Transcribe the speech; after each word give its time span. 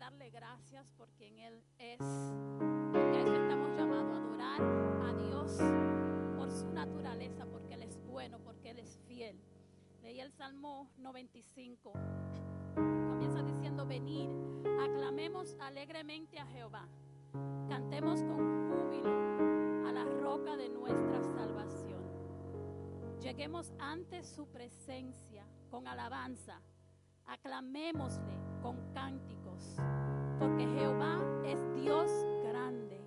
darle 0.00 0.30
gracias 0.30 0.90
por 0.96 1.10
quien 1.10 1.38
Él 1.38 1.62
es. 1.78 1.98
Porque 1.98 3.20
estamos 3.20 3.76
llamados 3.76 4.10
a 4.10 4.16
adorar 4.16 4.62
a 5.06 5.12
Dios 5.12 5.58
por 6.38 6.50
su 6.50 6.72
naturaleza, 6.72 7.44
porque 7.44 7.74
Él 7.74 7.82
es 7.82 8.02
bueno, 8.06 8.38
porque 8.42 8.70
Él 8.70 8.78
es 8.78 8.98
fiel. 9.06 9.38
Leí 10.02 10.18
el 10.20 10.32
Salmo 10.32 10.88
95. 10.96 11.92
Comienza 12.74 13.42
diciendo, 13.42 13.86
venir, 13.86 14.30
aclamemos 14.80 15.54
alegremente 15.60 16.38
a 16.38 16.46
Jehová. 16.46 16.88
Cantemos 17.68 18.22
con 18.22 18.70
júbilo 18.70 19.86
a 19.86 19.92
la 19.92 20.04
roca 20.04 20.56
de 20.56 20.70
nuestra 20.70 21.22
salvación. 21.22 22.00
Lleguemos 23.20 23.70
ante 23.78 24.24
su 24.24 24.46
presencia 24.46 25.46
con 25.70 25.86
alabanza. 25.86 26.62
Aclamémosle 27.26 28.40
con 28.62 28.94
porque 30.38 30.66
Jehová 30.66 31.20
es 31.44 31.58
Dios 31.74 32.10
grande 32.44 33.00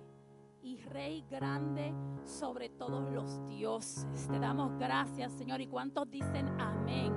y 0.62 0.76
Rey 0.76 1.24
grande 1.30 1.92
sobre 2.24 2.68
todos 2.68 3.10
los 3.12 3.46
dioses. 3.48 4.28
Te 4.28 4.38
damos 4.38 4.78
gracias, 4.78 5.32
Señor. 5.32 5.60
¿Y 5.60 5.66
cuántos 5.66 6.10
dicen 6.10 6.48
amén? 6.60 7.12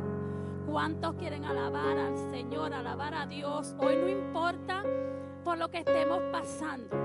¿Cuántos 0.67 1.15
quieren 1.15 1.45
alabar 1.45 1.97
al 1.97 2.17
Señor, 2.29 2.73
alabar 2.73 3.13
a 3.13 3.25
Dios? 3.25 3.75
Hoy 3.79 3.95
no 3.95 4.09
importa 4.09 4.83
por 5.43 5.57
lo 5.57 5.69
que 5.69 5.79
estemos 5.79 6.19
pasando. 6.31 6.95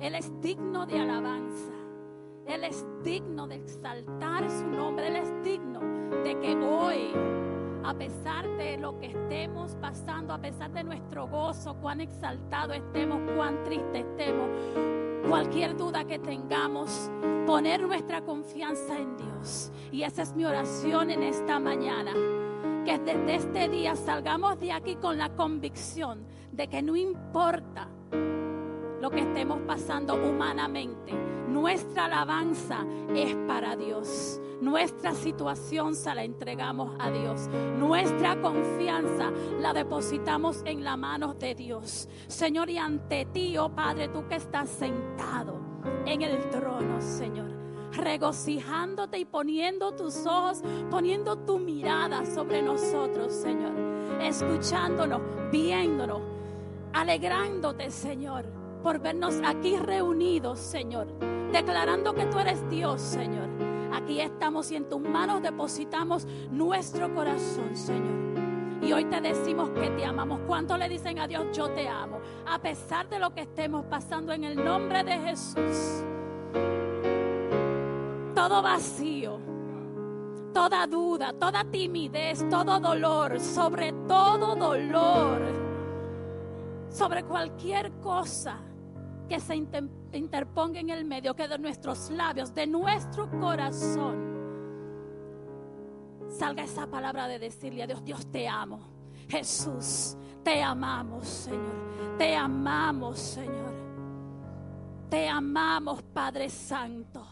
Él 0.00 0.14
es 0.14 0.30
digno 0.40 0.86
de 0.86 1.00
alabanza. 1.00 1.72
Él 2.46 2.64
es 2.64 2.84
digno 3.02 3.46
de 3.46 3.56
exaltar 3.56 4.50
su 4.50 4.66
nombre. 4.66 5.08
Él 5.08 5.16
es 5.16 5.42
digno 5.42 5.80
de 6.22 6.38
que 6.40 6.56
hoy, 6.56 7.12
a 7.84 7.94
pesar 7.94 8.48
de 8.56 8.76
lo 8.76 8.98
que 8.98 9.06
estemos 9.06 9.76
pasando, 9.80 10.32
a 10.32 10.38
pesar 10.38 10.70
de 10.72 10.84
nuestro 10.84 11.26
gozo, 11.26 11.74
cuán 11.80 12.00
exaltado 12.00 12.72
estemos, 12.72 13.20
cuán 13.36 13.62
triste 13.64 14.00
estemos, 14.00 14.48
cualquier 15.28 15.76
duda 15.76 16.04
que 16.04 16.18
tengamos, 16.18 17.10
poner 17.46 17.80
nuestra 17.82 18.22
confianza 18.22 18.98
en 18.98 19.16
Dios. 19.16 19.72
Y 19.90 20.02
esa 20.02 20.22
es 20.22 20.34
mi 20.34 20.44
oración 20.44 21.10
en 21.10 21.22
esta 21.22 21.58
mañana. 21.58 22.12
Que 22.84 22.98
desde 22.98 23.34
este 23.34 23.68
día 23.68 23.94
salgamos 23.94 24.58
de 24.58 24.72
aquí 24.72 24.96
con 24.96 25.18
la 25.18 25.28
convicción 25.30 26.24
de 26.52 26.68
que 26.68 26.82
no 26.82 26.96
importa 26.96 27.88
lo 29.00 29.10
que 29.10 29.20
estemos 29.20 29.60
pasando 29.66 30.14
humanamente, 30.14 31.12
nuestra 31.48 32.04
alabanza 32.04 32.86
es 33.14 33.34
para 33.46 33.76
Dios. 33.76 34.40
Nuestra 34.60 35.14
situación 35.14 35.94
se 35.94 36.14
la 36.14 36.22
entregamos 36.22 36.94
a 36.98 37.10
Dios. 37.10 37.48
Nuestra 37.78 38.40
confianza 38.40 39.32
la 39.58 39.72
depositamos 39.72 40.62
en 40.66 40.84
las 40.84 40.98
manos 40.98 41.38
de 41.38 41.54
Dios. 41.54 42.08
Señor, 42.28 42.68
y 42.68 42.76
ante 42.76 43.24
ti, 43.24 43.56
oh 43.56 43.70
Padre, 43.70 44.08
tú 44.08 44.28
que 44.28 44.36
estás 44.36 44.68
sentado 44.68 45.58
en 46.04 46.22
el 46.22 46.38
trono, 46.50 47.00
Señor 47.00 47.60
regocijándote 47.92 49.18
y 49.18 49.24
poniendo 49.24 49.92
tus 49.92 50.24
ojos, 50.24 50.62
poniendo 50.90 51.36
tu 51.36 51.58
mirada 51.58 52.24
sobre 52.24 52.62
nosotros, 52.62 53.32
Señor, 53.32 53.72
escuchándonos, 54.22 55.20
viéndonos, 55.50 56.22
alegrándote, 56.92 57.90
Señor, 57.90 58.59
por 58.82 58.98
vernos 58.98 59.40
aquí 59.44 59.76
reunidos, 59.76 60.58
Señor, 60.58 61.06
declarando 61.52 62.14
que 62.14 62.26
tú 62.26 62.38
eres 62.38 62.68
Dios, 62.68 63.00
Señor. 63.00 63.48
Aquí 63.92 64.20
estamos 64.20 64.70
y 64.70 64.76
en 64.76 64.88
tus 64.88 65.00
manos 65.00 65.42
depositamos 65.42 66.26
nuestro 66.50 67.12
corazón, 67.14 67.76
Señor. 67.76 68.80
Y 68.82 68.92
hoy 68.92 69.04
te 69.04 69.20
decimos 69.20 69.70
que 69.70 69.90
te 69.90 70.04
amamos. 70.04 70.40
¿Cuánto 70.46 70.78
le 70.78 70.88
dicen 70.88 71.18
a 71.18 71.28
Dios, 71.28 71.46
yo 71.52 71.68
te 71.70 71.88
amo? 71.88 72.18
A 72.46 72.58
pesar 72.60 73.08
de 73.08 73.18
lo 73.18 73.34
que 73.34 73.42
estemos 73.42 73.84
pasando 73.86 74.32
en 74.32 74.44
el 74.44 74.56
nombre 74.64 75.04
de 75.04 75.18
Jesús 75.18 76.04
todo 78.40 78.62
vacío, 78.62 79.38
toda 80.54 80.86
duda, 80.86 81.34
toda 81.38 81.62
timidez, 81.62 82.42
todo 82.48 82.80
dolor, 82.80 83.38
sobre 83.38 83.92
todo 84.08 84.56
dolor, 84.56 85.42
sobre 86.88 87.22
cualquier 87.24 87.92
cosa 88.00 88.58
que 89.30 89.38
se 89.38 89.54
interponga 89.54 90.80
en 90.80 90.90
el 90.90 91.04
medio, 91.04 91.36
que 91.36 91.46
de 91.46 91.56
nuestros 91.56 92.10
labios, 92.10 92.52
de 92.52 92.66
nuestro 92.66 93.30
corazón, 93.30 94.16
salga 96.28 96.64
esa 96.64 96.88
palabra 96.88 97.28
de 97.28 97.38
decirle 97.38 97.84
a 97.84 97.86
Dios, 97.86 98.04
Dios 98.04 98.26
te 98.32 98.48
amo. 98.48 98.80
Jesús, 99.28 100.16
te 100.42 100.60
amamos, 100.60 101.28
Señor. 101.28 102.18
Te 102.18 102.34
amamos, 102.34 103.20
Señor. 103.20 103.72
Te 105.08 105.28
amamos, 105.28 106.02
Padre 106.02 106.48
Santo. 106.48 107.24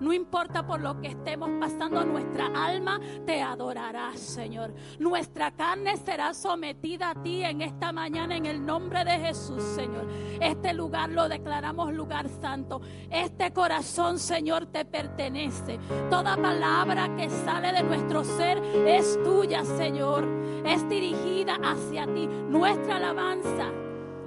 No 0.00 0.12
importa 0.12 0.66
por 0.66 0.80
lo 0.80 0.98
que 1.00 1.08
estemos 1.08 1.50
pasando, 1.60 2.04
nuestra 2.04 2.46
alma 2.46 2.98
te 3.26 3.42
adorará, 3.42 4.16
Señor. 4.16 4.72
Nuestra 4.98 5.50
carne 5.50 5.96
será 5.98 6.32
sometida 6.32 7.10
a 7.10 7.22
ti 7.22 7.42
en 7.42 7.60
esta 7.60 7.92
mañana 7.92 8.36
en 8.36 8.46
el 8.46 8.64
nombre 8.64 9.04
de 9.04 9.18
Jesús, 9.18 9.62
Señor. 9.62 10.06
Este 10.40 10.72
lugar 10.72 11.10
lo 11.10 11.28
declaramos 11.28 11.92
lugar 11.92 12.28
santo. 12.40 12.80
Este 13.10 13.52
corazón, 13.52 14.18
Señor, 14.18 14.66
te 14.66 14.86
pertenece. 14.86 15.78
Toda 16.08 16.36
palabra 16.36 17.14
que 17.16 17.28
sale 17.28 17.72
de 17.72 17.82
nuestro 17.82 18.24
ser 18.24 18.58
es 18.86 19.22
tuya, 19.22 19.64
Señor. 19.64 20.26
Es 20.64 20.88
dirigida 20.88 21.56
hacia 21.62 22.06
ti. 22.12 22.26
Nuestra 22.26 22.96
alabanza 22.96 23.70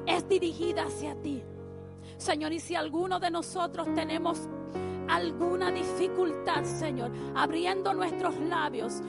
es 0.05 0.27
dirigida 0.27 0.83
hacia 0.83 1.15
ti. 1.21 1.43
Señor, 2.17 2.53
y 2.53 2.59
si 2.59 2.75
alguno 2.75 3.19
de 3.19 3.31
nosotros 3.31 3.87
tenemos 3.95 4.47
alguna 5.07 5.71
dificultad, 5.71 6.63
Señor, 6.63 7.11
abriendo 7.35 7.93
nuestros 7.93 8.35
labios, 8.39 9.01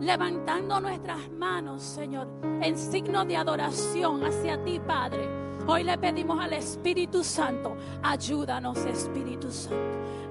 levantando 0.00 0.80
nuestras 0.80 1.30
manos, 1.30 1.82
Señor, 1.82 2.28
en 2.62 2.76
signo 2.76 3.24
de 3.24 3.36
adoración 3.36 4.24
hacia 4.24 4.62
ti, 4.64 4.80
Padre. 4.80 5.28
Hoy 5.66 5.82
le 5.82 5.98
pedimos 5.98 6.38
al 6.40 6.52
Espíritu 6.52 7.24
Santo, 7.24 7.76
ayúdanos, 8.02 8.78
Espíritu 8.84 9.50
Santo, 9.50 9.76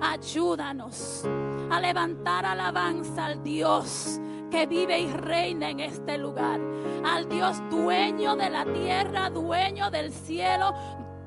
ayúdanos 0.01 1.23
a 1.69 1.79
levantar 1.81 2.45
alabanza 2.45 3.25
al 3.25 3.43
Dios 3.43 4.19
que 4.49 4.65
vive 4.65 4.97
y 4.99 5.11
reina 5.11 5.69
en 5.69 5.81
este 5.81 6.17
lugar, 6.17 6.61
al 7.03 7.27
Dios 7.27 7.61
dueño 7.69 8.37
de 8.37 8.49
la 8.49 8.63
tierra, 8.63 9.29
dueño 9.29 9.91
del 9.91 10.13
cielo, 10.13 10.73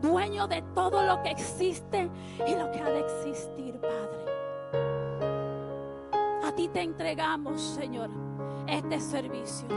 dueño 0.01 0.47
de 0.47 0.63
todo 0.75 1.03
lo 1.03 1.23
que 1.23 1.31
existe 1.31 2.11
y 2.47 2.55
lo 2.55 2.71
que 2.71 2.81
ha 2.81 2.91
de 2.91 3.01
existir, 3.01 3.81
Padre. 3.81 4.29
A 6.45 6.53
ti 6.55 6.69
te 6.69 6.83
entregamos, 6.83 7.61
Señor, 7.61 8.11
este 8.67 9.01
servicio. 9.01 9.69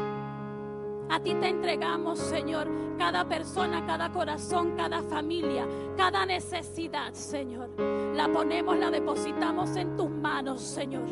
A 1.09 1.19
ti 1.19 1.33
te 1.35 1.49
entregamos, 1.49 2.19
Señor, 2.19 2.69
cada 2.97 3.25
persona, 3.25 3.85
cada 3.85 4.09
corazón, 4.11 4.75
cada 4.77 5.01
familia, 5.01 5.67
cada 5.97 6.25
necesidad, 6.25 7.13
Señor. 7.13 7.69
La 8.15 8.31
ponemos, 8.31 8.77
la 8.77 8.89
depositamos 8.89 9.75
en 9.75 9.97
tus 9.97 10.09
manos, 10.09 10.61
Señor. 10.61 11.03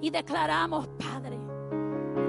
Y 0.00 0.10
declaramos, 0.10 0.88
Padre, 0.88 1.38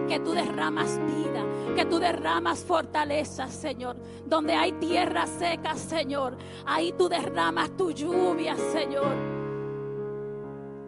que 0.08 0.20
tú 0.20 0.32
derramas 0.32 1.00
vida, 1.06 1.44
que 1.76 1.86
tú 1.86 2.00
derramas 2.00 2.64
fortaleza, 2.64 3.48
Señor. 3.48 3.98
Donde 4.26 4.54
hay 4.54 4.74
tierra 4.74 5.26
seca, 5.28 5.76
Señor, 5.76 6.38
ahí 6.66 6.94
tú 6.98 7.10
derramas 7.10 7.76
tu 7.78 7.92
lluvia, 7.92 8.56
Señor. 8.56 9.38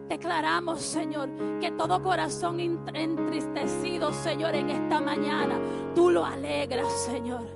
Declaramos, 0.08 0.80
Señor, 0.80 1.28
que 1.60 1.70
todo 1.72 2.02
corazón 2.02 2.58
entristecido, 2.58 4.12
Señor, 4.12 4.54
en 4.54 4.70
esta 4.70 5.00
mañana, 5.00 5.58
tú 5.94 6.10
lo 6.10 6.24
alegras, 6.24 6.92
Señor. 6.92 7.46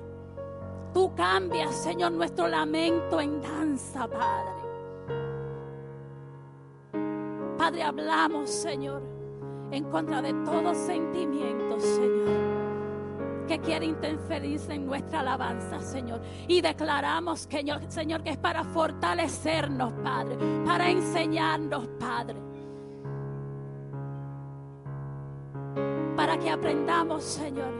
Tú 0.93 1.13
cambias, 1.13 1.75
Señor, 1.75 2.13
nuestro 2.13 2.47
lamento 2.47 3.19
en 3.19 3.41
danza, 3.41 4.07
Padre. 4.07 4.65
Padre, 7.57 7.83
hablamos, 7.83 8.49
Señor 8.49 9.14
en 9.71 9.83
contra 9.85 10.21
de 10.21 10.33
todo 10.45 10.73
sentimiento, 10.73 11.79
Señor, 11.79 13.45
que 13.47 13.59
quiere 13.59 13.85
interferirse 13.85 14.73
en 14.73 14.85
nuestra 14.85 15.19
alabanza, 15.19 15.79
Señor. 15.81 16.21
Y 16.47 16.61
declaramos, 16.61 17.47
que, 17.47 17.63
Señor, 17.89 18.23
que 18.23 18.31
es 18.31 18.37
para 18.37 18.63
fortalecernos, 18.63 19.93
Padre, 20.03 20.37
para 20.65 20.89
enseñarnos, 20.89 21.87
Padre. 21.99 22.37
Para 26.15 26.37
que 26.37 26.49
aprendamos, 26.49 27.23
Señor, 27.23 27.73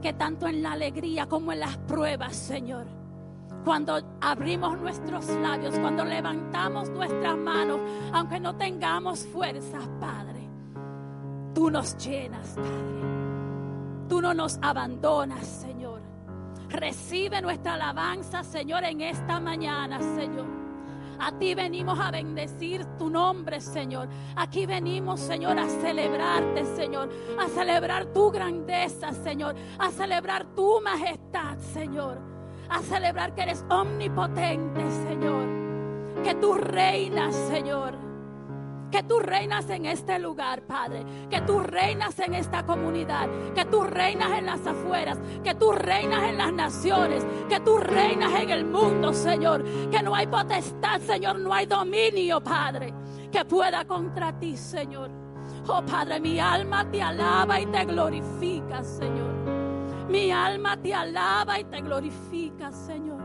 que 0.00 0.12
tanto 0.12 0.46
en 0.46 0.62
la 0.62 0.72
alegría 0.72 1.26
como 1.26 1.52
en 1.52 1.60
las 1.60 1.76
pruebas, 1.78 2.34
Señor, 2.34 3.01
cuando 3.64 4.00
abrimos 4.20 4.78
nuestros 4.78 5.28
labios, 5.28 5.78
cuando 5.78 6.04
levantamos 6.04 6.90
nuestras 6.90 7.36
manos, 7.36 7.80
aunque 8.12 8.40
no 8.40 8.56
tengamos 8.56 9.26
fuerzas, 9.26 9.88
Padre, 10.00 10.48
tú 11.54 11.70
nos 11.70 11.96
llenas, 11.96 12.54
Padre. 12.56 13.12
Tú 14.08 14.20
no 14.20 14.34
nos 14.34 14.58
abandonas, 14.60 15.46
Señor. 15.46 16.02
Recibe 16.68 17.40
nuestra 17.40 17.74
alabanza, 17.74 18.42
Señor, 18.42 18.84
en 18.84 19.00
esta 19.00 19.40
mañana, 19.40 20.00
Señor. 20.00 20.46
A 21.18 21.30
ti 21.38 21.54
venimos 21.54 21.98
a 22.00 22.10
bendecir 22.10 22.84
tu 22.98 23.08
nombre, 23.08 23.60
Señor. 23.60 24.08
Aquí 24.34 24.66
venimos, 24.66 25.20
Señor, 25.20 25.58
a 25.58 25.68
celebrarte, 25.68 26.64
Señor. 26.74 27.10
A 27.38 27.48
celebrar 27.48 28.06
tu 28.06 28.30
grandeza, 28.30 29.12
Señor. 29.12 29.54
A 29.78 29.90
celebrar 29.90 30.46
tu 30.54 30.80
majestad, 30.80 31.56
Señor. 31.58 32.31
A 32.72 32.80
celebrar 32.80 33.34
que 33.34 33.42
eres 33.42 33.64
omnipotente, 33.68 34.80
Señor. 35.06 35.46
Que 36.24 36.34
tú 36.36 36.54
reinas, 36.54 37.34
Señor. 37.34 37.94
Que 38.90 39.02
tú 39.02 39.20
reinas 39.20 39.68
en 39.68 39.84
este 39.84 40.18
lugar, 40.18 40.62
Padre. 40.62 41.04
Que 41.28 41.42
tú 41.42 41.60
reinas 41.60 42.18
en 42.18 42.32
esta 42.32 42.64
comunidad. 42.64 43.28
Que 43.54 43.66
tú 43.66 43.82
reinas 43.82 44.38
en 44.38 44.46
las 44.46 44.66
afueras. 44.66 45.18
Que 45.44 45.54
tú 45.54 45.72
reinas 45.72 46.22
en 46.22 46.38
las 46.38 46.52
naciones. 46.54 47.26
Que 47.46 47.60
tú 47.60 47.76
reinas 47.76 48.40
en 48.40 48.48
el 48.48 48.64
mundo, 48.64 49.12
Señor. 49.12 49.64
Que 49.90 50.02
no 50.02 50.14
hay 50.14 50.26
potestad, 50.26 50.98
Señor. 51.02 51.40
No 51.40 51.52
hay 51.52 51.66
dominio, 51.66 52.42
Padre. 52.42 52.94
Que 53.30 53.44
pueda 53.44 53.84
contra 53.84 54.32
ti, 54.38 54.56
Señor. 54.56 55.10
Oh 55.68 55.82
Padre, 55.84 56.20
mi 56.20 56.40
alma 56.40 56.90
te 56.90 57.02
alaba 57.02 57.60
y 57.60 57.66
te 57.66 57.84
glorifica, 57.84 58.82
Señor. 58.82 59.41
Mi 60.08 60.30
alma 60.30 60.76
te 60.76 60.94
alaba 60.94 61.58
y 61.58 61.64
te 61.64 61.80
glorifica, 61.80 62.72
Señor. 62.72 63.20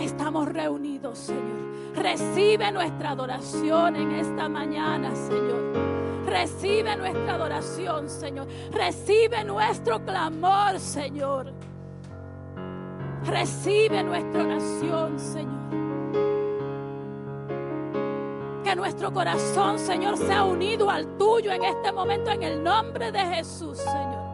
Estamos 0.00 0.48
reunidos, 0.48 1.18
Señor. 1.18 1.66
Recibe 1.94 2.70
nuestra 2.70 3.10
adoración 3.10 3.96
en 3.96 4.12
esta 4.12 4.48
mañana, 4.48 5.14
Señor. 5.14 5.72
Recibe 6.26 6.96
nuestra 6.96 7.34
adoración, 7.34 8.10
Señor. 8.10 8.46
Recibe 8.72 9.44
nuestro 9.44 10.04
clamor, 10.04 10.78
Señor. 10.78 11.52
Recibe 13.24 14.02
nuestra 14.02 14.42
oración, 14.42 15.18
Señor. 15.18 15.56
Que 18.62 18.76
nuestro 18.76 19.12
corazón, 19.12 19.78
Señor, 19.78 20.18
sea 20.18 20.44
unido 20.44 20.90
al 20.90 21.16
tuyo 21.16 21.52
en 21.52 21.64
este 21.64 21.92
momento 21.92 22.30
en 22.30 22.42
el 22.42 22.62
nombre 22.62 23.10
de 23.10 23.20
Jesús, 23.20 23.78
Señor. 23.78 24.25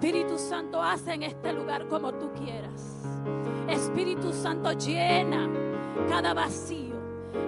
Espíritu 0.00 0.38
Santo, 0.38 0.82
hace 0.82 1.12
en 1.12 1.24
este 1.24 1.52
lugar 1.52 1.86
como 1.86 2.10
tú 2.14 2.30
quieras. 2.32 3.04
Espíritu 3.68 4.32
Santo, 4.32 4.72
llena 4.72 5.46
cada 6.08 6.32
vacío, 6.32 6.94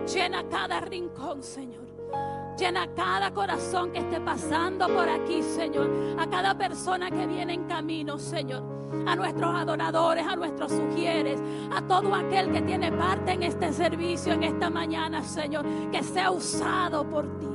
llena 0.06 0.44
cada 0.50 0.78
rincón, 0.80 1.42
Señor. 1.42 1.80
Llena 2.58 2.88
cada 2.94 3.32
corazón 3.32 3.90
que 3.90 4.00
esté 4.00 4.20
pasando 4.20 4.86
por 4.86 5.08
aquí, 5.08 5.42
Señor. 5.42 5.88
A 6.18 6.26
cada 6.26 6.54
persona 6.54 7.10
que 7.10 7.26
viene 7.26 7.54
en 7.54 7.64
camino, 7.64 8.18
Señor. 8.18 8.62
A 9.06 9.16
nuestros 9.16 9.54
adoradores, 9.54 10.26
a 10.26 10.36
nuestros 10.36 10.72
sugieres, 10.72 11.40
a 11.74 11.80
todo 11.80 12.14
aquel 12.14 12.52
que 12.52 12.60
tiene 12.60 12.92
parte 12.92 13.32
en 13.32 13.44
este 13.44 13.72
servicio, 13.72 14.34
en 14.34 14.42
esta 14.42 14.68
mañana, 14.68 15.24
Señor. 15.24 15.64
Que 15.90 16.02
sea 16.02 16.30
usado 16.30 17.02
por 17.02 17.24
ti. 17.38 17.51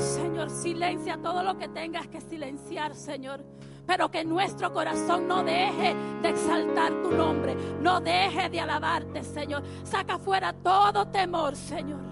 Señor, 0.00 0.50
silencia 0.50 1.18
todo 1.20 1.42
lo 1.42 1.58
que 1.58 1.68
tengas 1.68 2.06
que 2.08 2.20
silenciar, 2.20 2.94
Señor 2.94 3.44
pero 3.88 4.10
que 4.10 4.22
nuestro 4.22 4.70
corazón 4.70 5.26
no 5.26 5.42
deje 5.42 5.96
de 6.20 6.28
exaltar 6.28 6.92
tu 7.02 7.10
nombre, 7.10 7.56
no 7.80 8.02
deje 8.02 8.50
de 8.50 8.60
alabarte, 8.60 9.24
Señor. 9.24 9.62
Saca 9.82 10.18
fuera 10.18 10.52
todo 10.52 11.08
temor, 11.08 11.56
Señor, 11.56 12.02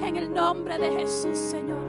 en 0.00 0.16
el 0.16 0.32
nombre 0.32 0.78
de 0.78 0.92
Jesús, 0.92 1.36
Señor. 1.36 1.82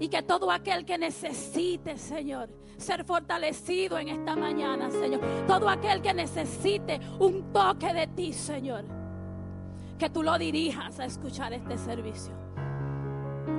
Y 0.00 0.08
que 0.08 0.22
todo 0.24 0.50
aquel 0.50 0.84
que 0.84 0.98
necesite, 0.98 1.98
Señor, 1.98 2.48
ser 2.78 3.04
fortalecido 3.04 3.96
en 3.96 4.08
esta 4.08 4.34
mañana, 4.34 4.90
Señor. 4.90 5.20
Todo 5.46 5.68
aquel 5.68 6.02
que 6.02 6.12
necesite 6.12 6.98
un 7.20 7.52
toque 7.52 7.94
de 7.94 8.08
ti, 8.08 8.32
Señor. 8.32 8.86
Que 10.00 10.10
tú 10.10 10.24
lo 10.24 10.36
dirijas 10.36 10.98
a 10.98 11.04
escuchar 11.04 11.52
este 11.52 11.78
servicio. 11.78 12.43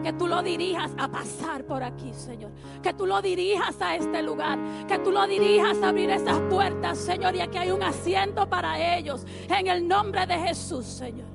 Que 0.04 0.14
tú 0.14 0.28
lo 0.28 0.42
dirijas 0.42 0.92
a 0.98 1.08
pasar 1.08 1.64
por 1.66 1.84
aquí, 1.84 2.14
Señor. 2.14 2.52
Que 2.82 2.94
tú 2.94 3.06
lo 3.06 3.22
dirijas 3.22 3.82
a 3.82 3.96
este 3.96 4.22
lugar. 4.24 4.60
Que 4.88 5.00
tú 5.00 5.12
lo 5.12 5.26
dirijas 5.28 5.82
a 5.82 5.90
abrir 5.90 6.10
esas 6.10 6.40
puertas, 6.50 6.98
Señor. 6.98 7.36
Y 7.36 7.42
aquí 7.42 7.58
hay 7.58 7.72
un 7.72 7.84
asiento 7.84 8.48
para 8.50 8.98
ellos. 8.98 9.26
En 9.50 9.68
el 9.68 9.88
nombre 9.88 10.26
de 10.26 10.36
Jesús, 10.36 10.86
Señor. 10.86 11.28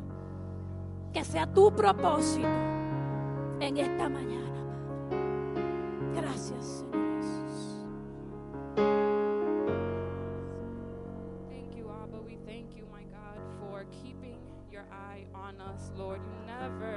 Que 1.13 1.25
sea 1.25 1.47
tu 1.53 1.75
propósito 1.75 2.47
en 3.61 3.77
esta 3.77 4.09
mañana, 4.09 4.50
your 14.81 14.97
eye 14.97 15.25
on 15.35 15.61
us, 15.61 15.91
Lord. 15.97 16.21
You 16.21 16.47
never 16.47 16.97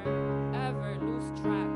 ever 0.55 0.97
lose 1.01 1.27
track 1.41 1.67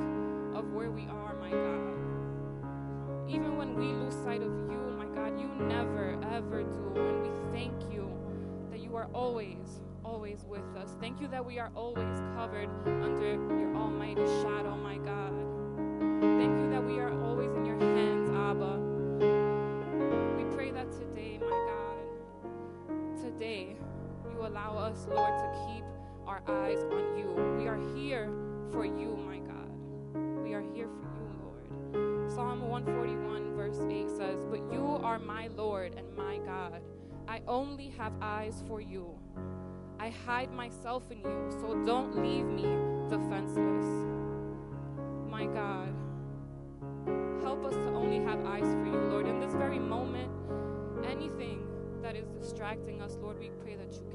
of 0.55 0.71
where 0.73 0.91
we 0.91 1.05
are, 1.07 1.35
my 1.35 1.49
God. 1.49 3.29
Even 3.29 3.57
when 3.57 3.75
we 3.75 3.87
lose 3.87 4.13
sight 4.23 4.41
of 4.41 4.51
you, 4.69 4.95
my 4.97 5.05
God, 5.13 5.39
you 5.39 5.47
never, 5.65 6.17
ever 6.31 6.63
do. 6.63 7.01
And 7.01 7.21
we 7.23 7.29
thank 7.51 7.73
you 7.91 8.09
that 8.71 8.79
you 8.79 8.95
are 8.95 9.09
always, 9.13 9.81
always 10.05 10.45
with 10.47 10.63
us. 10.77 10.95
Thank 11.01 11.19
you 11.19 11.27
that 11.27 11.45
we 11.45 11.59
are 11.59 11.71
always 11.75 12.19
covered 12.35 12.69
under 12.85 13.33
your 13.33 13.75
almighty 13.75 14.25
shadow, 14.41 14.77
my 14.77 14.97
God. 14.97 15.33
Thank 16.21 16.57
you 16.57 16.69
that 16.71 16.83
we 16.83 16.99
are 16.99 17.11
always 17.25 17.53
in 17.53 17.65
your 17.65 17.79
hands, 17.79 18.29
Abba. 18.29 18.79
We 20.37 20.55
pray 20.55 20.71
that 20.71 20.89
today, 20.91 21.39
my 21.41 21.49
God, 21.49 23.21
today 23.21 23.75
you 24.37 24.45
allow 24.45 24.77
us, 24.77 25.07
Lord, 25.09 25.33
to 25.39 25.65
keep 25.65 25.83
our 26.27 26.41
eyes 26.47 26.83
on 26.91 27.17
you. 27.17 27.31
We 27.57 27.67
are 27.67 27.79
here 27.95 28.29
for 28.71 28.85
you, 28.85 29.17
my 29.25 29.37
God. 29.39 30.43
We 30.43 30.53
are 30.53 30.63
here 30.73 30.87
for 30.87 31.07
you, 31.15 31.29
Lord. 31.41 32.31
Psalm 32.31 32.67
141, 32.67 33.55
verse 33.55 33.79
8 33.89 34.09
says, 34.09 34.45
But 34.45 34.59
you 34.71 34.99
are 35.01 35.19
my 35.19 35.47
Lord 35.55 35.95
and 35.95 36.13
my 36.17 36.37
God. 36.39 36.81
I 37.29 37.41
only 37.47 37.89
have 37.97 38.11
eyes 38.21 38.61
for 38.67 38.81
you. 38.81 39.17
I 39.99 40.09
hide 40.09 40.51
myself 40.51 41.03
in 41.11 41.19
you, 41.19 41.47
so 41.61 41.81
don't 41.85 42.15
leave 42.21 42.45
me 42.45 42.63
defenseless. 43.09 43.85
My 45.29 45.45
God, 45.45 45.93
help 47.41 47.63
us 47.63 47.73
to 47.73 47.87
only 47.93 48.19
have 48.19 48.45
eyes 48.45 48.63
for 48.63 48.85
you, 48.85 48.99
Lord. 49.11 49.27
In 49.27 49.39
this 49.39 49.53
very 49.53 49.79
moment, 49.79 50.31
anything 51.05 51.65
that 52.01 52.15
is 52.15 52.27
distracting 52.29 53.01
us, 53.01 53.17
Lord, 53.21 53.39
we 53.39 53.49
pray 53.61 53.75
that 53.75 53.93
you 53.93 54.06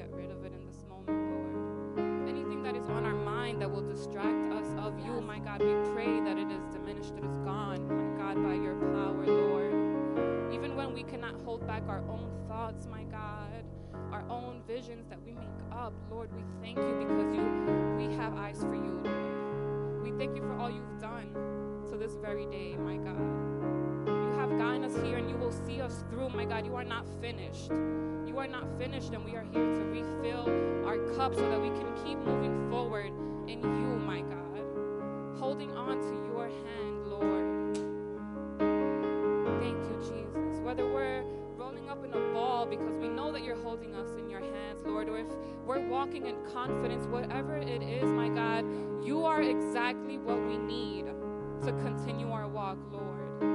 That 2.63 2.77
is 2.77 2.89
on 2.89 3.05
our 3.05 3.15
mind 3.15 3.61
that 3.61 3.71
will 3.71 3.83
distract 3.83 4.53
us 4.53 4.67
of 4.79 4.97
you, 5.05 5.21
my 5.21 5.41
God, 5.41 5.61
we 5.61 5.75
pray 5.93 6.21
that 6.21 6.39
it 6.39 6.49
is 6.49 6.63
diminished, 6.73 7.15
that 7.17 7.25
it's 7.25 7.39
gone, 7.39 7.89
my 7.89 8.23
God, 8.23 8.43
by 8.43 8.55
your 8.55 8.77
power, 8.77 9.27
Lord. 9.27 10.55
Even 10.55 10.77
when 10.77 10.95
we 10.95 11.03
cannot 11.03 11.35
hold 11.43 11.67
back 11.67 11.83
our 11.89 12.05
own 12.09 12.31
thoughts, 12.47 12.87
my 12.87 13.03
God, 13.05 13.65
our 14.13 14.25
own 14.31 14.63
visions 14.67 15.09
that 15.09 15.21
we 15.25 15.33
make 15.33 15.49
up, 15.73 15.93
Lord, 16.09 16.31
we 16.37 16.43
thank 16.63 16.79
you 16.79 16.95
because 17.01 17.35
you 17.35 17.43
we 17.99 18.15
have 18.15 18.37
eyes 18.37 18.61
for 18.61 18.75
you, 18.75 19.01
Lord. 19.03 20.03
We 20.05 20.13
thank 20.13 20.37
you 20.37 20.43
for 20.43 20.55
all 20.55 20.71
you've 20.71 21.01
done 21.01 21.35
to 21.91 21.97
this 21.97 22.15
very 22.23 22.47
day, 22.47 22.77
my 22.77 22.97
God. 22.97 23.62
Have 24.53 24.61
gotten 24.61 24.85
us 24.85 24.95
here 25.03 25.17
and 25.17 25.31
you 25.31 25.37
will 25.37 25.51
see 25.51 25.81
us 25.81 26.05
through, 26.11 26.29
my 26.29 26.45
God. 26.45 26.67
You 26.67 26.77
are 26.77 26.85
not 26.85 27.07
finished. 27.23 27.71
You 27.71 28.35
are 28.37 28.47
not 28.47 28.67
finished, 28.79 29.15
and 29.15 29.25
we 29.25 29.35
are 29.35 29.45
here 29.51 29.65
to 29.65 29.85
refill 29.85 30.87
our 30.87 30.99
cup 31.17 31.35
so 31.35 31.49
that 31.49 31.59
we 31.59 31.69
can 31.69 31.91
keep 32.05 32.19
moving 32.19 32.69
forward 32.69 33.13
in 33.49 33.63
you, 33.63 33.97
my 34.05 34.21
God. 34.21 35.39
Holding 35.39 35.71
on 35.71 36.01
to 36.01 36.15
your 36.31 36.49
hand, 36.49 37.07
Lord. 37.07 37.77
Thank 39.63 39.79
you, 39.89 39.97
Jesus. 40.01 40.61
Whether 40.61 40.85
we're 40.85 41.23
rolling 41.57 41.89
up 41.89 42.05
in 42.05 42.13
a 42.13 42.33
ball 42.35 42.67
because 42.67 42.99
we 42.99 43.09
know 43.09 43.33
that 43.33 43.43
you're 43.43 43.63
holding 43.63 43.95
us 43.95 44.11
in 44.19 44.29
your 44.29 44.41
hands, 44.41 44.83
Lord, 44.85 45.09
or 45.09 45.17
if 45.17 45.29
we're 45.65 45.89
walking 45.89 46.27
in 46.27 46.37
confidence, 46.53 47.07
whatever 47.07 47.57
it 47.57 47.83
is, 47.83 48.05
my 48.05 48.29
God, 48.29 48.67
you 49.03 49.25
are 49.25 49.41
exactly 49.41 50.19
what 50.19 50.39
we 50.47 50.59
need 50.59 51.07
to 51.63 51.73
continue 51.83 52.31
our 52.31 52.49
walk, 52.49 52.77
Lord. 52.93 53.52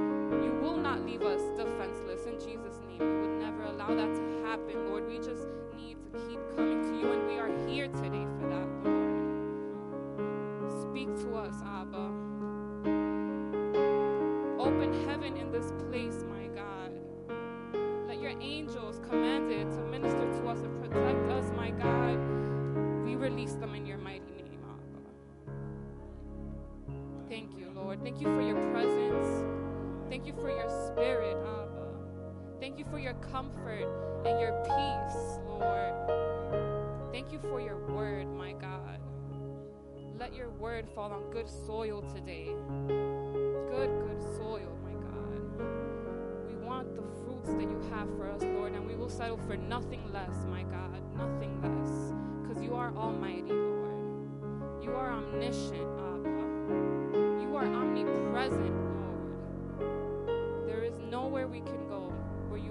You 0.48 0.54
will 0.62 0.78
not 0.78 1.04
leave 1.04 1.20
us 1.20 1.42
defenseless 1.58 2.24
in 2.24 2.38
Jesus' 2.40 2.80
name. 2.88 3.02
You 3.02 3.20
would 3.20 3.38
never 3.38 3.64
allow 3.64 3.88
that 3.88 4.14
to 4.14 4.46
happen, 4.46 4.88
Lord. 4.88 5.06
We 5.06 5.18
just 5.18 5.46
need 5.76 5.98
to 6.00 6.18
keep 6.26 6.40
coming 6.56 6.80
to 6.80 6.98
you, 6.98 7.12
and 7.12 7.26
we 7.26 7.38
are 7.38 7.68
here 7.68 7.88
today 7.88 8.24
for 8.40 8.48
that, 8.48 8.66
Lord. 8.82 8.97
comfort 33.32 33.86
and 34.24 34.40
your 34.40 34.52
peace, 34.64 35.38
Lord. 35.46 37.12
Thank 37.12 37.32
you 37.32 37.38
for 37.40 37.60
your 37.60 37.78
word, 37.88 38.26
my 38.36 38.52
God. 38.52 39.00
Let 40.18 40.34
your 40.34 40.50
word 40.50 40.88
fall 40.94 41.12
on 41.12 41.30
good 41.30 41.48
soil 41.48 42.02
today. 42.14 42.48
Good, 42.88 43.90
good 44.00 44.20
soil, 44.36 44.76
my 44.82 44.92
God. 44.92 45.42
We 46.48 46.54
want 46.56 46.94
the 46.96 47.02
fruits 47.22 47.48
that 47.50 47.70
you 47.70 47.80
have 47.92 48.08
for 48.16 48.28
us, 48.30 48.42
Lord, 48.42 48.72
and 48.72 48.86
we 48.86 48.96
will 48.96 49.08
settle 49.08 49.38
for 49.46 49.56
nothing 49.56 50.12
less, 50.12 50.44
my 50.50 50.62
God. 50.64 51.00
Nothing 51.16 51.60
less. 51.62 52.12
Because 52.42 52.62
you 52.62 52.74
are 52.74 52.92
almighty, 52.96 53.52
Lord. 53.52 54.82
You 54.82 54.92
are 54.92 55.12
omniscient, 55.12 55.86
Abba. 56.00 56.28
You 57.42 57.54
are 57.56 57.66
omnipresent, 57.66 58.87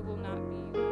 will 0.08 0.16
not 0.18 0.74
be 0.74 0.87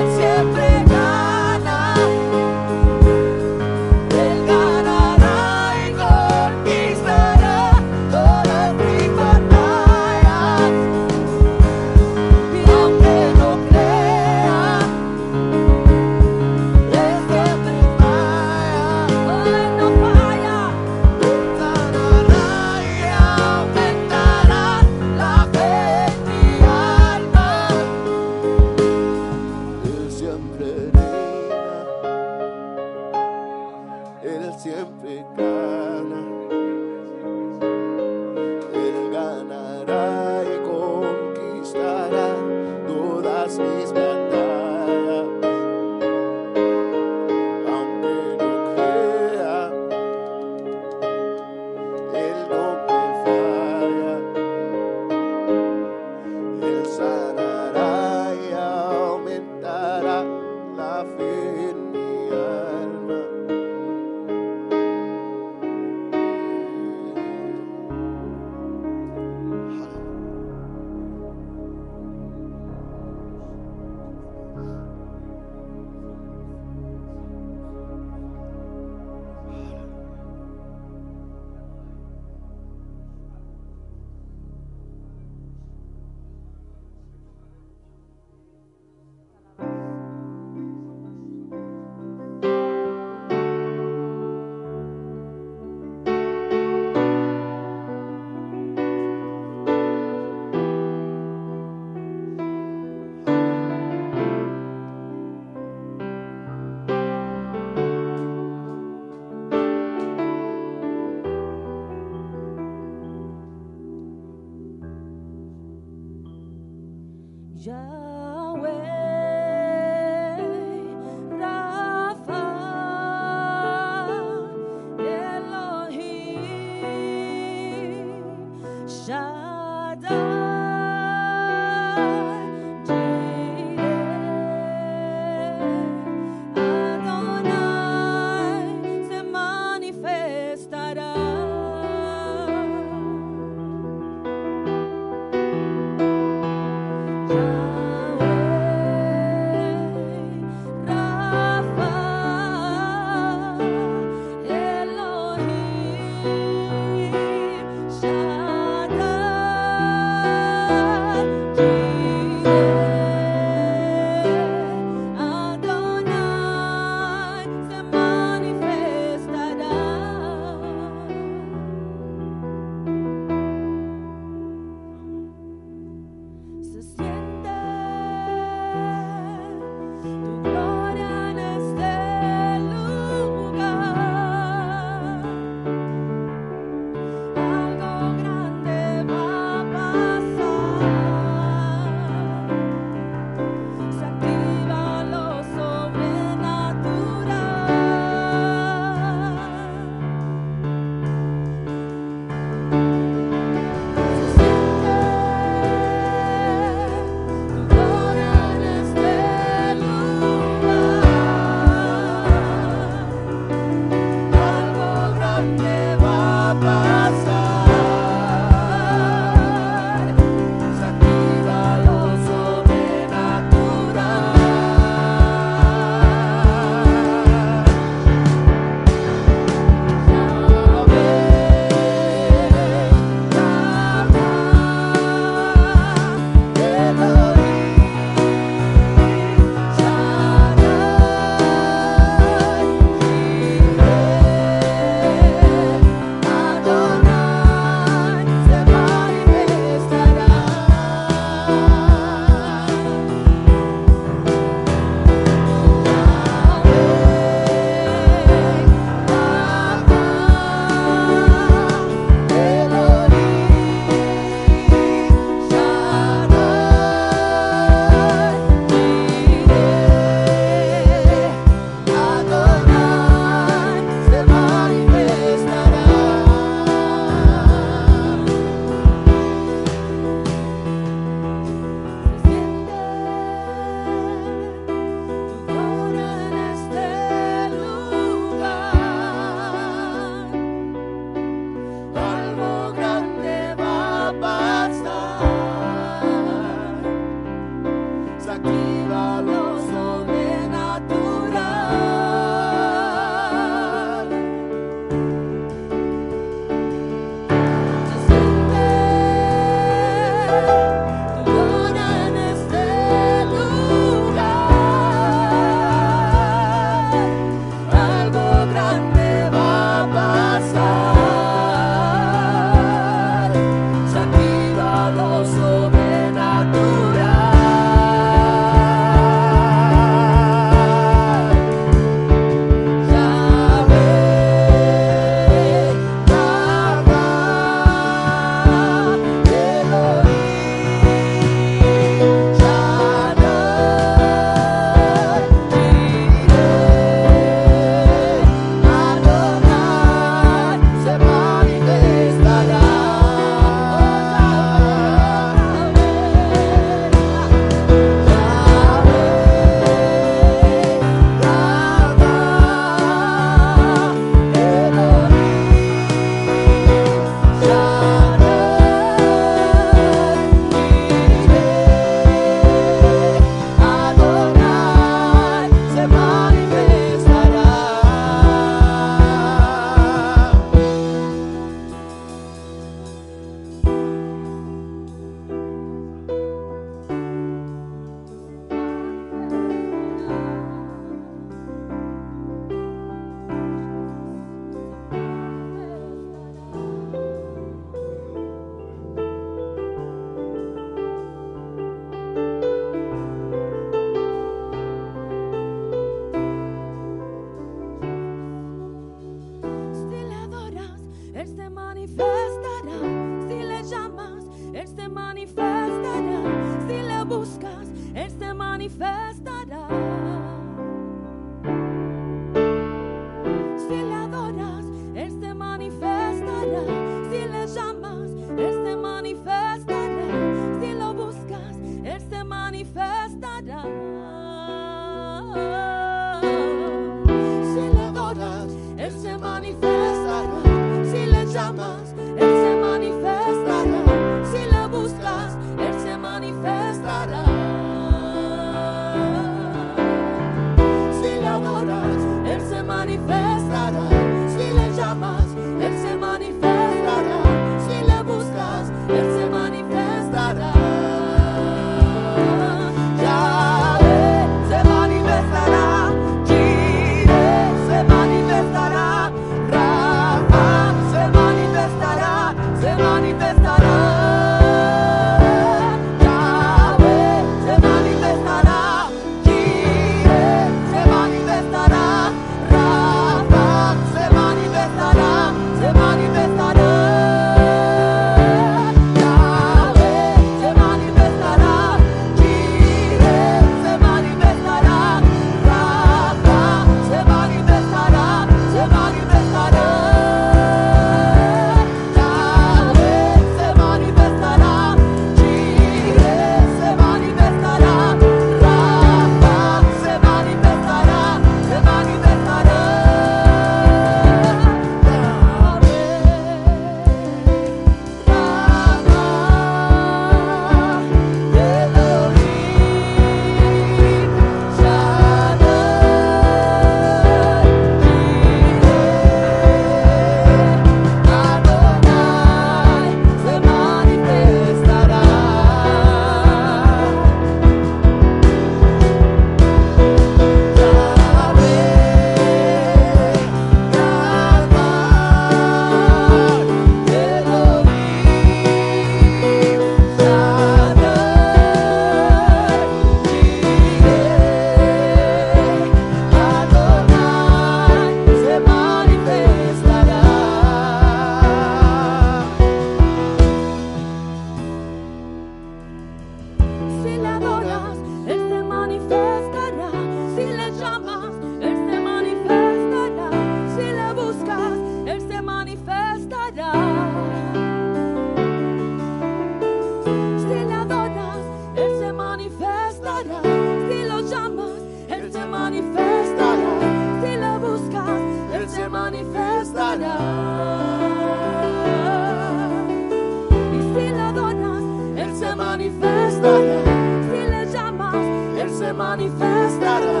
manifestará. 598.72 600.00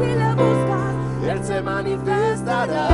Si 0.00 0.06
le 0.06 0.34
buscas, 0.34 0.94
Él 1.28 1.44
se 1.44 1.60
manifestará. 1.62 2.88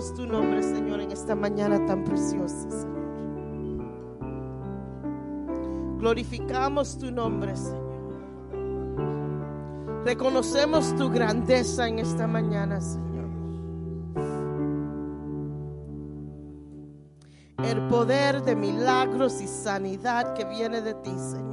Bendecimos 0.00 0.14
tu 0.14 0.26
nombre, 0.26 0.62
Señor, 0.62 1.00
en 1.02 1.12
esta 1.12 1.34
mañana 1.34 1.84
tan 1.84 2.04
preciosa, 2.04 2.70
Señor. 2.70 2.88
Glorificamos 5.98 6.96
tu 6.96 7.10
nombre, 7.10 7.54
Señor. 7.54 7.90
Reconocemos 10.02 10.96
tu 10.96 11.10
grandeza 11.10 11.86
en 11.86 11.98
esta 11.98 12.26
mañana, 12.26 12.80
Señor. 12.80 13.28
El 17.62 17.86
poder 17.88 18.42
de 18.42 18.56
milagros 18.56 19.42
y 19.42 19.46
sanidad 19.46 20.32
que 20.32 20.46
viene 20.46 20.80
de 20.80 20.94
ti, 20.94 21.10
Señor. 21.10 21.50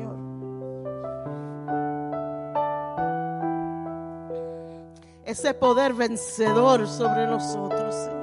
ese 5.25 5.53
poder 5.53 5.93
vencedor 5.93 6.87
sobre 6.87 7.27
nosotros, 7.27 7.93
Señor. 7.93 8.16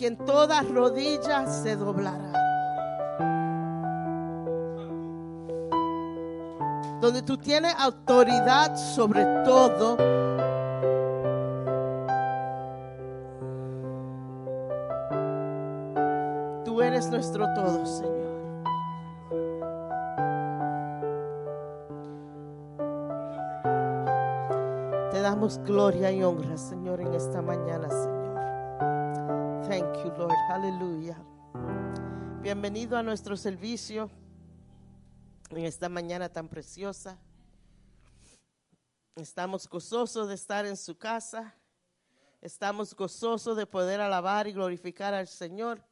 Quien 0.00 0.16
toda 0.16 0.62
rodilla 0.62 1.46
se 1.46 1.76
doblará. 1.76 2.32
Donde 7.02 7.20
tú 7.20 7.36
tienes 7.36 7.74
autoridad 7.78 8.74
sobre 8.76 9.26
todo. 9.44 9.98
Tú 16.64 16.80
eres 16.80 17.10
nuestro 17.10 17.52
todo, 17.52 17.84
Señor. 17.84 18.30
Te 25.10 25.20
damos 25.20 25.58
gloria 25.58 26.10
y 26.10 26.22
honra, 26.22 26.56
Señor, 26.56 27.02
en 27.02 27.12
esta 27.12 27.42
mañana, 27.42 27.90
Señor. 27.90 28.19
Aleluya. 30.50 31.16
Bienvenido 32.42 32.96
a 32.96 33.04
nuestro 33.04 33.36
servicio 33.36 34.10
en 35.50 35.64
esta 35.64 35.88
mañana 35.88 36.28
tan 36.28 36.48
preciosa. 36.48 37.16
Estamos 39.14 39.68
gozosos 39.68 40.26
de 40.26 40.34
estar 40.34 40.66
en 40.66 40.76
su 40.76 40.98
casa. 40.98 41.54
Estamos 42.40 42.96
gozosos 42.96 43.56
de 43.56 43.64
poder 43.64 44.00
alabar 44.00 44.48
y 44.48 44.52
glorificar 44.52 45.14
al 45.14 45.28
Señor. 45.28 45.84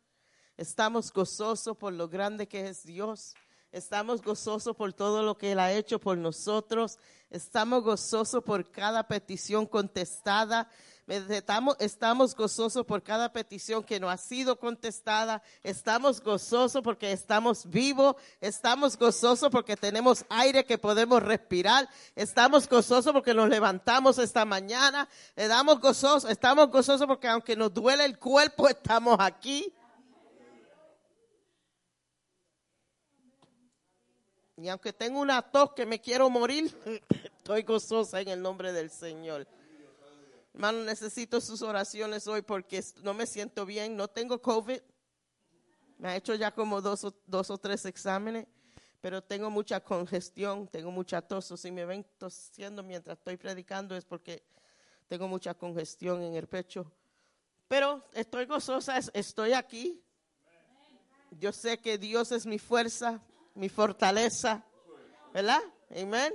Estamos 0.56 1.12
gozosos 1.12 1.76
por 1.76 1.92
lo 1.92 2.08
grande 2.08 2.48
que 2.48 2.66
es 2.66 2.82
Dios. 2.82 3.36
Estamos 3.70 4.22
gozosos 4.22 4.74
por 4.74 4.92
todo 4.92 5.22
lo 5.22 5.38
que 5.38 5.52
Él 5.52 5.60
ha 5.60 5.70
hecho 5.70 6.00
por 6.00 6.18
nosotros. 6.18 6.98
Estamos 7.30 7.84
gozosos 7.84 8.42
por 8.42 8.68
cada 8.72 9.06
petición 9.06 9.66
contestada. 9.66 10.68
Estamos, 11.08 11.74
estamos 11.80 12.36
gozosos 12.36 12.84
por 12.84 13.02
cada 13.02 13.32
petición 13.32 13.82
que 13.82 13.98
no 13.98 14.10
ha 14.10 14.18
sido 14.18 14.58
contestada. 14.58 15.42
Estamos 15.62 16.20
gozosos 16.20 16.82
porque 16.82 17.12
estamos 17.12 17.64
vivos. 17.70 18.16
Estamos 18.42 18.98
gozosos 18.98 19.48
porque 19.50 19.74
tenemos 19.74 20.26
aire 20.28 20.66
que 20.66 20.76
podemos 20.76 21.22
respirar. 21.22 21.88
Estamos 22.14 22.68
gozosos 22.68 23.10
porque 23.14 23.32
nos 23.32 23.48
levantamos 23.48 24.18
esta 24.18 24.44
mañana. 24.44 25.08
Estamos 25.34 25.80
gozosos, 25.80 26.30
estamos 26.30 26.70
gozosos 26.70 27.06
porque 27.06 27.26
aunque 27.26 27.56
nos 27.56 27.72
duele 27.72 28.04
el 28.04 28.18
cuerpo, 28.18 28.68
estamos 28.68 29.16
aquí. 29.18 29.72
Y 34.58 34.68
aunque 34.68 34.92
tengo 34.92 35.20
una 35.20 35.40
tos 35.40 35.72
que 35.72 35.86
me 35.86 36.02
quiero 36.02 36.28
morir, 36.28 36.76
estoy 37.38 37.62
gozosa 37.62 38.20
en 38.20 38.28
el 38.28 38.42
nombre 38.42 38.74
del 38.74 38.90
Señor. 38.90 39.46
Hermano, 40.58 40.82
necesito 40.82 41.40
sus 41.40 41.62
oraciones 41.62 42.26
hoy 42.26 42.42
porque 42.42 42.82
no 43.04 43.14
me 43.14 43.26
siento 43.26 43.64
bien, 43.64 43.96
no 43.96 44.08
tengo 44.08 44.42
COVID. 44.42 44.80
Me 45.98 46.08
ha 46.08 46.16
hecho 46.16 46.34
ya 46.34 46.50
como 46.50 46.80
dos 46.80 47.04
o, 47.04 47.14
dos 47.26 47.48
o 47.50 47.58
tres 47.58 47.84
exámenes, 47.84 48.48
pero 49.00 49.22
tengo 49.22 49.50
mucha 49.50 49.78
congestión, 49.78 50.66
tengo 50.66 50.90
mucha 50.90 51.22
tos. 51.22 51.52
O 51.52 51.56
si 51.56 51.70
me 51.70 51.84
ven 51.84 52.04
tosiendo 52.18 52.82
mientras 52.82 53.18
estoy 53.18 53.36
predicando 53.36 53.94
es 53.94 54.04
porque 54.04 54.42
tengo 55.06 55.28
mucha 55.28 55.54
congestión 55.54 56.24
en 56.24 56.34
el 56.34 56.48
pecho. 56.48 56.90
Pero 57.68 58.04
estoy 58.12 58.46
gozosa, 58.46 58.98
estoy 59.14 59.52
aquí. 59.52 60.02
Yo 61.38 61.52
sé 61.52 61.78
que 61.78 61.98
Dios 61.98 62.32
es 62.32 62.46
mi 62.46 62.58
fuerza, 62.58 63.22
mi 63.54 63.68
fortaleza, 63.68 64.64
¿verdad? 65.32 65.62
Amén. 65.88 66.34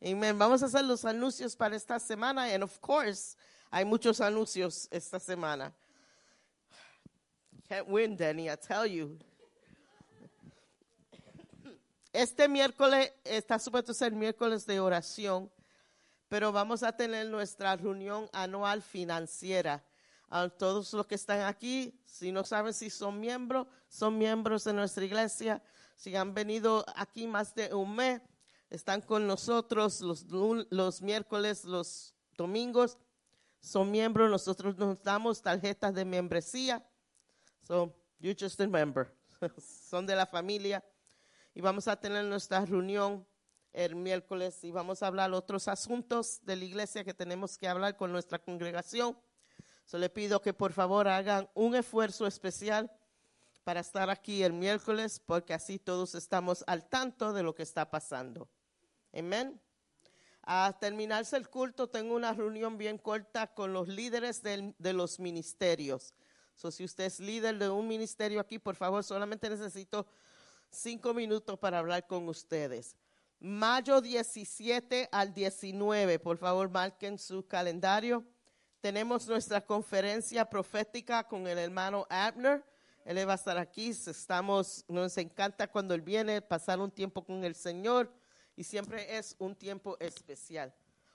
Amén. 0.00 0.38
Vamos 0.38 0.62
a 0.62 0.66
hacer 0.66 0.84
los 0.84 1.04
anuncios 1.04 1.56
para 1.56 1.74
esta 1.74 1.98
semana. 1.98 2.44
And 2.54 2.62
of 2.62 2.78
course, 2.78 3.36
hay 3.70 3.84
muchos 3.84 4.20
anuncios 4.20 4.88
esta 4.90 5.18
semana. 5.18 5.72
Can't 7.68 7.88
win, 7.88 8.16
Danny, 8.16 8.48
I 8.48 8.56
tell 8.56 8.86
you. 8.86 9.18
Este 12.12 12.48
miércoles 12.48 13.12
está 13.24 13.58
supuesto 13.58 13.92
ser 13.92 14.12
miércoles 14.12 14.64
de 14.64 14.80
oración, 14.80 15.50
pero 16.28 16.50
vamos 16.50 16.82
a 16.82 16.92
tener 16.92 17.26
nuestra 17.26 17.76
reunión 17.76 18.28
anual 18.32 18.80
financiera. 18.82 19.84
A 20.30 20.48
todos 20.48 20.92
los 20.92 21.06
que 21.06 21.14
están 21.14 21.42
aquí, 21.42 22.00
si 22.04 22.32
no 22.32 22.42
saben 22.42 22.72
si 22.72 22.88
son 22.88 23.20
miembros, 23.20 23.66
son 23.88 24.16
miembros 24.16 24.64
de 24.64 24.72
nuestra 24.72 25.04
iglesia. 25.04 25.62
Si 25.94 26.16
han 26.16 26.32
venido 26.34 26.84
aquí 26.96 27.26
más 27.26 27.54
de 27.54 27.74
un 27.74 27.94
mes, 27.94 28.22
están 28.70 29.02
con 29.02 29.26
nosotros 29.26 30.00
los, 30.00 30.24
los 30.70 31.02
miércoles, 31.02 31.64
los 31.64 32.14
domingos, 32.36 32.98
son 33.66 33.90
miembros, 33.90 34.30
nosotros 34.30 34.76
nos 34.78 35.02
damos 35.02 35.42
tarjetas 35.42 35.92
de 35.92 36.04
membresía. 36.04 36.86
So, 37.66 37.92
you 38.20 38.32
just 38.38 38.60
a 38.60 38.68
member. 38.68 39.12
son 39.58 40.06
de 40.06 40.14
la 40.14 40.24
familia. 40.24 40.84
Y 41.52 41.60
vamos 41.60 41.88
a 41.88 41.96
tener 41.96 42.24
nuestra 42.26 42.64
reunión 42.64 43.26
el 43.72 43.96
miércoles 43.96 44.62
y 44.62 44.70
vamos 44.70 45.02
a 45.02 45.08
hablar 45.08 45.32
otros 45.32 45.66
asuntos 45.66 46.40
de 46.44 46.54
la 46.54 46.64
iglesia 46.64 47.02
que 47.02 47.12
tenemos 47.12 47.58
que 47.58 47.66
hablar 47.66 47.96
con 47.96 48.12
nuestra 48.12 48.38
congregación. 48.38 49.18
So, 49.84 49.98
le 49.98 50.10
pido 50.10 50.40
que 50.40 50.54
por 50.54 50.72
favor 50.72 51.08
hagan 51.08 51.48
un 51.54 51.74
esfuerzo 51.74 52.26
especial 52.28 52.90
para 53.64 53.80
estar 53.80 54.10
aquí 54.10 54.44
el 54.44 54.52
miércoles, 54.52 55.20
porque 55.26 55.54
así 55.54 55.80
todos 55.80 56.14
estamos 56.14 56.62
al 56.68 56.88
tanto 56.88 57.32
de 57.32 57.42
lo 57.42 57.52
que 57.52 57.64
está 57.64 57.90
pasando. 57.90 58.48
Amén. 59.12 59.60
A 60.48 60.76
terminarse 60.80 61.36
el 61.36 61.48
culto, 61.48 61.88
tengo 61.88 62.14
una 62.14 62.32
reunión 62.32 62.78
bien 62.78 62.98
corta 62.98 63.48
con 63.48 63.72
los 63.72 63.88
líderes 63.88 64.42
del- 64.42 64.76
de 64.78 64.92
los 64.92 65.18
ministerios. 65.18 66.14
So, 66.54 66.70
si 66.70 66.84
usted 66.84 67.04
es 67.04 67.18
líder 67.18 67.58
de 67.58 67.68
un 67.68 67.88
ministerio 67.88 68.38
aquí, 68.38 68.60
por 68.60 68.76
favor, 68.76 69.02
solamente 69.02 69.50
necesito 69.50 70.06
cinco 70.70 71.12
minutos 71.12 71.58
para 71.58 71.80
hablar 71.80 72.06
con 72.06 72.28
ustedes. 72.28 72.96
Mayo 73.40 74.00
17 74.00 75.08
al 75.10 75.34
19, 75.34 76.20
por 76.20 76.38
favor, 76.38 76.70
marquen 76.70 77.18
su 77.18 77.44
calendario. 77.46 78.24
Tenemos 78.80 79.26
nuestra 79.26 79.60
conferencia 79.60 80.44
profética 80.44 81.24
con 81.24 81.48
el 81.48 81.58
hermano 81.58 82.06
Abner. 82.08 82.64
Él 83.04 83.28
va 83.28 83.32
a 83.32 83.36
estar 83.36 83.58
aquí. 83.58 83.88
Estamos, 83.88 84.84
nos 84.86 85.18
encanta 85.18 85.66
cuando 85.66 85.92
él 85.92 86.02
viene, 86.02 86.40
pasar 86.40 86.78
un 86.78 86.90
tiempo 86.90 87.24
con 87.24 87.42
el 87.44 87.56
Señor 87.56 88.12
y 88.56 88.64
siempre 88.64 89.16
es 89.16 89.36
un 89.38 89.54
tiempo 89.54 89.96
especial. 90.00 90.74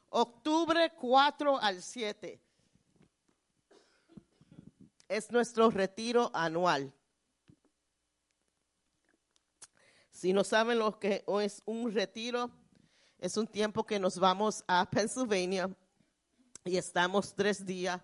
Octubre 0.10 0.92
4 0.96 1.60
al 1.60 1.82
7 1.82 2.40
es 5.10 5.32
nuestro 5.32 5.70
retiro 5.70 6.30
anual. 6.34 6.94
Si 10.12 10.34
no 10.34 10.44
saben 10.44 10.80
lo 10.80 11.00
que 11.00 11.26
es 11.42 11.64
un 11.66 11.92
retiro, 11.92 12.52
es 13.18 13.38
un 13.38 13.48
tiempo 13.48 13.84
que 13.86 14.00
nos 14.00 14.20
vamos 14.20 14.64
a 14.68 14.88
Pennsylvania 14.90 15.70
y 16.64 16.78
estamos 16.78 17.34
tres 17.34 17.66
días. 17.66 18.00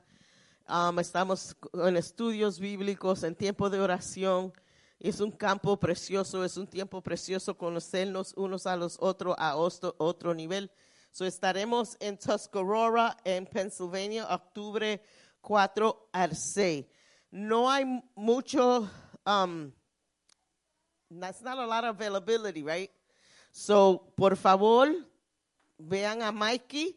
Um, 0.67 0.99
estamos 0.99 1.55
en 1.73 1.95
estudios 1.95 2.59
bíblicos, 2.59 3.23
en 3.23 3.35
tiempo 3.35 3.69
de 3.69 3.79
oración. 3.79 4.51
Es 4.99 5.19
un 5.19 5.31
campo 5.31 5.79
precioso, 5.79 6.43
es 6.43 6.57
un 6.57 6.65
tiempo 6.65 7.01
precioso 7.01 7.55
conocernos 7.55 8.33
unos 8.35 8.65
a 8.65 8.75
los 8.75 8.97
otros 8.99 9.35
a 9.37 9.55
otro, 9.55 10.33
nivel. 10.33 10.71
So 11.11 11.25
estaremos 11.25 11.95
en 11.99 12.17
Tuscarora, 12.17 13.15
en 13.23 13.45
Pennsylvania, 13.45 14.27
octubre 14.27 15.03
4 15.41 16.09
al 16.11 16.35
6. 16.35 16.85
No 17.29 17.69
hay 17.69 17.85
mucho, 18.15 18.89
um, 19.25 19.71
that's 21.09 21.41
not 21.41 21.59
a 21.59 21.65
lot 21.65 21.83
of 21.83 21.95
availability, 21.95 22.63
right? 22.63 22.89
So, 23.51 24.13
por 24.15 24.35
favor, 24.35 24.93
vean 25.77 26.23
a 26.23 26.31
Mikey, 26.31 26.95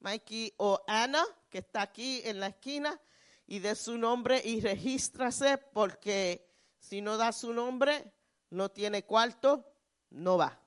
Mikey 0.00 0.52
o 0.58 0.78
Ana, 0.86 1.24
que 1.50 1.58
está 1.58 1.82
aquí 1.82 2.20
en 2.24 2.40
la 2.40 2.48
esquina, 2.48 3.00
y 3.46 3.60
de 3.60 3.74
su 3.74 3.96
nombre 3.96 4.40
y 4.44 4.60
regístrase, 4.60 5.58
porque 5.72 6.49
si 6.80 7.00
no 7.00 7.16
da 7.16 7.30
su 7.30 7.52
nombre, 7.52 8.12
no 8.50 8.70
tiene 8.70 9.04
cuarto, 9.04 9.64
no 10.10 10.36
va. 10.36 10.58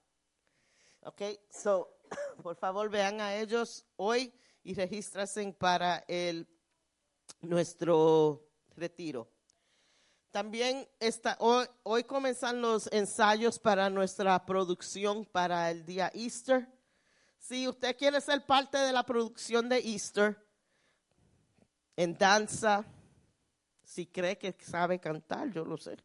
Ok, 1.01 1.21
so, 1.49 1.99
por 2.41 2.55
favor, 2.55 2.89
vean 2.89 3.19
a 3.19 3.35
ellos 3.35 3.85
hoy 3.97 4.33
y 4.63 4.73
regístrase 4.73 5.51
para 5.51 6.05
el, 6.07 6.47
nuestro 7.41 8.47
retiro. 8.75 9.29
También 10.31 10.87
está, 10.99 11.35
hoy, 11.39 11.67
hoy 11.83 12.05
comienzan 12.05 12.61
los 12.61 12.91
ensayos 12.91 13.59
para 13.59 13.89
nuestra 13.89 14.45
producción 14.45 15.25
para 15.25 15.69
el 15.69 15.85
día 15.85 16.11
Easter. 16.13 16.67
Si 17.37 17.67
usted 17.67 17.97
quiere 17.97 18.21
ser 18.21 18.45
parte 18.45 18.77
de 18.77 18.93
la 18.93 19.03
producción 19.03 19.67
de 19.67 19.79
Easter, 19.79 20.37
en 21.95 22.17
danza, 22.17 22.85
si 23.93 24.07
cree 24.07 24.39
que 24.39 24.55
sabe 24.59 24.99
cantar, 24.99 25.51
yo 25.51 25.63
lo 25.63 25.77
sé. 25.77 25.97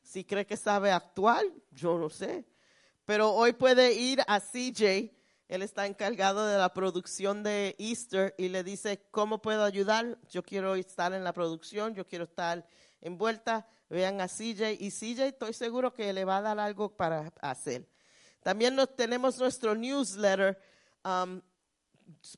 Si 0.00 0.24
cree 0.24 0.46
que 0.46 0.56
sabe 0.56 0.92
actuar, 0.92 1.44
yo 1.72 1.98
no 1.98 2.08
sé. 2.08 2.46
Pero 3.04 3.32
hoy 3.32 3.52
puede 3.52 3.92
ir 3.92 4.20
a 4.28 4.38
CJ 4.38 5.12
Él 5.48 5.62
está 5.62 5.86
encargado 5.88 6.46
de 6.46 6.56
la 6.56 6.72
producción 6.72 7.42
de 7.42 7.74
Easter 7.80 8.36
y 8.38 8.48
le 8.48 8.62
dice, 8.62 9.08
¿cómo 9.10 9.42
puedo 9.42 9.64
ayudar? 9.64 10.18
Yo 10.30 10.44
quiero 10.44 10.76
estar 10.76 11.12
en 11.12 11.24
la 11.24 11.32
producción, 11.32 11.96
yo 11.96 12.06
quiero 12.06 12.24
estar 12.24 12.64
envuelta. 13.00 13.66
Vean 13.88 14.20
a 14.20 14.28
CJ 14.28 14.76
y 14.78 14.90
CJ 14.92 15.26
estoy 15.26 15.52
seguro 15.52 15.92
que 15.92 16.12
le 16.12 16.24
va 16.24 16.36
a 16.36 16.42
dar 16.42 16.60
algo 16.60 16.96
para 16.96 17.32
hacer. 17.40 17.88
También 18.40 18.76
nos, 18.76 18.94
tenemos 18.94 19.36
nuestro 19.40 19.74
newsletter. 19.74 20.56
um, 21.04 21.40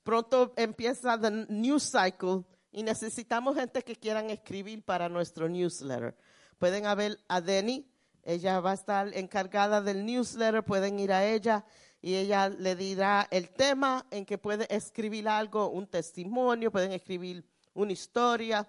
pronto 0.02 0.54
empieza 0.56 1.18
the 1.18 1.30
news 1.50 1.82
cycle 1.82 2.46
y 2.72 2.82
necesitamos 2.82 3.54
gente 3.54 3.82
que 3.82 3.94
quieran 3.94 4.30
escribir 4.30 4.82
para 4.82 5.08
nuestro 5.08 5.48
newsletter. 5.48 6.16
Pueden 6.58 6.84
ver 6.96 7.18
a 7.28 7.40
Denny, 7.40 7.86
ella 8.22 8.60
va 8.60 8.70
a 8.70 8.74
estar 8.74 9.14
encargada 9.14 9.82
del 9.82 10.06
newsletter, 10.06 10.64
pueden 10.64 10.98
ir 10.98 11.12
a 11.12 11.26
ella 11.26 11.64
y 12.00 12.14
ella 12.14 12.48
le 12.48 12.74
dirá 12.74 13.28
el 13.30 13.50
tema 13.50 14.06
en 14.10 14.24
que 14.24 14.38
puede 14.38 14.66
escribir 14.74 15.28
algo, 15.28 15.68
un 15.68 15.86
testimonio, 15.86 16.72
pueden 16.72 16.92
escribir 16.92 17.44
una 17.74 17.92
historia, 17.92 18.66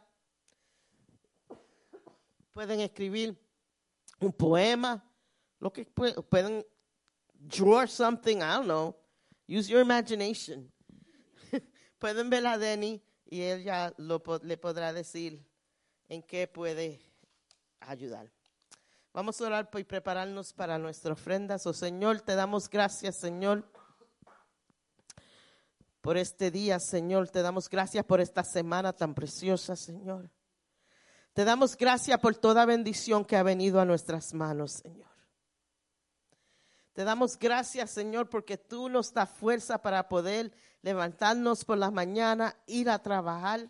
pueden 2.51 2.81
escribir 2.81 3.37
un 4.19 4.33
poema, 4.33 5.03
lo 5.59 5.71
que 5.71 5.85
pue- 5.87 6.21
pueden 6.27 6.65
draw 7.33 7.87
something, 7.87 8.37
I 8.37 8.57
don't 8.57 8.65
know, 8.65 8.95
use 9.47 9.69
your 9.69 9.81
imagination. 9.81 10.71
pueden 11.99 12.29
ver 12.29 12.45
a 12.45 12.57
Denny 12.57 13.01
y 13.34 13.41
ella 13.41 13.91
lo, 13.97 14.21
po- 14.21 14.38
le 14.43 14.57
podrá 14.57 14.93
decir 14.93 15.43
en 16.07 16.21
qué 16.21 16.47
puede 16.47 17.01
ayudar. 17.79 18.31
Vamos 19.11 19.41
a 19.41 19.45
orar 19.45 19.69
y 19.73 19.84
prepararnos 19.84 20.53
para 20.53 20.77
nuestra 20.77 21.13
ofrenda. 21.13 21.57
Señor, 21.57 22.21
te 22.21 22.36
damos 22.36 22.69
gracias, 22.69 23.17
Señor, 23.17 23.67
por 26.01 26.17
este 26.17 26.51
día, 26.51 26.79
Señor. 26.79 27.27
Te 27.29 27.41
damos 27.41 27.69
gracias 27.69 28.05
por 28.05 28.21
esta 28.21 28.43
semana 28.43 28.93
tan 28.93 29.15
preciosa, 29.15 29.75
Señor. 29.75 30.29
Te 31.34 31.43
damos 31.43 31.75
gracias 31.75 32.19
por 32.19 32.36
toda 32.36 32.65
bendición 32.67 33.25
que 33.25 33.36
ha 33.36 33.41
venido 33.41 33.81
a 33.81 33.86
nuestras 33.86 34.31
manos, 34.36 34.73
Señor. 34.73 35.09
Te 36.93 37.03
damos 37.03 37.39
gracias, 37.39 37.89
Señor, 37.89 38.29
porque 38.29 38.59
tú 38.59 38.89
nos 38.89 39.11
das 39.11 39.27
fuerza 39.31 39.81
para 39.81 40.07
poder 40.07 40.53
levantarnos 40.84 41.65
por 41.65 41.79
la 41.79 41.89
mañana, 41.89 42.55
ir 42.67 42.89
a 42.89 43.01
trabajar. 43.01 43.67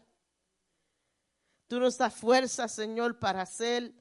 Tú 1.67 1.79
nos 1.79 1.97
das 1.97 2.13
fuerza, 2.13 2.67
Señor, 2.67 3.17
para 3.19 3.43
hacer 3.43 3.93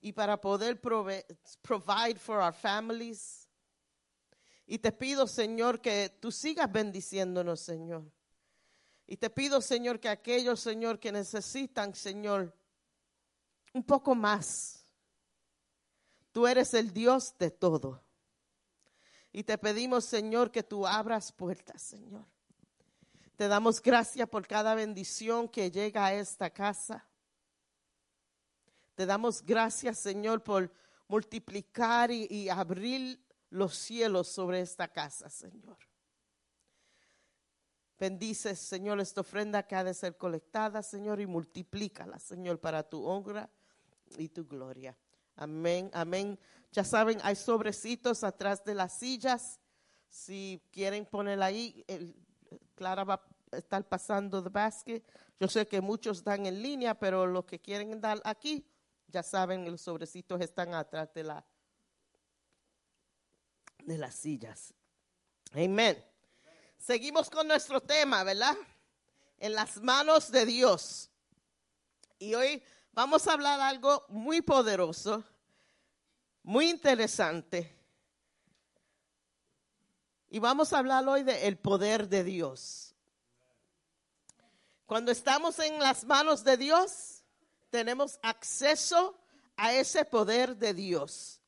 y 0.00 0.12
para 0.12 0.38
poder 0.40 0.80
prove- 0.80 1.24
provide 1.62 2.18
for 2.18 2.38
our 2.40 2.52
families. 2.52 3.48
Y 4.66 4.78
te 4.78 4.92
pido, 4.92 5.26
Señor, 5.26 5.80
que 5.80 6.10
tú 6.20 6.30
sigas 6.30 6.70
bendiciéndonos, 6.70 7.60
Señor. 7.60 8.10
Y 9.06 9.16
te 9.16 9.30
pido, 9.30 9.60
Señor, 9.60 9.98
que 9.98 10.08
aquellos, 10.08 10.60
Señor, 10.60 11.00
que 11.00 11.10
necesitan, 11.10 11.94
Señor, 11.94 12.54
un 13.72 13.82
poco 13.84 14.14
más. 14.14 14.84
Tú 16.32 16.46
eres 16.46 16.74
el 16.74 16.92
Dios 16.92 17.36
de 17.38 17.50
todo. 17.50 18.04
Y 19.32 19.44
te 19.44 19.56
pedimos, 19.58 20.04
Señor, 20.04 20.50
que 20.50 20.62
tú 20.62 20.86
abras 20.86 21.30
puertas, 21.32 21.80
Señor. 21.82 22.26
Te 23.36 23.48
damos 23.48 23.80
gracias 23.80 24.28
por 24.28 24.46
cada 24.46 24.74
bendición 24.74 25.48
que 25.48 25.70
llega 25.70 26.06
a 26.06 26.14
esta 26.14 26.50
casa. 26.50 27.06
Te 28.94 29.06
damos 29.06 29.42
gracias, 29.42 29.98
Señor, 29.98 30.42
por 30.42 30.70
multiplicar 31.08 32.10
y, 32.10 32.48
abrir 32.48 33.18
los 33.50 33.74
cielos 33.74 34.28
sobre 34.28 34.60
esta 34.60 34.88
casa, 34.88 35.30
Señor. 35.30 35.78
Bendice, 37.98 38.54
Señor, 38.56 39.00
esta 39.00 39.22
ofrenda 39.22 39.66
que 39.66 39.74
ha 39.74 39.84
de 39.84 39.94
ser 39.94 40.16
colectada, 40.16 40.82
Señor, 40.82 41.20
y 41.20 41.26
multiplícala, 41.26 42.18
Señor, 42.18 42.60
para 42.60 42.82
tu 42.82 43.04
honra 43.06 43.50
y 44.18 44.28
tu 44.28 44.46
gloria. 44.46 44.96
Amén, 45.40 45.90
amén. 45.94 46.38
Ya 46.70 46.84
saben, 46.84 47.18
hay 47.22 47.34
sobrecitos 47.34 48.24
atrás 48.24 48.62
de 48.62 48.74
las 48.74 48.98
sillas. 48.98 49.58
Si 50.10 50.62
quieren 50.70 51.06
poner 51.06 51.42
ahí, 51.42 51.82
Clara 52.74 53.04
va 53.04 53.24
a 53.50 53.56
estar 53.56 53.88
pasando 53.88 54.42
the 54.42 54.50
basket. 54.50 55.02
Yo 55.38 55.48
sé 55.48 55.66
que 55.66 55.80
muchos 55.80 56.22
dan 56.22 56.44
en 56.44 56.62
línea, 56.62 56.94
pero 56.94 57.26
los 57.26 57.46
que 57.46 57.58
quieren 57.58 57.98
dar 58.02 58.20
aquí, 58.22 58.66
ya 59.06 59.22
saben, 59.22 59.64
los 59.64 59.80
sobrecitos 59.80 60.42
están 60.42 60.74
atrás 60.74 61.08
de, 61.14 61.24
la, 61.24 61.42
de 63.78 63.96
las 63.96 64.14
sillas. 64.14 64.74
Amén. 65.52 66.04
Seguimos 66.76 67.30
con 67.30 67.48
nuestro 67.48 67.80
tema, 67.80 68.22
¿verdad? 68.24 68.58
En 69.38 69.54
las 69.54 69.80
manos 69.80 70.30
de 70.30 70.44
Dios. 70.44 71.10
Y 72.18 72.34
hoy 72.34 72.62
vamos 72.92 73.26
a 73.26 73.32
hablar 73.32 73.60
algo 73.60 74.04
muy 74.08 74.42
poderoso, 74.42 75.24
muy 76.42 76.68
interesante. 76.68 77.76
Y 80.28 80.38
vamos 80.38 80.72
a 80.72 80.78
hablar 80.78 81.08
hoy 81.08 81.22
del 81.22 81.58
poder 81.58 82.08
de 82.08 82.22
Dios. 82.22 82.94
Cuando 84.86 85.12
estamos 85.12 85.58
en 85.58 85.78
las 85.78 86.04
manos 86.04 86.44
de 86.44 86.56
Dios, 86.56 87.22
tenemos 87.70 88.18
acceso 88.22 89.16
a 89.56 89.72
ese 89.72 90.04
poder 90.04 90.56
de 90.56 90.74
Dios. 90.74 91.40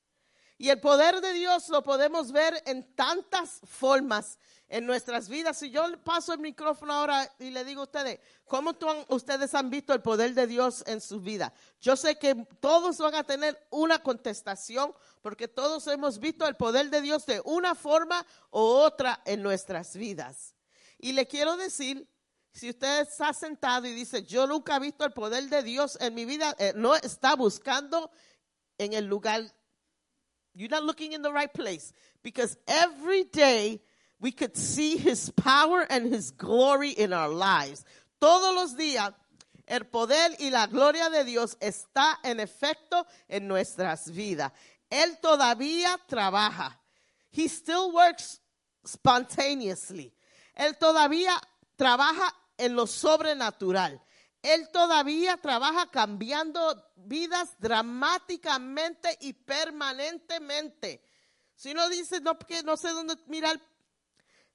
Y 0.58 0.68
el 0.68 0.80
poder 0.80 1.20
de 1.20 1.32
Dios 1.32 1.68
lo 1.68 1.82
podemos 1.82 2.30
ver 2.30 2.62
en 2.66 2.94
tantas 2.94 3.60
formas 3.64 4.38
en 4.72 4.86
nuestras 4.86 5.28
vidas. 5.28 5.58
Si 5.58 5.70
yo 5.70 5.84
paso 6.02 6.32
el 6.32 6.38
micrófono 6.40 6.94
ahora 6.94 7.30
y 7.38 7.50
le 7.50 7.62
digo 7.62 7.82
a 7.82 7.84
ustedes, 7.84 8.18
¿cómo 8.46 8.70
han- 8.70 9.04
ustedes 9.08 9.54
han 9.54 9.68
visto 9.68 9.92
el 9.92 10.00
poder 10.00 10.32
de 10.32 10.46
Dios 10.46 10.82
en 10.86 11.02
su 11.02 11.20
vida? 11.20 11.52
Yo 11.80 11.94
sé 11.94 12.18
que 12.18 12.34
todos 12.58 12.96
van 12.96 13.14
a 13.14 13.22
tener 13.22 13.56
una 13.70 14.02
contestación 14.02 14.94
porque 15.20 15.46
todos 15.46 15.86
hemos 15.88 16.18
visto 16.18 16.46
el 16.48 16.56
poder 16.56 16.88
de 16.88 17.02
Dios 17.02 17.26
de 17.26 17.42
una 17.44 17.74
forma 17.74 18.26
u 18.50 18.60
otra 18.60 19.20
en 19.26 19.42
nuestras 19.42 19.94
vidas. 19.94 20.54
Y 20.98 21.12
le 21.12 21.26
quiero 21.28 21.56
decir, 21.58 22.08
si 22.54 22.70
usted 22.70 23.00
está 23.02 23.32
sentado 23.34 23.86
y 23.86 23.92
dice, 23.92 24.22
yo 24.22 24.46
nunca 24.46 24.76
he 24.76 24.80
visto 24.80 25.04
el 25.04 25.12
poder 25.12 25.44
de 25.50 25.62
Dios 25.62 25.98
en 26.00 26.14
mi 26.14 26.24
vida, 26.24 26.56
eh, 26.58 26.72
no 26.74 26.94
está 26.94 27.36
buscando 27.36 28.10
en 28.78 28.94
el 28.94 29.04
lugar 29.04 29.42
You're 30.54 30.68
not 30.68 30.84
looking 30.84 31.12
in 31.14 31.22
the 31.22 31.32
right 31.32 31.50
place 31.50 31.94
because 32.22 32.58
every 32.66 33.24
day 33.24 33.82
we 34.22 34.30
could 34.30 34.56
see 34.56 34.96
his 34.96 35.30
power 35.30 35.84
and 35.90 36.06
his 36.06 36.30
glory 36.30 36.90
in 36.90 37.12
our 37.12 37.28
lives. 37.28 37.84
Todos 38.20 38.54
los 38.54 38.76
días 38.76 39.12
el 39.66 39.84
poder 39.86 40.36
y 40.38 40.50
la 40.50 40.66
gloria 40.66 41.10
de 41.10 41.24
Dios 41.24 41.56
está 41.60 42.18
en 42.22 42.38
efecto 42.40 43.04
en 43.28 43.48
nuestras 43.48 44.10
vidas. 44.10 44.52
Él 44.90 45.18
todavía 45.20 45.98
trabaja. 46.06 46.78
He 47.30 47.48
still 47.48 47.92
works 47.92 48.40
spontaneously. 48.86 50.12
Él 50.54 50.76
todavía 50.78 51.40
trabaja 51.76 52.32
en 52.58 52.76
lo 52.76 52.86
sobrenatural. 52.86 54.00
Él 54.42 54.68
todavía 54.72 55.36
trabaja 55.36 55.86
cambiando 55.90 56.60
vidas 56.96 57.56
dramáticamente 57.58 59.16
y 59.20 59.32
permanentemente. 59.32 61.02
Si 61.54 61.70
uno 61.70 61.88
dice, 61.88 62.20
no, 62.20 62.36
porque 62.36 62.62
no 62.62 62.76
sé 62.76 62.90
dónde 62.90 63.16
mirar 63.26 63.60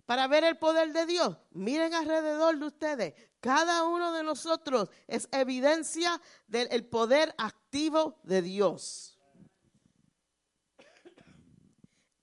para 0.07 0.25
ver 0.27 0.45
el 0.45 0.57
poder 0.57 0.93
de 0.93 1.05
Dios, 1.05 1.37
miren 1.51 1.93
alrededor 1.93 2.57
de 2.57 2.65
ustedes. 2.65 3.13
Cada 3.41 3.83
uno 3.83 4.13
de 4.13 4.23
nosotros 4.23 4.89
es 5.05 5.27
evidencia 5.33 6.21
del 6.47 6.69
el 6.71 6.85
poder 6.85 7.35
activo 7.37 8.17
de 8.23 8.41
Dios. 8.41 9.19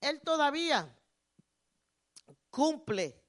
Él 0.01 0.19
todavía 0.23 0.99
cumple 2.49 3.23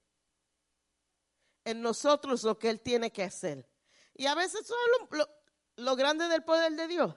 en 1.66 1.82
nosotros 1.82 2.44
lo 2.44 2.58
que 2.58 2.70
Él 2.70 2.80
tiene 2.80 3.12
que 3.12 3.24
hacer. 3.24 3.70
Y 4.14 4.26
a 4.26 4.36
veces 4.36 4.62
eso 4.62 4.74
es 5.12 5.28
lo 5.76 5.96
grande 5.98 6.30
del 6.30 6.46
poder 6.46 6.72
de 6.78 6.88
Dios, 6.88 7.14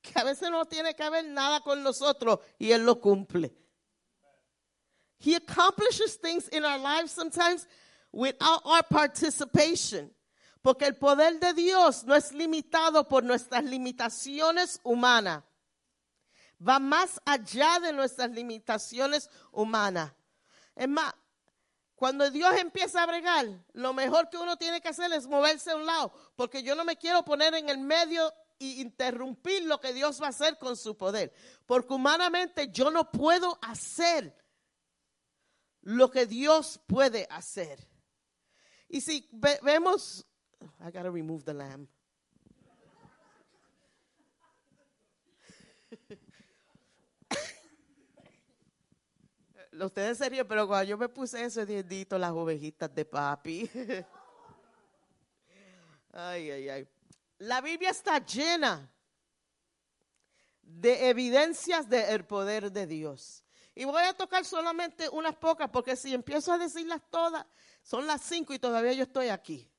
que 0.00 0.18
a 0.18 0.24
veces 0.24 0.50
no 0.50 0.64
tiene 0.64 0.96
que 0.96 1.10
ver 1.10 1.26
nada 1.26 1.60
con 1.60 1.82
nosotros 1.82 2.38
y 2.58 2.72
Él 2.72 2.86
lo 2.86 2.98
cumple. 2.98 3.67
He 5.18 5.34
accomplishes 5.34 6.16
things 6.16 6.48
in 6.48 6.64
our 6.64 6.78
lives 6.78 7.12
sometimes 7.12 7.66
without 8.12 8.60
our 8.64 8.82
participation. 8.82 10.10
Porque 10.62 10.82
el 10.86 10.94
poder 10.94 11.38
de 11.40 11.54
Dios 11.54 12.04
no 12.04 12.14
es 12.14 12.32
limitado 12.32 13.08
por 13.08 13.22
nuestras 13.22 13.64
limitaciones 13.64 14.80
humanas. 14.84 15.42
Va 16.60 16.78
más 16.80 17.20
allá 17.24 17.78
de 17.80 17.92
nuestras 17.92 18.30
limitaciones 18.30 19.30
humanas. 19.52 20.12
Es 20.74 20.88
más, 20.88 21.14
cuando 21.94 22.30
Dios 22.30 22.54
empieza 22.56 23.02
a 23.02 23.06
bregar, 23.06 23.46
lo 23.72 23.92
mejor 23.92 24.28
que 24.28 24.36
uno 24.36 24.56
tiene 24.56 24.80
que 24.80 24.88
hacer 24.88 25.12
es 25.12 25.26
moverse 25.26 25.70
a 25.70 25.76
un 25.76 25.86
lado, 25.86 26.12
porque 26.36 26.62
yo 26.62 26.74
no 26.74 26.84
me 26.84 26.96
quiero 26.96 27.24
poner 27.24 27.54
en 27.54 27.68
el 27.68 27.78
medio 27.78 28.32
y 28.58 28.80
interrumpir 28.80 29.64
lo 29.64 29.80
que 29.80 29.92
Dios 29.92 30.20
va 30.20 30.26
a 30.26 30.30
hacer 30.30 30.58
con 30.58 30.76
su 30.76 30.96
poder, 30.96 31.32
porque 31.66 31.94
humanamente 31.94 32.70
yo 32.70 32.90
no 32.90 33.10
puedo 33.10 33.58
hacer 33.62 34.36
lo 35.82 36.10
que 36.10 36.26
Dios 36.26 36.80
puede 36.86 37.26
hacer. 37.30 37.86
Y 38.88 39.00
si 39.00 39.28
ve- 39.32 39.60
vemos, 39.62 40.26
I 40.80 40.84
gotta 40.84 41.10
remove 41.10 41.44
the 41.44 41.54
lamb. 41.54 41.88
Ustedes 49.72 50.18
se 50.18 50.28
ríen, 50.28 50.46
pero 50.48 50.66
cuando 50.66 50.84
yo 50.88 50.98
me 50.98 51.08
puse 51.08 51.44
eso, 51.44 51.64
dito 51.64 52.18
las 52.18 52.32
ovejitas 52.32 52.92
de 52.92 53.04
papi. 53.04 53.70
ay, 56.12 56.50
ay, 56.50 56.68
ay. 56.68 56.88
La 57.38 57.60
Biblia 57.60 57.90
está 57.90 58.18
llena 58.24 58.90
de 60.62 61.08
evidencias 61.10 61.88
del 61.88 62.24
poder 62.24 62.72
de 62.72 62.86
Dios. 62.86 63.44
Y 63.78 63.84
voy 63.84 64.02
a 64.02 64.12
tocar 64.12 64.44
solamente 64.44 65.08
unas 65.08 65.36
pocas, 65.36 65.70
porque 65.70 65.94
si 65.94 66.12
empiezo 66.12 66.52
a 66.52 66.58
decirlas 66.58 67.00
todas, 67.10 67.46
son 67.80 68.08
las 68.08 68.22
cinco 68.22 68.52
y 68.52 68.58
todavía 68.58 68.92
yo 68.92 69.04
estoy 69.04 69.28
aquí. 69.28 69.70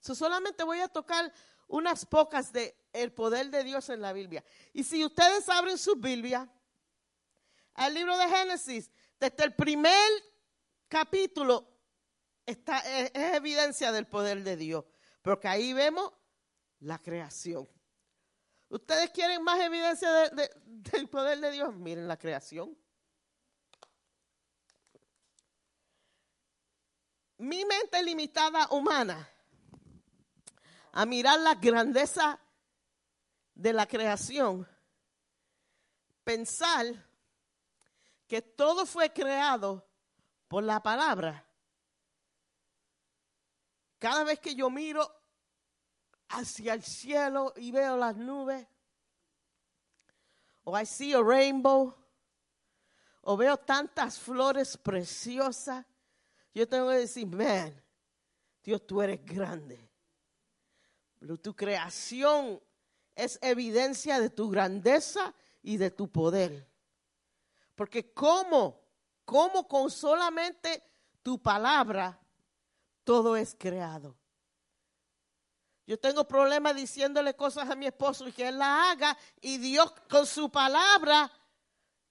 So, 0.00 0.14
solamente 0.14 0.64
voy 0.64 0.80
a 0.80 0.88
tocar 0.88 1.30
unas 1.66 2.06
pocas 2.06 2.50
de 2.50 2.74
el 2.94 3.12
poder 3.12 3.50
de 3.50 3.62
Dios 3.62 3.90
en 3.90 4.00
la 4.00 4.14
Biblia. 4.14 4.42
Y 4.72 4.84
si 4.84 5.04
ustedes 5.04 5.50
abren 5.50 5.76
su 5.76 5.96
Biblia, 5.96 6.50
al 7.74 7.92
libro 7.92 8.16
de 8.16 8.26
Génesis, 8.26 8.90
desde 9.20 9.44
el 9.44 9.54
primer 9.54 10.10
capítulo 10.88 11.68
está, 12.46 12.78
es, 12.78 13.10
es 13.12 13.34
evidencia 13.34 13.92
del 13.92 14.06
poder 14.06 14.42
de 14.44 14.56
Dios, 14.56 14.86
porque 15.20 15.46
ahí 15.46 15.74
vemos 15.74 16.10
la 16.80 16.98
creación. 16.98 17.68
¿Ustedes 18.72 19.10
quieren 19.10 19.42
más 19.42 19.60
evidencia 19.60 20.10
de- 20.10 20.30
de- 20.30 20.50
del 20.64 21.06
poder 21.06 21.38
de 21.40 21.50
Dios? 21.50 21.74
Miren 21.74 22.08
la 22.08 22.16
creación. 22.18 22.74
Mi 27.36 27.66
mente 27.66 28.02
limitada 28.02 28.68
humana 28.70 29.28
a 30.92 31.04
mirar 31.04 31.38
la 31.40 31.56
grandeza 31.56 32.40
de 33.54 33.74
la 33.74 33.86
creación, 33.86 34.66
pensar 36.24 36.86
que 38.26 38.40
todo 38.40 38.86
fue 38.86 39.12
creado 39.12 39.86
por 40.48 40.62
la 40.64 40.82
palabra. 40.82 41.44
Cada 43.98 44.24
vez 44.24 44.38
que 44.40 44.54
yo 44.54 44.70
miro 44.70 45.21
hacia 46.32 46.74
el 46.74 46.82
cielo 46.82 47.52
y 47.56 47.70
veo 47.70 47.96
las 47.96 48.16
nubes, 48.16 48.66
o 50.64 50.78
I 50.78 50.86
see 50.86 51.12
a 51.12 51.22
rainbow, 51.22 51.94
o 53.22 53.36
veo 53.36 53.56
tantas 53.56 54.18
flores 54.18 54.76
preciosas, 54.76 55.84
yo 56.54 56.68
tengo 56.68 56.88
que 56.90 56.96
decir, 56.98 57.26
man, 57.26 57.74
Dios, 58.62 58.86
tú 58.86 59.02
eres 59.02 59.24
grande. 59.24 59.90
Pero 61.18 61.38
tu 61.38 61.54
creación 61.54 62.60
es 63.14 63.38
evidencia 63.42 64.20
de 64.20 64.30
tu 64.30 64.50
grandeza 64.50 65.34
y 65.62 65.76
de 65.76 65.90
tu 65.90 66.10
poder. 66.10 66.68
Porque 67.74 68.12
cómo, 68.12 68.80
cómo 69.24 69.66
con 69.66 69.90
solamente 69.90 70.82
tu 71.22 71.40
palabra 71.40 72.20
todo 73.04 73.36
es 73.36 73.54
creado. 73.58 74.16
Yo 75.92 75.98
tengo 75.98 76.26
problemas 76.26 76.74
diciéndole 76.74 77.36
cosas 77.36 77.68
a 77.68 77.76
mi 77.76 77.86
esposo 77.86 78.26
y 78.26 78.32
que 78.32 78.48
él 78.48 78.56
la 78.56 78.90
haga 78.90 79.14
y 79.42 79.58
Dios 79.58 79.92
con 80.08 80.26
su 80.26 80.50
palabra 80.50 81.30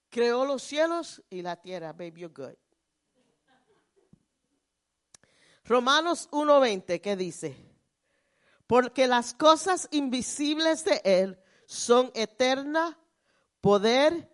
creó 0.08 0.44
los 0.44 0.62
cielos 0.62 1.20
y 1.28 1.42
la 1.42 1.56
tierra. 1.56 1.92
Baby, 1.92 2.20
you're 2.20 2.32
good. 2.32 2.54
Romanos 5.64 6.28
1.20, 6.30 7.00
¿qué 7.00 7.16
dice? 7.16 7.56
Porque 8.68 9.08
las 9.08 9.34
cosas 9.34 9.88
invisibles 9.90 10.84
de 10.84 11.02
Él 11.04 11.42
son 11.66 12.12
eterna, 12.14 12.96
poder. 13.60 14.30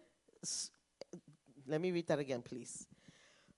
Let 1.65 1.79
me 1.79 1.91
read 1.91 2.05
that 2.05 2.19
again, 2.19 2.43
please. 2.43 2.87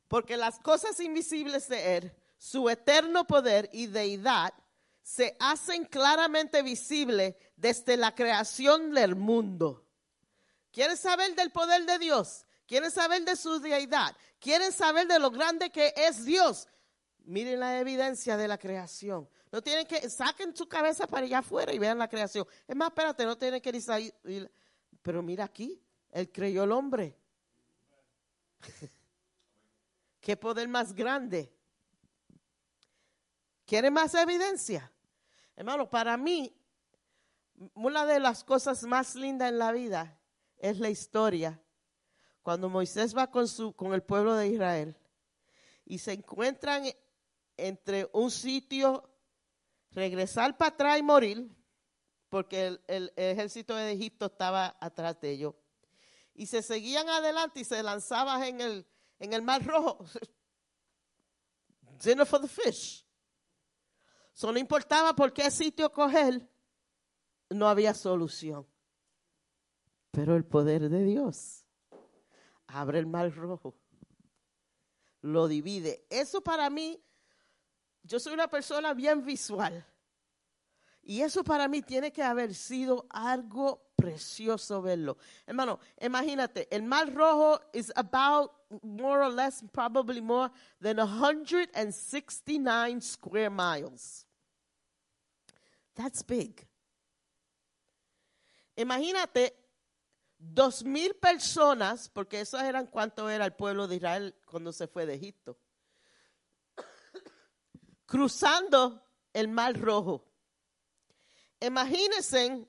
Porque 0.07 0.37
las 0.37 0.61
cosas 0.61 1.01
invisibles 1.01 1.69
de 1.69 1.97
Él, 1.97 2.13
su 2.39 2.71
eterno 2.71 3.27
poder 3.27 3.69
y 3.73 3.89
deidad, 3.89 4.55
se 5.03 5.37
hacen 5.41 5.85
claramente 5.85 6.63
visibles 6.63 7.35
desde 7.57 7.97
la 7.97 8.15
creación 8.15 8.93
del 8.93 9.17
mundo. 9.17 9.87
¿Quieren 10.73 10.97
saber 10.97 11.35
del 11.35 11.51
poder 11.51 11.85
de 11.85 11.99
Dios? 11.99 12.47
¿Quieren 12.67 12.91
saber 12.91 13.25
de 13.25 13.37
su 13.37 13.59
deidad? 13.61 14.17
¿Quieren 14.39 14.73
saber 14.73 15.09
de 15.09 15.19
lo 15.19 15.31
grande 15.31 15.71
que 15.71 15.93
es 15.97 16.25
Dios? 16.25 16.69
Miren 17.25 17.61
la 17.61 17.81
evidencia 17.81 18.37
de 18.37 18.49
la 18.49 18.59
creación. 18.59 19.29
No 19.51 19.61
tienen 19.63 19.87
que, 19.87 20.09
saquen 20.09 20.55
su 20.57 20.69
cabeza 20.69 21.07
para 21.07 21.27
allá 21.27 21.39
afuera 21.39 21.73
y 21.73 21.79
vean 21.79 21.99
la 21.99 22.09
creación. 22.09 22.47
Es 22.67 22.77
más, 22.77 22.89
espérate, 22.89 23.25
no 23.25 23.37
tienen 23.37 23.61
que 23.61 23.71
ir 24.25 24.51
Pero 25.03 25.23
mira 25.23 25.45
aquí, 25.45 25.83
Él 26.13 26.31
creyó 26.31 26.65
el 26.65 26.73
hombre. 26.73 27.17
¿Qué 30.21 30.37
poder 30.37 30.69
más 30.69 30.95
grande? 30.95 31.53
¿Quieren 33.71 33.93
más 33.93 34.13
evidencia? 34.15 34.91
Hermano, 35.55 35.89
para 35.89 36.17
mí, 36.17 36.53
una 37.75 38.05
de 38.05 38.19
las 38.19 38.43
cosas 38.43 38.83
más 38.83 39.15
lindas 39.15 39.49
en 39.49 39.59
la 39.59 39.71
vida 39.71 40.19
es 40.59 40.81
la 40.81 40.91
historia. 40.91 41.63
Cuando 42.43 42.69
Moisés 42.69 43.17
va 43.17 43.31
con, 43.31 43.47
su, 43.47 43.73
con 43.73 43.95
el 43.95 44.03
pueblo 44.03 44.35
de 44.35 44.49
Israel 44.49 44.97
y 45.85 45.99
se 45.99 46.15
encuentran 46.15 46.83
entre 47.57 48.11
un 48.13 48.33
sitio, 48.33 49.09
regresar 49.93 50.59
para 50.59 50.75
atrás 50.75 50.99
y 50.99 51.03
morir, 51.05 51.49
porque 52.29 52.67
el, 52.67 52.83
el 52.89 53.13
ejército 53.15 53.77
de 53.77 53.93
Egipto 53.93 54.27
estaba 54.27 54.77
atrás 54.81 55.21
de 55.21 55.31
ellos, 55.31 55.55
y 56.35 56.47
se 56.47 56.63
seguían 56.63 57.09
adelante 57.09 57.61
y 57.61 57.65
se 57.65 57.81
lanzaban 57.85 58.43
en 58.43 58.61
el, 58.63 58.87
en 59.21 59.33
el 59.33 59.43
mar 59.43 59.65
rojo. 59.65 60.05
Dinner 62.03 62.27
for 62.27 62.41
the 62.41 62.49
fish. 62.49 63.07
So, 64.41 64.57
importaba 64.57 65.15
por 65.15 65.35
qué 65.35 65.51
sitio 65.51 65.93
coger, 65.93 66.49
no 67.51 67.69
había 67.69 67.93
solución. 67.93 68.67
Pero 70.13 70.35
el 70.35 70.47
poder 70.47 70.89
de 70.89 71.05
Dios 71.05 71.67
abre 72.67 73.01
el 73.01 73.07
mar 73.07 73.37
rojo, 73.37 73.75
lo 75.21 75.47
divide. 75.47 76.07
Eso 76.09 76.41
para 76.41 76.71
mí, 76.71 76.99
yo 78.03 78.19
soy 78.19 78.33
una 78.33 78.49
persona 78.49 78.95
bien 78.95 79.27
visual. 79.27 79.85
Y 81.03 81.21
eso 81.21 81.45
para 81.45 81.69
mí 81.69 81.83
tiene 81.83 82.11
que 82.11 82.23
haber 82.23 82.55
sido 82.55 83.05
algo 83.11 83.93
precioso 83.95 84.81
verlo. 84.81 85.19
Hermano, 85.45 85.81
imagínate, 86.01 86.67
el 86.75 86.83
mar 86.83 87.13
rojo 87.13 87.61
is 87.75 87.93
about 87.95 88.53
more 88.83 89.23
or 89.23 89.31
less, 89.31 89.63
probably 89.71 90.23
more 90.23 90.51
than 90.81 90.97
169 90.97 93.03
square 93.03 93.51
miles. 93.51 94.27
That's 96.01 96.23
big. 96.23 96.67
Imagínate 98.75 99.55
dos 100.39 100.83
mil 100.83 101.15
personas, 101.17 102.09
porque 102.09 102.41
esos 102.41 102.63
eran 102.63 102.87
cuánto 102.87 103.29
era 103.29 103.45
el 103.45 103.53
pueblo 103.53 103.87
de 103.87 103.97
Israel 103.97 104.35
cuando 104.47 104.73
se 104.73 104.89
fue 104.89 105.05
de 105.05 105.17
Egipto, 105.17 105.59
cruzando 108.07 109.07
el 109.35 109.49
mar 109.49 109.79
rojo. 109.79 110.25
Imagínense 111.61 112.67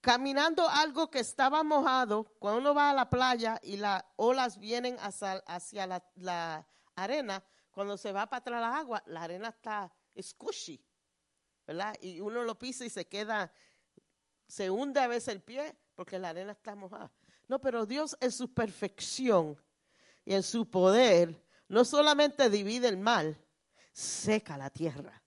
caminando 0.00 0.68
algo 0.68 1.10
que 1.10 1.18
estaba 1.18 1.64
mojado, 1.64 2.32
cuando 2.38 2.60
uno 2.60 2.74
va 2.76 2.90
a 2.90 2.94
la 2.94 3.10
playa 3.10 3.58
y 3.60 3.78
las 3.78 4.04
olas 4.14 4.60
vienen 4.60 4.96
hacia, 5.00 5.42
la 6.14 6.68
arena, 6.94 7.42
cuando 7.72 7.96
se 7.96 8.12
va 8.12 8.26
para 8.26 8.38
atrás 8.38 8.60
la 8.60 8.78
agua, 8.78 9.02
la 9.06 9.24
arena 9.24 9.48
está 9.48 9.92
squishy, 10.22 10.80
Y 12.00 12.20
uno 12.20 12.42
lo 12.42 12.58
pisa 12.58 12.84
y 12.84 12.90
se 12.90 13.06
queda, 13.06 13.52
se 14.46 14.70
hunde 14.70 15.00
a 15.00 15.06
veces 15.06 15.28
el 15.28 15.40
pie 15.40 15.76
porque 15.94 16.18
la 16.18 16.30
arena 16.30 16.52
está 16.52 16.74
mojada. 16.74 17.10
No, 17.48 17.60
pero 17.60 17.86
Dios 17.86 18.16
en 18.20 18.32
su 18.32 18.52
perfección 18.52 19.56
y 20.24 20.34
en 20.34 20.42
su 20.42 20.68
poder 20.68 21.42
no 21.68 21.84
solamente 21.84 22.50
divide 22.50 22.88
el 22.88 22.96
mal, 22.96 23.36
seca 23.92 24.56
la 24.56 24.70
tierra. 24.70 25.22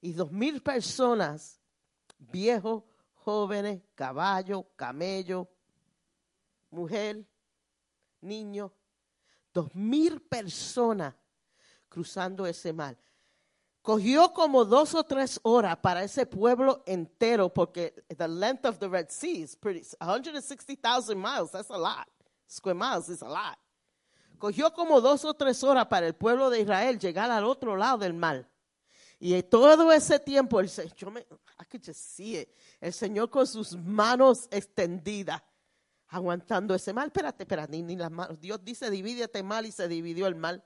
Y 0.00 0.12
dos 0.12 0.32
mil 0.32 0.62
personas, 0.62 1.60
viejos, 2.18 2.84
jóvenes, 3.14 3.82
caballo, 3.94 4.66
camello, 4.76 5.48
mujer, 6.70 7.24
niño, 8.20 8.72
dos 9.52 9.74
mil 9.74 10.22
personas 10.22 11.14
cruzando 11.88 12.46
ese 12.46 12.72
mar. 12.72 12.96
Cogió 13.82 14.34
como 14.34 14.64
dos 14.64 14.94
o 14.94 15.02
tres 15.04 15.40
horas 15.42 15.78
para 15.78 16.04
ese 16.04 16.26
pueblo 16.26 16.82
entero, 16.86 17.48
porque 17.48 17.94
the 18.16 18.28
length 18.28 18.66
of 18.66 18.78
the 18.78 18.88
Red 18.88 19.08
Sea 19.08 19.42
is 19.42 19.56
pretty, 19.56 19.82
160,000 19.98 21.16
miles, 21.18 21.50
that's 21.50 21.70
a 21.70 21.78
lot. 21.78 22.06
square 22.50 22.74
miles 22.74 23.08
is 23.08 23.22
a 23.22 23.28
lot. 23.28 23.56
Cogió 24.38 24.72
como 24.72 25.00
dos 25.00 25.24
o 25.24 25.34
tres 25.34 25.62
horas 25.62 25.86
para 25.86 26.06
el 26.06 26.14
pueblo 26.14 26.50
de 26.50 26.60
Israel 26.60 26.98
llegar 26.98 27.30
al 27.30 27.44
otro 27.44 27.76
lado 27.76 27.98
del 27.98 28.14
mar. 28.14 28.48
Y 29.18 29.42
todo 29.42 29.92
ese 29.92 30.18
tiempo, 30.18 30.60
el, 30.60 30.70
yo 30.96 31.10
me, 31.10 31.20
I 31.20 31.64
could 31.70 31.84
just 31.84 32.00
see 32.00 32.38
it. 32.38 32.48
el 32.80 32.92
Señor 32.92 33.28
con 33.28 33.46
sus 33.46 33.76
manos 33.76 34.48
extendidas, 34.50 35.42
aguantando 36.08 36.74
ese 36.74 36.94
mal. 36.94 37.08
Espérate, 37.08 37.42
espérate, 37.42 37.70
ni, 37.72 37.82
ni 37.82 37.96
las 37.96 38.10
manos. 38.10 38.40
Dios 38.40 38.64
dice, 38.64 38.90
divídete 38.90 39.42
mal 39.42 39.66
y 39.66 39.72
se 39.72 39.88
dividió 39.88 40.26
el 40.26 40.36
mal. 40.36 40.64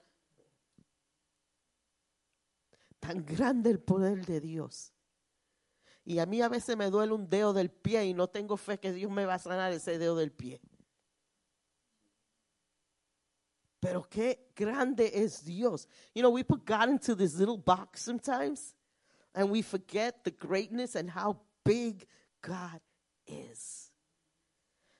Tan 3.07 3.24
grande 3.26 3.68
el 3.68 3.80
poder 3.80 4.24
de 4.24 4.40
Dios. 4.40 4.90
Y 6.07 6.18
a 6.20 6.26
mí 6.26 6.40
a 6.40 6.48
veces 6.48 6.74
me 6.74 6.88
duele 6.88 7.12
un 7.12 7.28
dedo 7.28 7.52
del 7.52 7.70
pie 7.70 8.07
y 8.07 8.14
no 8.14 8.28
tengo 8.28 8.57
fe 8.57 8.78
que 8.78 8.92
Dios 8.92 9.11
me 9.11 9.26
va 9.26 9.34
a 9.34 9.38
sanar 9.38 9.72
ese 9.72 9.98
dedo 9.98 10.16
del 10.16 10.32
pie. 10.32 10.59
Pero 13.78 14.09
qué 14.09 14.50
grande 14.57 15.11
es 15.12 15.44
Dios. 15.44 15.86
You 16.14 16.22
know, 16.22 16.30
we 16.30 16.42
put 16.42 16.64
God 16.64 16.88
into 16.88 17.14
this 17.14 17.34
little 17.34 17.59
box 17.59 18.00
sometimes 18.00 18.74
and 19.34 19.50
we 19.50 19.61
forget 19.61 20.24
the 20.24 20.30
greatness 20.30 20.96
and 20.96 21.11
how 21.11 21.36
big 21.62 22.07
God 22.40 22.80
is. 23.26 23.92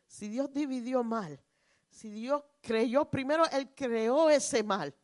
Si 0.07 0.29
Dios 0.29 0.53
dividió 0.53 1.03
mal, 1.03 1.41
si 1.89 2.11
Dios 2.11 2.43
creyó, 2.61 3.11
primero 3.11 3.45
Él 3.47 3.75
creó 3.75 4.29
ese 4.29 4.63
mal. 4.63 4.95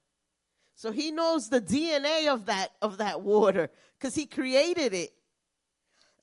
So 0.80 0.90
he 0.92 1.10
knows 1.10 1.50
the 1.50 1.60
DNA 1.60 2.28
of 2.28 2.46
that, 2.46 2.70
of 2.80 2.96
that 2.96 3.20
water 3.20 3.68
because 3.98 4.14
he 4.14 4.24
created 4.24 4.94
it. 4.94 5.12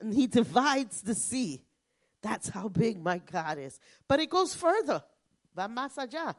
And 0.00 0.12
he 0.12 0.26
divides 0.26 1.00
the 1.02 1.14
sea. 1.14 1.62
That's 2.22 2.48
how 2.48 2.68
big 2.68 3.00
my 3.00 3.18
God 3.18 3.58
is. 3.58 3.78
But 4.08 4.18
it 4.18 4.28
goes 4.28 4.56
further. 4.56 5.04
Va 5.56 5.68
más 5.68 5.96
allá. 5.96 6.34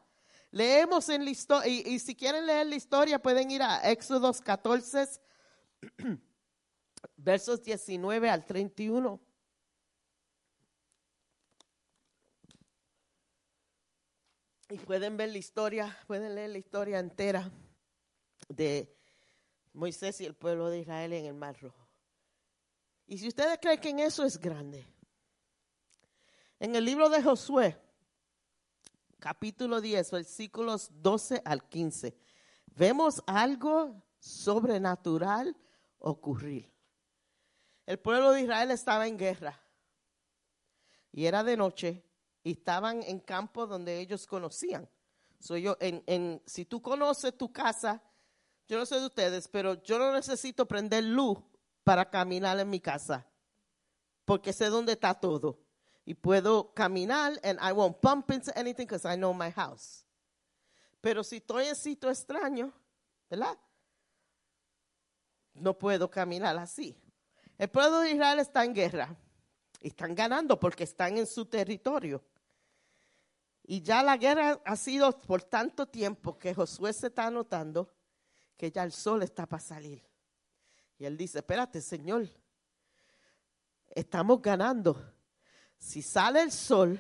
Leemos 0.54 1.08
en 1.08 1.24
la 1.24 1.32
historia, 1.32 1.70
y, 1.70 1.98
si 1.98 2.14
quieren 2.14 2.46
leer 2.46 2.66
la 2.66 2.76
historia 2.76 3.20
pueden 3.20 3.52
ir 3.52 3.62
a 3.62 3.90
Éxodos 3.90 4.42
14, 4.42 5.08
versos 7.16 7.64
19 7.64 8.30
al 8.30 8.46
31. 8.46 9.18
Y 14.72 14.78
pueden 14.80 15.16
ver 15.16 15.30
la 15.30 15.38
historia, 15.38 15.98
pueden 16.06 16.36
leer 16.36 16.50
la 16.50 16.58
historia 16.58 17.00
entera 17.00 17.50
de 18.50 18.94
Moisés 19.74 20.20
y 20.22 20.26
el 20.26 20.36
pueblo 20.36 20.70
de 20.70 20.80
Israel 20.80 21.14
en 21.14 21.26
el 21.26 21.36
Mar 21.36 21.58
Rojo. 21.62 21.88
Y 23.08 23.18
si 23.18 23.28
ustedes 23.28 23.58
creen 23.62 23.80
que 23.80 23.90
en 23.90 24.00
eso 24.00 24.24
es 24.26 24.38
grande, 24.38 24.86
en 26.60 26.76
el 26.76 26.84
libro 26.84 27.10
de 27.10 27.24
Josué, 27.24 27.80
capítulo 29.20 29.80
10, 29.80 30.12
versículos 30.12 30.90
12 30.92 31.42
al 31.46 31.68
15, 31.68 32.18
vemos 32.76 33.24
algo 33.26 34.04
sobrenatural 34.20 35.56
ocurrir. 36.00 36.72
El 37.86 38.00
pueblo 38.00 38.32
de 38.32 38.42
Israel 38.42 38.72
estaba 38.72 39.08
en 39.08 39.18
guerra 39.18 39.60
y 41.12 41.26
era 41.26 41.44
de 41.44 41.58
noche 41.58 42.04
y 42.44 42.52
estaban 42.52 43.04
en 43.04 43.20
campos 43.20 43.70
donde 43.70 44.00
ellos 44.00 44.28
conocían. 44.28 44.90
So 45.40 45.58
yo, 45.58 45.78
en, 45.80 46.42
si 46.46 46.66
tú 46.66 46.82
conoces 46.82 47.38
tu 47.38 47.52
casa, 47.52 48.04
yo 48.70 48.78
no 48.78 48.86
sé 48.86 49.00
de 49.00 49.08
ustedes, 49.08 49.48
pero 49.50 49.82
yo 49.84 50.00
no 50.00 50.14
necesito 50.14 50.66
prender 50.66 51.04
luz 51.04 51.38
para 51.84 52.10
caminar 52.10 52.58
en 52.60 52.70
mi 52.70 52.80
casa, 52.80 53.28
porque 54.24 54.54
sé 54.54 54.68
dónde 54.68 54.94
está 54.94 55.14
todo. 55.14 55.60
Y 56.06 56.14
puedo 56.14 56.74
caminar 56.74 57.34
and 57.44 57.60
I 57.62 57.74
won't 57.74 58.00
bump 58.02 58.32
into 58.32 58.52
anything 58.56 58.86
because 58.86 59.06
I 59.06 59.18
know 59.18 59.34
my 59.34 59.52
house. 59.52 60.06
Pero 61.02 61.24
si 61.24 61.38
estoy 61.38 61.66
en 61.66 61.76
sitio 61.76 62.10
extraño, 62.10 62.72
¿verdad? 63.30 63.58
No 65.54 65.78
puedo 65.78 66.10
caminar 66.10 66.58
así. 66.58 66.96
El 67.58 67.70
pueblo 67.70 68.00
de 68.00 68.12
Israel 68.12 68.40
está 68.40 68.64
en 68.64 68.74
guerra 68.74 69.18
están 69.82 70.14
ganando 70.14 70.60
porque 70.60 70.84
están 70.84 71.18
en 71.18 71.26
su 71.26 71.46
territorio. 71.46 72.24
Y 73.64 73.82
ya 73.82 74.04
la 74.04 74.18
guerra 74.18 74.60
ha 74.66 74.76
sido 74.76 75.12
por 75.12 75.44
tanto 75.44 75.88
tiempo 75.88 76.38
que 76.38 76.54
Josué 76.54 76.92
se 76.94 77.08
está 77.08 77.30
notando 77.30 77.90
que 78.60 78.70
ya 78.70 78.84
el 78.84 78.92
sol 78.92 79.24
está 79.24 79.46
para 79.46 79.64
salir. 79.64 80.04
Y 80.98 81.06
él 81.06 81.16
dice, 81.16 81.38
espérate, 81.38 81.80
Señor, 81.80 82.28
estamos 83.88 84.42
ganando. 84.42 85.02
Si 85.78 86.02
sale 86.02 86.42
el 86.42 86.52
sol, 86.52 87.00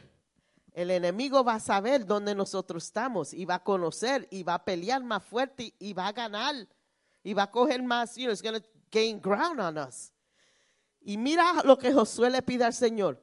el 0.72 0.90
enemigo 0.90 1.44
va 1.44 1.56
a 1.56 1.60
saber 1.60 2.06
dónde 2.06 2.34
nosotros 2.34 2.86
estamos 2.86 3.34
y 3.34 3.44
va 3.44 3.56
a 3.56 3.64
conocer 3.64 4.26
y 4.32 4.42
va 4.44 4.54
a 4.54 4.64
pelear 4.64 5.04
más 5.04 5.22
fuerte 5.22 5.74
y 5.78 5.92
va 5.92 6.08
a 6.08 6.14
ganar 6.14 6.56
y 7.24 7.34
va 7.34 7.44
a 7.44 7.52
coger 7.52 7.84
más, 7.84 8.16
you 8.16 8.24
know, 8.24 8.32
it's 8.32 8.42
going 8.42 8.64
gain 8.90 9.20
ground 9.20 9.60
on 9.60 9.78
us. 9.78 10.14
Y 11.02 11.18
mira 11.18 11.62
lo 11.66 11.78
que 11.78 11.92
Josué 11.92 12.30
le 12.30 12.42
pide 12.42 12.64
al 12.64 12.74
Señor, 12.74 13.22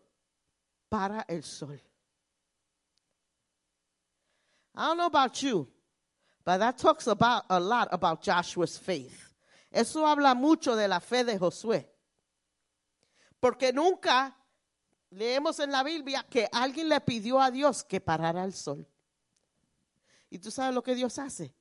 para 0.90 1.24
el 1.26 1.42
sol. 1.42 1.80
I 4.74 4.88
don't 4.88 4.98
know 4.98 5.06
about 5.06 5.32
you, 5.40 5.66
but 6.46 6.58
that 6.58 6.78
talks 6.78 7.08
about 7.08 7.44
a 7.50 7.58
lot 7.58 7.88
about 7.90 8.22
Joshua's 8.22 8.78
faith. 8.78 9.34
Eso 9.72 10.06
habla 10.06 10.32
mucho 10.32 10.76
de 10.76 10.86
la 10.86 11.00
fe 11.00 11.24
de 11.24 11.36
Josué. 11.36 11.84
Porque 13.40 13.72
nunca 13.72 14.32
leemos 15.10 15.58
en 15.58 15.72
la 15.72 15.82
Biblia 15.82 16.24
que 16.30 16.48
alguien 16.52 16.88
le 16.88 17.00
pidió 17.00 17.40
a 17.40 17.50
Dios 17.50 17.82
que 17.82 18.00
parara 18.00 18.44
el 18.44 18.54
sol. 18.54 18.86
¿Y 20.30 20.38
tú 20.38 20.52
sabes 20.52 20.72
lo 20.72 20.84
que 20.84 20.94
Dios 20.94 21.18
hace? 21.18 21.52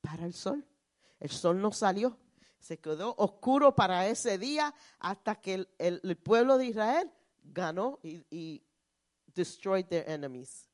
Para 0.00 0.24
el 0.24 0.32
sol. 0.32 0.66
El 1.20 1.30
sol 1.30 1.60
no 1.60 1.70
salió. 1.70 2.18
Se 2.58 2.78
quedó 2.78 3.14
oscuro 3.18 3.74
para 3.74 4.06
ese 4.08 4.38
día 4.38 4.74
hasta 4.98 5.34
que 5.34 5.68
el, 5.78 6.16
pueblo 6.16 6.56
de 6.56 6.66
Israel 6.66 7.12
ganó 7.42 7.98
y, 8.02 8.24
y 8.30 8.62
destroyed 9.34 9.84
their 9.86 10.08
enemies. 10.08 10.70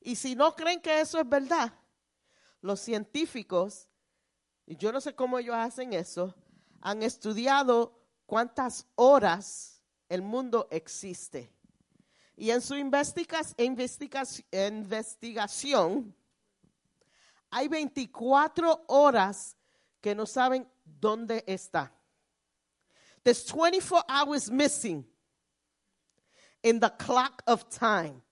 Y 0.00 0.14
si 0.14 0.34
no 0.36 0.54
creen 0.54 0.80
que 0.80 1.00
eso 1.00 1.18
es 1.18 1.28
verdad, 1.28 1.72
los 2.66 2.80
científicos, 2.80 3.88
y 4.66 4.76
yo 4.76 4.92
no 4.92 5.00
sé 5.00 5.14
cómo 5.14 5.38
ellos 5.38 5.54
hacen 5.54 5.92
eso, 5.92 6.34
han 6.80 7.02
estudiado 7.02 7.96
cuántas 8.26 8.86
horas 8.96 9.80
el 10.08 10.22
mundo 10.22 10.66
existe. 10.70 11.52
Y 12.36 12.50
en 12.50 12.60
su 12.60 12.74
investigas- 12.74 13.54
investigas- 13.56 14.44
investigación, 14.50 16.14
hay 17.50 17.68
24 17.68 18.84
horas 18.88 19.56
que 20.00 20.14
no 20.14 20.26
saben 20.26 20.68
dónde 20.84 21.44
está. 21.46 21.92
There's 23.22 23.44
24 23.44 24.04
hours 24.08 24.50
missing 24.50 25.04
in 26.62 26.80
the 26.80 26.90
clock 26.98 27.42
of 27.46 27.68
time. 27.68 28.22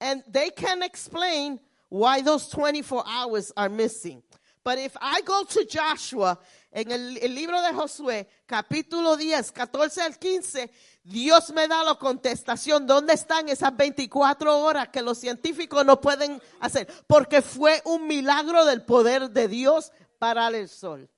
And 0.00 0.24
they 0.30 0.50
can 0.50 0.82
explain 0.82 1.60
why 1.88 2.20
those 2.22 2.48
24 2.48 3.04
hours 3.06 3.52
are 3.56 3.68
missing. 3.68 4.22
But 4.64 4.78
if 4.78 4.96
I 5.00 5.22
go 5.22 5.44
to 5.44 5.64
Joshua, 5.64 6.38
en 6.70 6.90
el, 6.90 7.18
el 7.18 7.34
libro 7.34 7.60
de 7.62 7.72
Josué, 7.72 8.28
capítulo 8.46 9.16
10, 9.16 9.52
14 9.52 10.02
al 10.02 10.18
15, 10.18 10.70
Dios 11.04 11.50
me 11.52 11.66
da 11.66 11.82
la 11.82 11.94
contestación, 11.94 12.86
¿dónde 12.86 13.14
están 13.14 13.48
esas 13.48 13.74
24 13.74 14.58
horas 14.58 14.88
que 14.88 15.00
los 15.00 15.16
científicos 15.16 15.86
no 15.86 16.00
pueden 16.00 16.42
hacer? 16.60 16.86
Porque 17.06 17.40
fue 17.40 17.80
un 17.86 18.06
milagro 18.06 18.66
del 18.66 18.84
poder 18.84 19.30
de 19.30 19.48
Dios 19.48 19.90
parar 20.18 20.54
el 20.54 20.68
sol. 20.68 21.08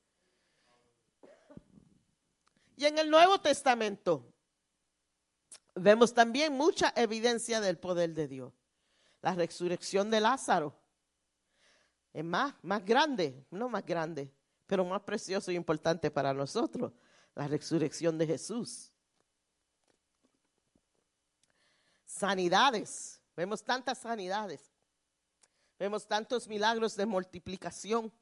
Y 2.76 2.86
en 2.86 2.98
el 2.98 3.10
Nuevo 3.10 3.40
Testamento 3.40 4.24
vemos 5.74 6.14
también 6.14 6.52
mucha 6.52 6.92
evidencia 6.94 7.60
del 7.60 7.78
poder 7.78 8.14
de 8.14 8.28
Dios. 8.28 8.52
La 9.22 9.34
resurrección 9.34 10.10
de 10.10 10.20
Lázaro 10.20 10.74
es 12.12 12.24
más, 12.24 12.54
más 12.62 12.84
grande, 12.84 13.44
no 13.50 13.68
más 13.68 13.84
grande, 13.84 14.32
pero 14.66 14.84
más 14.84 15.02
precioso 15.02 15.52
y 15.52 15.56
importante 15.56 16.10
para 16.10 16.32
nosotros. 16.32 16.92
La 17.34 17.46
resurrección 17.46 18.18
de 18.18 18.26
Jesús. 18.26 18.90
Sanidades, 22.04 23.20
vemos 23.36 23.62
tantas 23.62 23.98
sanidades. 23.98 24.70
Vemos 25.78 26.06
tantos 26.06 26.46
milagros 26.46 26.94
de 26.96 27.06
multiplicación. 27.06 28.12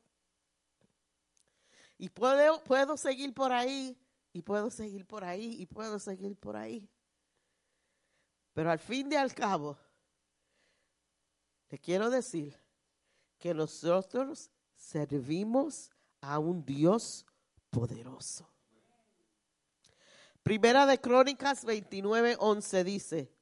Y 1.96 2.09
puedo, 2.09 2.62
puedo 2.62 2.96
seguir 2.96 3.34
por 3.34 3.51
ahí, 3.51 3.99
y 4.32 4.42
puedo 4.42 4.70
seguir 4.70 5.05
por 5.05 5.24
ahí, 5.24 5.57
y 5.61 5.66
puedo 5.66 5.99
seguir 5.99 6.36
por 6.36 6.57
ahí. 6.57 6.88
Pero 8.53 8.70
al 8.70 8.78
fin 8.78 9.11
y 9.11 9.16
al 9.16 9.34
cabo, 9.34 9.76
le 11.71 11.79
quiero 11.79 12.11
decir 12.11 12.59
que 13.39 13.55
nosotros 13.55 14.51
servimos 14.77 15.91
a 16.21 16.39
un 16.39 16.64
Dios 16.64 17.27
poderoso. 17.71 18.49
Primera 20.43 20.87
de 20.87 20.99
Crónicas 20.99 21.64
29, 21.64 22.37
11 22.39 22.85
dice, 22.85 23.33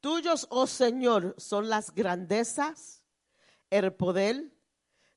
Tuyos, 0.00 0.46
oh 0.50 0.66
Señor, 0.66 1.34
son 1.36 1.68
las 1.68 1.94
grandezas, 1.94 3.02
el 3.68 3.92
poder, 3.92 4.50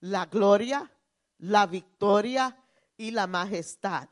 la 0.02 0.26
gloria, 0.26 0.91
la 1.38 1.66
victoria 1.66 2.58
y 2.98 3.12
la 3.12 3.28
majestad. 3.28 4.10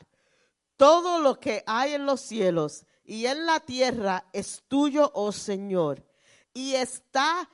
Todo 0.78 1.20
lo 1.20 1.40
que 1.40 1.64
hay 1.68 1.94
en 1.94 2.06
los 2.06 2.22
cielos 2.22 2.86
y 3.04 3.26
en 3.26 3.46
la 3.46 3.60
tierra 3.60 4.26
es 4.32 4.64
tuyo, 4.68 5.12
oh 5.14 5.34
Señor. 5.34 6.06
Y 6.54 6.76
está, 6.76 7.50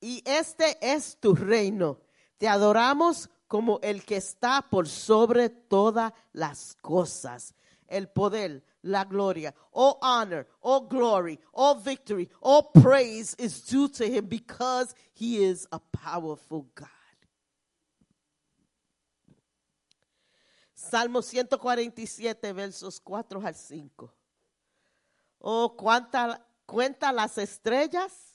y 0.00 0.22
este 0.24 0.78
es 0.80 1.16
tu 1.18 1.34
reino. 1.34 1.98
Te 2.38 2.48
adoramos 2.48 3.28
como 3.46 3.78
el 3.82 4.04
que 4.04 4.16
está 4.16 4.62
por 4.62 4.88
sobre 4.88 5.50
todas 5.50 6.12
las 6.32 6.76
cosas. 6.80 7.54
El 7.86 8.08
poder, 8.08 8.64
la 8.82 9.04
gloria, 9.04 9.54
all 9.72 9.98
honor, 10.00 10.46
all 10.60 10.86
glory, 10.88 11.38
all 11.52 11.74
victory, 11.74 12.30
all 12.40 12.70
praise 12.72 13.34
is 13.38 13.60
due 13.66 13.88
to 13.88 14.04
him 14.04 14.26
because 14.26 14.94
he 15.12 15.44
is 15.44 15.66
a 15.72 15.80
powerful 15.80 16.66
God. 16.74 16.88
Salmo 20.72 21.20
147, 21.20 22.52
versos 22.52 23.00
4 23.00 23.40
al 23.44 23.54
5. 23.54 24.14
Oh, 25.40 25.74
cuánta, 25.76 26.46
cuenta 26.66 27.12
las 27.12 27.36
estrellas 27.38 28.29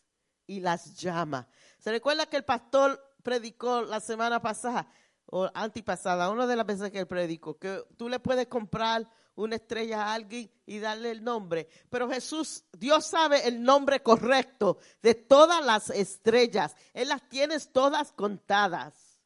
y 0.47 0.59
las 0.59 0.95
llama. 0.95 1.47
¿Se 1.79 1.91
recuerda 1.91 2.25
que 2.25 2.37
el 2.37 2.45
pastor 2.45 3.01
predicó 3.23 3.81
la 3.81 3.99
semana 3.99 4.41
pasada 4.41 4.87
o 5.25 5.49
antipasada, 5.53 6.29
una 6.29 6.45
de 6.45 6.55
las 6.55 6.65
veces 6.65 6.91
que 6.91 6.99
él 6.99 7.07
predicó, 7.07 7.57
que 7.57 7.83
tú 7.97 8.09
le 8.09 8.19
puedes 8.19 8.47
comprar 8.47 9.09
una 9.35 9.55
estrella 9.55 10.03
a 10.03 10.13
alguien 10.13 10.49
y 10.65 10.79
darle 10.79 11.11
el 11.11 11.23
nombre. 11.23 11.67
Pero 11.89 12.09
Jesús, 12.09 12.63
Dios 12.71 13.05
sabe 13.05 13.47
el 13.47 13.61
nombre 13.61 14.01
correcto 14.01 14.77
de 15.01 15.15
todas 15.15 15.65
las 15.65 15.89
estrellas. 15.89 16.75
Él 16.93 17.09
las 17.09 17.27
tiene 17.27 17.59
todas 17.59 18.13
contadas. 18.13 19.21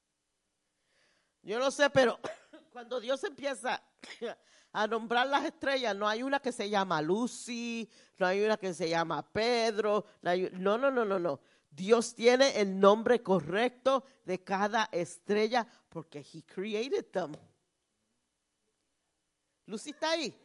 Yo 1.44 1.60
no 1.60 1.72
sé, 1.72 1.90
pero 1.90 2.20
cuando 2.72 3.00
Dios 3.00 3.24
empieza 3.24 3.82
a 4.72 4.88
nombrar 4.88 5.28
las 5.28 5.46
estrellas, 5.46 5.96
no 5.96 6.08
hay 6.08 6.24
una 6.24 6.40
que 6.40 6.52
se 6.52 6.70
llama 6.70 7.02
Lucy, 7.02 7.90
no 8.18 8.26
hay 8.26 8.42
una 8.42 8.58
que 8.58 8.74
se 8.74 8.90
llama 8.90 9.28
Pedro, 9.32 10.06
no, 10.22 10.78
no, 10.78 10.92
no, 10.92 11.06
no, 11.06 11.20
no. 11.20 11.40
Dios 11.72 12.14
tiene 12.16 12.60
el 12.60 12.80
nombre 12.80 13.22
correcto 13.22 14.04
de 14.26 14.44
cada 14.44 14.90
estrella 14.92 15.68
porque 15.90 16.20
He 16.20 16.44
created 16.44 17.06
them. 17.06 17.34
Lucy 19.66 19.92
está 19.92 20.12
ahí. 20.12 20.36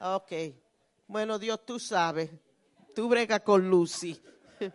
Ok. 0.00 0.32
Bueno, 1.06 1.38
Dios, 1.38 1.64
tú 1.64 1.78
sabes. 1.78 2.30
Tú 2.94 3.08
brega 3.08 3.40
con 3.40 3.68
Lucy. 3.70 4.20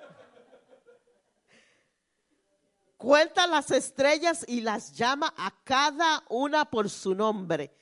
Cuenta 2.97 3.45
las 3.47 3.71
estrellas 3.71 4.45
y 4.47 4.61
las 4.61 4.93
llama 4.93 5.33
a 5.37 5.53
cada 5.63 6.23
una 6.29 6.65
por 6.65 6.89
su 6.89 7.13
nombre. 7.13 7.73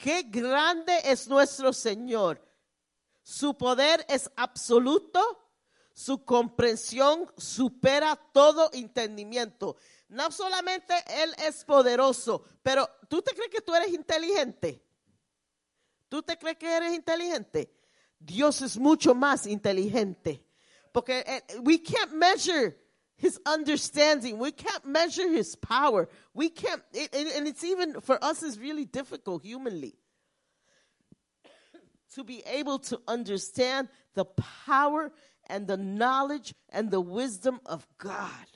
Qué 0.00 0.22
grande 0.22 0.98
es 1.04 1.28
nuestro 1.28 1.74
Señor. 1.74 2.42
Su 3.22 3.54
poder 3.58 4.02
es 4.08 4.30
absoluto. 4.34 5.20
Su 5.92 6.24
comprensión 6.24 7.30
supera 7.36 8.16
todo 8.32 8.70
entendimiento. 8.72 9.76
No 10.08 10.30
solamente 10.30 10.94
Él 11.06 11.34
es 11.46 11.66
poderoso, 11.66 12.42
pero 12.62 12.88
¿tú 13.10 13.20
te 13.20 13.34
crees 13.34 13.50
que 13.50 13.60
tú 13.60 13.74
eres 13.74 13.92
inteligente? 13.92 14.82
¿Tú 16.08 16.22
te 16.22 16.38
crees 16.38 16.56
que 16.56 16.74
eres 16.74 16.94
inteligente? 16.94 17.70
Dios 18.18 18.62
es 18.62 18.78
mucho 18.78 19.14
más 19.14 19.46
inteligente. 19.46 20.42
Porque 20.92 21.22
eh, 21.26 21.58
we 21.62 21.82
can't 21.82 22.12
measure 22.12 22.74
his 23.20 23.38
understanding. 23.44 24.38
We 24.38 24.50
can't 24.50 24.84
measure 24.86 25.28
his 25.28 25.54
power. 25.54 26.08
We 26.34 26.48
can't, 26.48 26.82
it- 26.92 27.14
and 27.14 27.28
and 27.28 27.46
it's 27.46 27.62
even, 27.62 28.00
for 28.00 28.22
us, 28.24 28.42
it's 28.42 28.58
really 28.58 28.86
difficult 28.86 29.42
humanly 29.44 29.94
to 32.14 32.24
be 32.24 32.42
able 32.46 32.78
to 32.80 33.00
understand 33.06 33.88
the 34.14 34.24
power 34.24 35.12
and 35.48 35.66
the 35.66 35.76
knowledge 35.76 36.54
and 36.70 36.90
the 36.90 37.00
wisdom 37.00 37.60
of 37.66 37.86
God. 37.98 38.46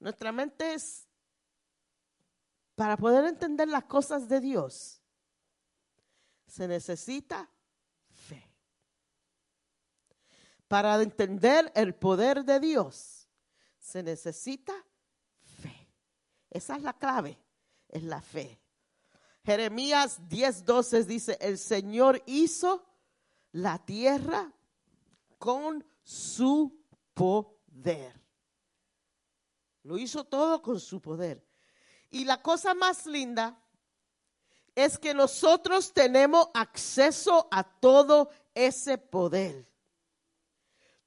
Nuestra 0.00 0.32
mente 0.32 0.62
es 0.74 1.06
para 2.76 2.96
poder 2.96 3.24
entender 3.26 3.68
las 3.68 3.84
cosas 3.84 4.28
de 4.28 4.40
Dios, 4.40 5.00
se 6.46 6.66
necesita 6.66 7.46
Para 10.72 11.02
entender 11.02 11.70
el 11.74 11.94
poder 11.94 12.46
de 12.46 12.58
Dios, 12.58 13.28
se 13.78 14.02
necesita 14.02 14.72
fe. 15.60 15.86
Esa 16.48 16.76
es 16.76 16.82
la 16.82 16.94
clave, 16.94 17.38
es 17.90 18.02
la 18.04 18.22
fe. 18.22 18.58
Jeremías 19.44 20.18
10:12 20.30 21.04
dice, 21.04 21.36
el 21.42 21.58
Señor 21.58 22.22
hizo 22.24 22.86
la 23.50 23.84
tierra 23.84 24.50
con 25.36 25.84
su 26.02 26.82
poder. 27.12 28.18
Lo 29.82 29.98
hizo 29.98 30.24
todo 30.24 30.62
con 30.62 30.80
su 30.80 31.02
poder. 31.02 31.46
Y 32.08 32.24
la 32.24 32.40
cosa 32.40 32.72
más 32.72 33.04
linda 33.04 33.62
es 34.74 34.96
que 34.96 35.12
nosotros 35.12 35.92
tenemos 35.92 36.48
acceso 36.54 37.46
a 37.50 37.62
todo 37.62 38.30
ese 38.54 38.96
poder. 38.96 39.70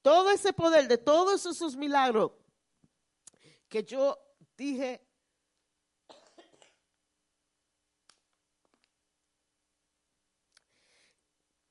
Todo 0.06 0.30
ese 0.30 0.52
poder 0.52 0.86
de 0.86 0.98
todos 0.98 1.44
esos 1.46 1.74
milagros 1.74 2.30
que 3.68 3.82
yo 3.82 4.16
dije. 4.56 5.04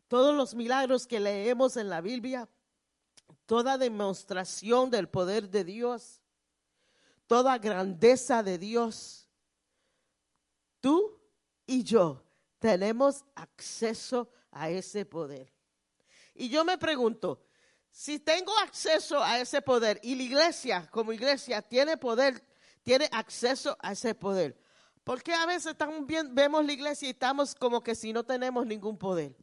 Todos 0.10 0.36
los 0.36 0.54
milagros 0.54 1.08
que 1.08 1.22
leemos 1.22 1.78
en 1.78 1.88
la 1.88 2.02
Biblia, 2.02 2.50
toda 3.46 3.78
demostración 3.78 4.90
del 4.90 5.08
poder 5.08 5.50
de 5.50 5.64
Dios, 5.64 6.20
toda 7.28 7.58
grandeza 7.58 8.44
de 8.44 8.58
Dios, 8.58 9.30
tú 10.82 11.22
y 11.66 11.86
yo 11.86 12.22
tenemos 12.60 13.24
acceso 13.34 14.30
a 14.52 14.70
ese 14.70 15.06
poder. 15.06 15.54
Y 16.34 16.50
yo 16.50 16.66
me 16.66 16.78
pregunto, 16.78 17.45
si 17.96 18.20
tengo 18.20 18.52
acceso 18.60 19.24
a 19.24 19.40
ese 19.40 19.62
poder 19.62 20.02
y 20.04 20.16
la 20.16 20.24
iglesia 20.24 20.86
como 20.92 21.14
iglesia 21.14 21.62
tiene 21.62 21.96
poder, 21.96 22.44
tiene 22.84 23.08
acceso 23.10 23.78
a 23.80 23.94
ese 23.94 24.14
poder, 24.14 24.60
¿por 25.06 25.24
qué 25.24 25.34
a 25.34 25.46
veces 25.46 25.78
también 25.78 26.36
vemos 26.36 26.66
la 26.66 26.74
iglesia 26.74 27.08
y 27.08 27.12
estamos 27.12 27.56
como 27.56 27.82
que 27.82 27.96
si 27.96 28.12
no 28.12 28.26
tenemos 28.26 28.66
ningún 28.66 28.98
poder? 28.98 29.34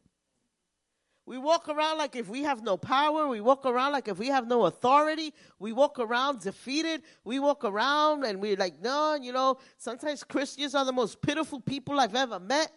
We 1.25 1.39
walk 1.39 1.67
around 1.67 1.97
like 1.97 2.15
if 2.15 2.29
we 2.29 2.43
have 2.43 2.61
no 2.61 2.77
power. 2.77 3.27
We 3.27 3.41
walk 3.41 3.65
around 3.65 3.93
like 3.93 4.07
if 4.09 4.19
we 4.19 4.27
have 4.27 4.45
no 4.45 4.65
authority. 4.65 5.33
We 5.57 5.71
walk 5.71 5.97
around 5.97 6.41
defeated. 6.41 7.01
We 7.23 7.39
walk 7.39 7.63
around 7.63 8.25
and 8.25 8.41
we're 8.41 8.57
like, 8.57 8.81
no, 8.81 9.15
you 9.15 9.31
know, 9.31 9.57
sometimes 9.77 10.25
Christians 10.25 10.75
are 10.75 10.83
the 10.83 10.91
most 10.91 11.21
pitiful 11.21 11.61
people 11.61 11.97
I've 11.97 12.13
ever 12.13 12.41
met. 12.41 12.71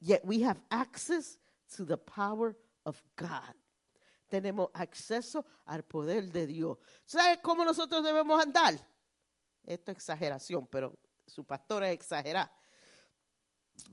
Yet 0.00 0.24
we 0.24 0.42
have 0.42 0.60
access 0.70 1.38
to 1.76 1.84
the 1.84 1.96
power 1.96 2.56
of 2.84 3.02
God. 3.16 3.54
Tenemos 4.30 4.70
acceso 4.74 5.44
al 5.66 5.82
poder 5.82 6.30
de 6.32 6.46
Dios. 6.46 6.78
¿Sabes 7.04 7.38
cómo 7.42 7.64
nosotros 7.64 8.02
debemos 8.02 8.42
andar? 8.42 8.74
Esto 9.64 9.90
es 9.92 9.98
exageración, 9.98 10.66
pero 10.66 10.98
su 11.26 11.44
pastor 11.44 11.84
es 11.84 11.92
exagerar. 11.92 12.50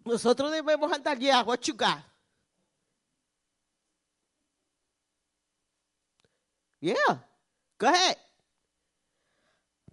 Nosotros 0.06 0.52
debemos 0.52 0.92
andar, 0.92 1.18
yeah, 1.20 1.44
what 1.44 1.62
you 1.68 1.74
got? 1.74 2.04
Yeah, 6.82 6.96
go 7.78 7.88
ahead. 7.88 8.16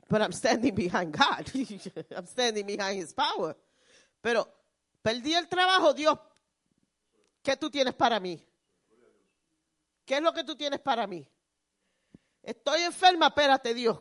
But 0.09 0.23
I'm 0.23 0.33
standing 0.33 0.75
behind 0.75 1.13
God. 1.13 1.51
I'm 2.17 2.27
standing 2.27 2.65
behind 2.65 3.03
His 3.03 3.13
power. 3.13 3.57
Pero 4.23 4.47
perdí 5.03 5.35
el 5.35 5.49
trabajo, 5.49 5.93
Dios. 5.95 6.17
¿Qué 7.47 7.57
tú 7.57 7.71
tienes 7.71 7.95
para 7.95 8.19
mí? 8.19 8.45
¿Qué 10.05 10.17
es 10.17 10.21
lo 10.21 10.33
que 10.33 10.43
tú 10.43 10.57
tienes 10.57 10.81
para 10.81 11.07
mí? 11.07 11.31
Estoy 12.43 12.81
enferma, 12.81 13.29
espérate, 13.29 13.73
Dios. 13.73 14.01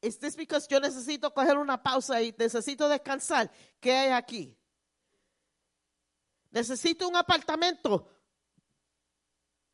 Is 0.00 0.16
this 0.16 0.36
yo 0.68 0.78
necesito 0.78 1.34
coger 1.34 1.58
una 1.58 1.82
pausa 1.82 2.22
y 2.22 2.32
necesito 2.38 2.88
descansar? 2.88 3.50
¿Qué 3.80 3.90
hay 3.90 4.10
aquí? 4.10 4.56
Necesito 6.52 7.08
un 7.08 7.16
apartamento. 7.16 8.08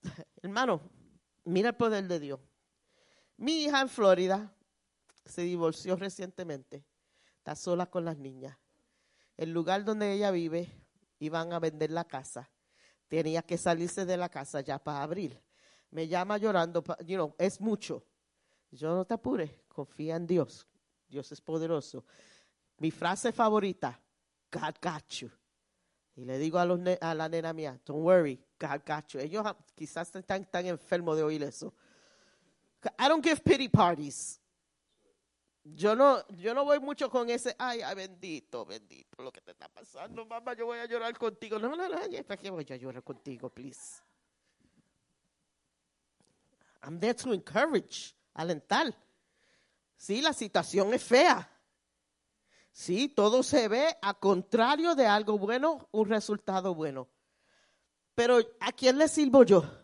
Hermano, 0.43 0.81
mira 1.45 1.69
el 1.69 1.77
poder 1.77 2.09
de 2.09 2.21
Dios. 2.21 2.41
Mi 3.37 3.65
hija 3.65 3.83
en 3.83 3.91
Florida 3.91 4.51
se 5.27 5.43
divorció 5.43 5.97
recientemente. 5.97 6.87
Está 7.37 7.55
sola 7.55 7.85
con 7.91 8.07
las 8.07 8.17
niñas. 8.17 8.57
El 9.37 9.53
lugar 9.53 9.85
donde 9.85 10.11
ella 10.15 10.31
vive 10.31 10.73
iban 11.19 11.53
a 11.53 11.59
vender 11.59 11.91
la 11.91 12.05
casa. 12.05 12.49
Tenía 13.13 13.43
que 13.43 13.59
salirse 13.59 14.07
de 14.07 14.17
la 14.17 14.31
casa 14.31 14.63
ya 14.63 14.79
para 14.79 15.03
abril. 15.03 15.39
Me 15.91 16.09
llama 16.09 16.39
llorando, 16.39 16.83
you 17.05 17.17
know, 17.17 17.35
es 17.37 17.61
mucho. 17.61 18.03
Yo 18.71 18.95
no 18.95 19.05
te 19.05 19.13
apures, 19.13 19.51
confía 19.69 20.17
en 20.17 20.27
Dios. 20.27 20.67
Dios 21.11 21.31
es 21.31 21.39
poderoso. 21.39 22.07
Mi 22.79 22.91
frase 22.91 23.31
favorita, 23.31 24.01
God 24.51 24.77
got 24.81 25.07
you. 25.11 25.31
Y 26.17 26.25
le 26.25 26.39
digo 26.39 26.59
a, 26.59 26.65
los 26.65 26.81
a 27.03 27.15
la 27.15 27.29
nena 27.29 27.53
mía, 27.53 27.79
don't 27.85 28.03
worry, 28.03 28.43
God 28.59 28.81
got 28.87 29.07
you. 29.09 29.21
Ellos 29.21 29.43
ah, 29.45 29.59
quizás 29.75 30.09
están 30.17 30.47
tan 30.51 30.65
enfermos 30.65 31.15
de 31.15 31.23
oír 31.23 31.43
eso. 31.43 31.75
I 32.99 33.09
don't 33.09 33.23
give 33.23 33.43
pity 33.45 33.69
parties. 33.69 34.41
Yo 35.65 35.95
no, 35.95 36.27
yo 36.29 36.55
no 36.55 36.65
voy 36.65 36.81
mucho 36.81 37.09
con 37.09 37.31
ese, 37.31 37.55
ay, 37.57 37.83
ay, 37.83 37.95
bendito, 37.95 38.67
bendito, 38.67 39.23
lo 39.23 39.31
que 39.31 39.41
te 39.41 39.53
está 39.53 39.69
pasando, 39.69 40.27
mamá, 40.27 40.55
yo 40.55 40.67
voy 40.67 40.79
a 40.79 40.87
llorar 40.87 41.17
contigo. 41.17 41.59
No, 41.59 41.69
no, 41.69 41.89
no, 41.89 42.25
¿para 42.27 42.37
qué 42.37 42.51
voy 42.51 42.67
a 42.69 42.77
llorar 42.77 43.03
contigo, 43.05 43.49
please? 43.49 44.03
I'm 46.83 46.99
there 46.99 47.15
to 47.15 47.33
encourage, 47.33 48.13
alentar. 48.35 48.93
Sí, 49.97 50.21
la 50.21 50.33
situación 50.33 50.93
es 50.95 51.05
fea. 51.05 51.49
Sí, 52.73 53.09
todo 53.09 53.45
se 53.45 53.69
ve 53.69 53.97
a 54.03 54.15
contrario 54.15 54.97
de 54.97 55.07
algo 55.07 55.39
bueno, 55.39 55.89
un 55.93 56.09
resultado 56.09 56.75
bueno. 56.75 57.07
Pero 58.17 58.39
¿a 58.61 58.73
quién 58.73 58.99
le 58.99 59.07
sirvo 59.07 59.45
yo? 59.45 59.82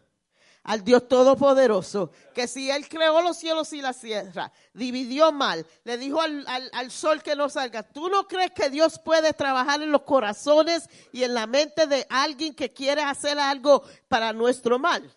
Al 0.68 0.84
Dios 0.84 1.08
Todopoderoso, 1.08 2.12
que 2.34 2.46
si 2.46 2.70
Él 2.70 2.86
creó 2.90 3.22
los 3.22 3.38
cielos 3.38 3.72
y 3.72 3.80
la 3.80 3.94
tierra, 3.94 4.52
dividió 4.74 5.32
mal, 5.32 5.64
le 5.82 5.96
dijo 5.96 6.20
al, 6.20 6.46
al- 6.46 6.70
al 6.74 6.90
sol 6.90 7.22
que 7.22 7.34
no 7.34 7.48
salga. 7.48 7.82
¿Tú 7.82 8.10
no 8.10 8.28
crees 8.28 8.50
que 8.50 8.68
Dios 8.68 8.98
puede 8.98 9.32
trabajar 9.32 9.80
en 9.82 9.90
los 9.90 10.02
corazones 10.02 10.90
y 11.10 11.22
en 11.22 11.32
la 11.32 11.46
mente 11.46 11.86
de 11.86 12.06
alguien 12.10 12.54
que 12.54 12.70
quiere 12.70 13.00
hacer 13.02 13.38
algo 13.38 13.82
para 14.08 14.34
nuestro 14.34 14.78
mal? 14.78 15.10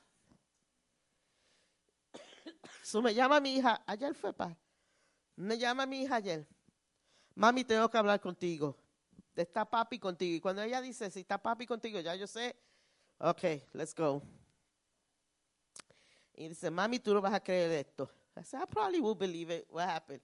Eso 2.82 3.02
me 3.02 3.14
llama 3.14 3.42
mi 3.42 3.56
hija, 3.56 3.84
ayer 3.86 4.16
fue 4.16 4.32
pa. 4.32 4.56
Me 5.36 5.58
llama 5.58 5.86
mi 5.86 6.04
hija 6.04 6.16
ayer. 6.16 6.48
Mami, 7.36 7.66
tengo 7.66 7.90
que 7.90 7.98
hablar 7.98 8.22
contigo. 8.22 8.78
Está 9.36 9.66
papi 9.66 10.00
contigo. 10.00 10.38
Y 10.38 10.40
cuando 10.40 10.62
ella 10.62 10.80
dice, 10.80 11.12
si 11.12 11.20
está 11.20 11.38
papi 11.42 11.66
contigo, 11.66 12.00
ya 12.00 12.16
yo 12.16 12.26
sé. 12.26 12.56
Ok, 13.20 13.44
let's 13.74 13.94
go. 13.94 14.22
Y 16.42 16.50
dice, 16.50 16.72
mami, 16.72 16.98
tú 16.98 17.14
no 17.14 17.22
vas 17.22 17.34
a 17.36 17.40
creer 17.40 17.72
esto. 17.72 18.10
I 18.36 18.66
probably 18.68 19.00
will 19.00 19.16
believe 19.16 19.56
it. 19.56 19.68
What 19.70 19.88
happened? 19.88 20.22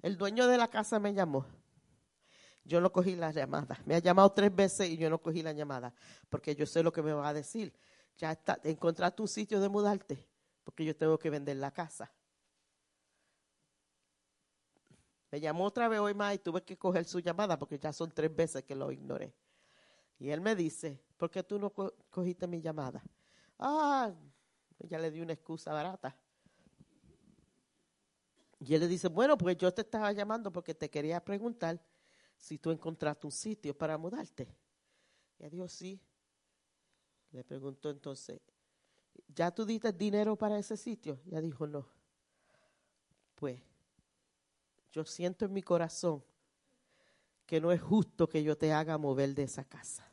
El 0.00 0.16
dueño 0.16 0.46
de 0.46 0.56
la 0.56 0.68
casa 0.68 0.98
me 0.98 1.12
llamó. 1.12 1.44
Yo 2.64 2.80
no 2.80 2.90
cogí 2.90 3.14
la 3.14 3.30
llamada. 3.30 3.78
Me 3.84 3.94
ha 3.94 3.98
llamado 3.98 4.32
tres 4.32 4.54
veces 4.54 4.88
y 4.88 4.96
yo 4.96 5.10
no 5.10 5.18
cogí 5.20 5.42
la 5.42 5.52
llamada. 5.52 5.92
Porque 6.30 6.54
yo 6.56 6.64
sé 6.64 6.82
lo 6.82 6.90
que 6.90 7.02
me 7.02 7.12
va 7.12 7.28
a 7.28 7.34
decir. 7.34 7.74
Ya 8.16 8.32
está, 8.32 8.58
encontraste 8.64 9.20
un 9.20 9.28
sitio 9.28 9.60
de 9.60 9.68
mudarte. 9.68 10.26
Porque 10.64 10.82
yo 10.86 10.96
tengo 10.96 11.18
que 11.18 11.28
vender 11.28 11.58
la 11.58 11.72
casa. 11.72 12.10
Me 15.30 15.40
llamó 15.40 15.64
otra 15.64 15.88
vez 15.88 16.00
hoy 16.00 16.14
más 16.14 16.36
y 16.36 16.38
tuve 16.38 16.62
que 16.62 16.78
coger 16.78 17.04
su 17.04 17.20
llamada 17.20 17.58
porque 17.58 17.78
ya 17.78 17.92
son 17.92 18.10
tres 18.10 18.34
veces 18.34 18.64
que 18.64 18.74
lo 18.74 18.90
ignoré. 18.90 19.34
Y 20.18 20.30
él 20.30 20.40
me 20.40 20.56
dice, 20.56 21.00
¿por 21.18 21.30
qué 21.30 21.42
tú 21.42 21.58
no 21.58 21.70
co- 21.70 21.94
cogiste 22.10 22.46
mi 22.46 22.62
llamada? 22.62 23.02
Ah, 23.58 24.10
ya 24.80 24.98
le 24.98 25.10
di 25.10 25.20
una 25.20 25.32
excusa 25.32 25.72
barata. 25.72 26.16
Y 28.60 28.74
él 28.74 28.80
le 28.80 28.88
dice, 28.88 29.08
bueno, 29.08 29.38
pues 29.38 29.56
yo 29.56 29.72
te 29.72 29.82
estaba 29.82 30.12
llamando 30.12 30.52
porque 30.52 30.74
te 30.74 30.90
quería 30.90 31.24
preguntar 31.24 31.80
si 32.36 32.58
tú 32.58 32.70
encontraste 32.70 33.26
un 33.26 33.32
sitio 33.32 33.76
para 33.76 33.96
mudarte. 33.96 34.48
Y 35.38 35.42
ella 35.42 35.50
dijo, 35.50 35.68
sí. 35.68 36.00
Le 37.30 37.44
preguntó 37.44 37.90
entonces, 37.90 38.40
¿ya 39.28 39.50
tú 39.50 39.64
diste 39.64 39.92
dinero 39.92 40.36
para 40.36 40.58
ese 40.58 40.76
sitio? 40.76 41.20
Y 41.24 41.30
ella 41.30 41.40
dijo, 41.40 41.66
no. 41.66 41.86
Pues 43.34 43.60
yo 44.90 45.04
siento 45.04 45.44
en 45.44 45.52
mi 45.52 45.62
corazón 45.62 46.24
que 47.46 47.60
no 47.60 47.70
es 47.70 47.80
justo 47.80 48.28
que 48.28 48.42
yo 48.42 48.56
te 48.56 48.72
haga 48.72 48.98
mover 48.98 49.34
de 49.34 49.44
esa 49.44 49.64
casa. 49.64 50.07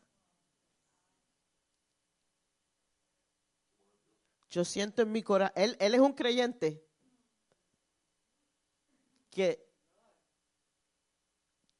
Yo 4.55 4.63
siento 4.63 5.01
en 5.01 5.11
mi 5.11 5.21
corazón, 5.21 5.51
él, 5.57 5.75
él 5.81 5.95
es 5.95 5.99
un 5.99 6.13
creyente 6.13 6.81
que 9.29 9.69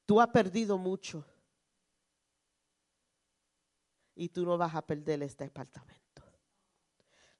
tú 0.05 0.19
has 0.19 0.27
perdido 0.27 0.77
mucho 0.77 1.23
y 4.13 4.27
tú 4.27 4.43
no 4.45 4.57
vas 4.57 4.75
a 4.75 4.85
perder 4.85 5.23
este 5.23 5.45
apartamento. 5.45 6.21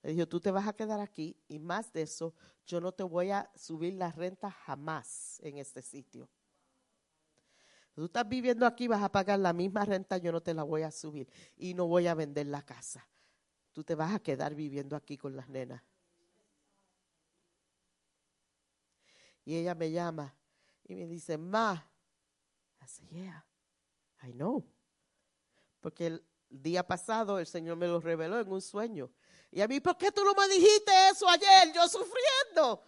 Le 0.04 0.14
dijo, 0.14 0.26
tú 0.26 0.40
te 0.40 0.52
vas 0.52 0.70
a 0.70 0.74
quedar 0.74 1.02
aquí 1.02 1.36
y 1.50 1.60
más 1.60 1.92
de 1.92 2.04
eso, 2.04 2.34
yo 2.66 2.80
no 2.80 2.94
te 2.94 3.04
voy 3.04 3.32
a 3.32 3.52
subir 3.56 3.96
la 3.96 4.14
renta 4.14 4.50
jamás 4.50 5.42
en 5.44 5.58
este 5.58 5.82
sitio. 5.82 6.30
Tú 7.94 8.06
estás 8.06 8.26
viviendo 8.26 8.66
aquí, 8.66 8.88
vas 8.88 9.04
a 9.04 9.12
pagar 9.12 9.40
la 9.40 9.52
misma 9.52 9.84
renta, 9.84 10.18
yo 10.18 10.32
no 10.32 10.40
te 10.40 10.54
la 10.54 10.64
voy 10.64 10.84
a 10.84 10.92
subir 10.92 11.28
y 11.58 11.74
no 11.74 11.88
voy 11.88 12.08
a 12.08 12.14
vender 12.14 12.48
la 12.48 12.62
casa. 12.62 13.06
Tú 13.76 13.84
te 13.84 13.94
vas 13.94 14.16
a 14.16 14.20
quedar 14.20 14.56
viviendo 14.56 14.96
aquí 14.96 15.18
con 15.18 15.36
las 15.36 15.50
nenas. 15.50 15.84
Y 19.44 19.58
ella 19.58 19.76
me 19.76 19.92
llama 19.92 20.34
y 20.88 20.96
me 20.96 21.06
dice, 21.06 21.38
Ma, 21.38 21.86
said, 22.88 23.06
yeah, 23.12 23.46
I 24.24 24.32
know. 24.32 24.66
Porque 25.82 26.08
el 26.08 26.26
día 26.50 26.88
pasado 26.88 27.38
el 27.38 27.48
Señor 27.48 27.76
me 27.76 27.86
lo 27.86 28.00
reveló 28.00 28.40
en 28.40 28.50
un 28.50 28.62
sueño. 28.62 29.12
Y 29.52 29.60
a 29.60 29.68
mí, 29.68 29.82
¿por 29.82 29.98
qué 29.98 30.10
tú 30.10 30.24
no 30.24 30.34
me 30.34 30.48
dijiste 30.48 30.94
eso 31.12 31.28
ayer? 31.28 31.74
Yo 31.76 31.86
sufriendo. 31.90 32.82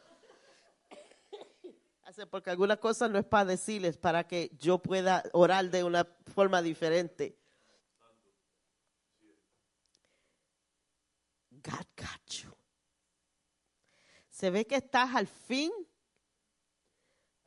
Porque 2.32 2.50
alguna 2.50 2.78
cosa 2.78 3.10
no 3.10 3.20
es 3.20 3.26
para 3.26 3.44
decirles, 3.44 3.98
para 3.98 4.26
que 4.26 4.56
yo 4.58 4.78
pueda 4.80 5.22
orar 5.34 5.70
de 5.70 5.84
una 5.84 6.08
forma 6.34 6.62
diferente. 6.62 7.37
God 11.64 11.86
got 11.96 12.26
you. 12.28 12.52
Se 14.30 14.50
ve 14.50 14.66
que 14.66 14.76
estás 14.76 15.16
al 15.16 15.28
fin. 15.28 15.72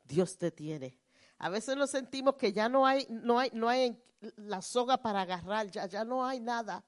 Dios 0.03 0.37
te 0.37 0.51
tiene. 0.51 0.99
A 1.37 1.49
veces 1.49 1.75
nos 1.75 1.89
sentimos 1.89 2.35
que 2.35 2.51
ya 2.51 2.69
no 2.69 2.85
hay, 2.85 3.07
no 3.09 3.39
hay, 3.39 3.49
no 3.53 3.69
hay 3.69 3.97
la 4.35 4.61
soga 4.61 5.01
para 5.01 5.21
agarrar, 5.21 5.71
ya, 5.71 5.85
ya 5.87 6.03
no 6.03 6.25
hay 6.25 6.39
nada. 6.39 6.83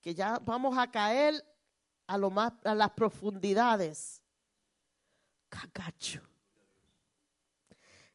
Que 0.00 0.14
ya 0.14 0.38
vamos 0.38 0.78
a 0.78 0.90
caer 0.90 1.44
a 2.06 2.18
lo 2.18 2.30
más, 2.30 2.52
a 2.64 2.74
las 2.74 2.90
profundidades. 2.90 4.22
You. 6.00 6.20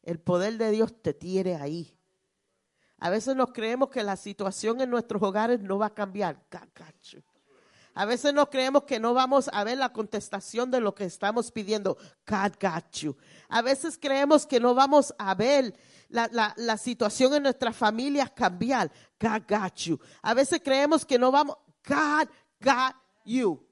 El 0.02 0.18
poder 0.18 0.58
de 0.58 0.70
Dios 0.70 1.00
te 1.02 1.14
tiene 1.14 1.54
ahí. 1.54 1.96
A 2.98 3.10
veces 3.10 3.36
nos 3.36 3.52
creemos 3.52 3.90
que 3.90 4.02
la 4.02 4.16
situación 4.16 4.80
en 4.80 4.90
nuestros 4.90 5.22
hogares 5.22 5.60
no 5.60 5.78
va 5.78 5.86
a 5.86 5.94
cambiar. 5.94 6.44
You. 7.02 7.22
A 7.98 8.04
veces 8.04 8.32
nos 8.32 8.48
creemos 8.48 8.84
que 8.84 9.00
no 9.00 9.12
vamos 9.12 9.50
a 9.52 9.64
ver 9.64 9.76
la 9.76 9.92
contestación 9.92 10.70
de 10.70 10.78
lo 10.78 10.94
que 10.94 11.02
estamos 11.02 11.50
pidiendo. 11.50 11.98
God 12.28 12.52
got 12.60 12.92
you. 12.92 13.16
A 13.48 13.60
veces 13.60 13.98
creemos 14.00 14.46
que 14.46 14.60
no 14.60 14.72
vamos 14.72 15.12
a 15.18 15.34
ver 15.34 15.74
la, 16.08 16.28
la, 16.30 16.54
la 16.58 16.76
situación 16.76 17.34
en 17.34 17.42
nuestras 17.42 17.74
familias 17.74 18.30
cambiar. 18.30 18.88
God 19.20 19.42
got 19.48 19.74
you. 19.78 19.98
A 20.22 20.32
veces 20.32 20.60
creemos 20.62 21.04
que 21.04 21.18
no 21.18 21.32
vamos. 21.32 21.56
God 21.88 22.28
got 22.60 22.94
you. 23.24 23.67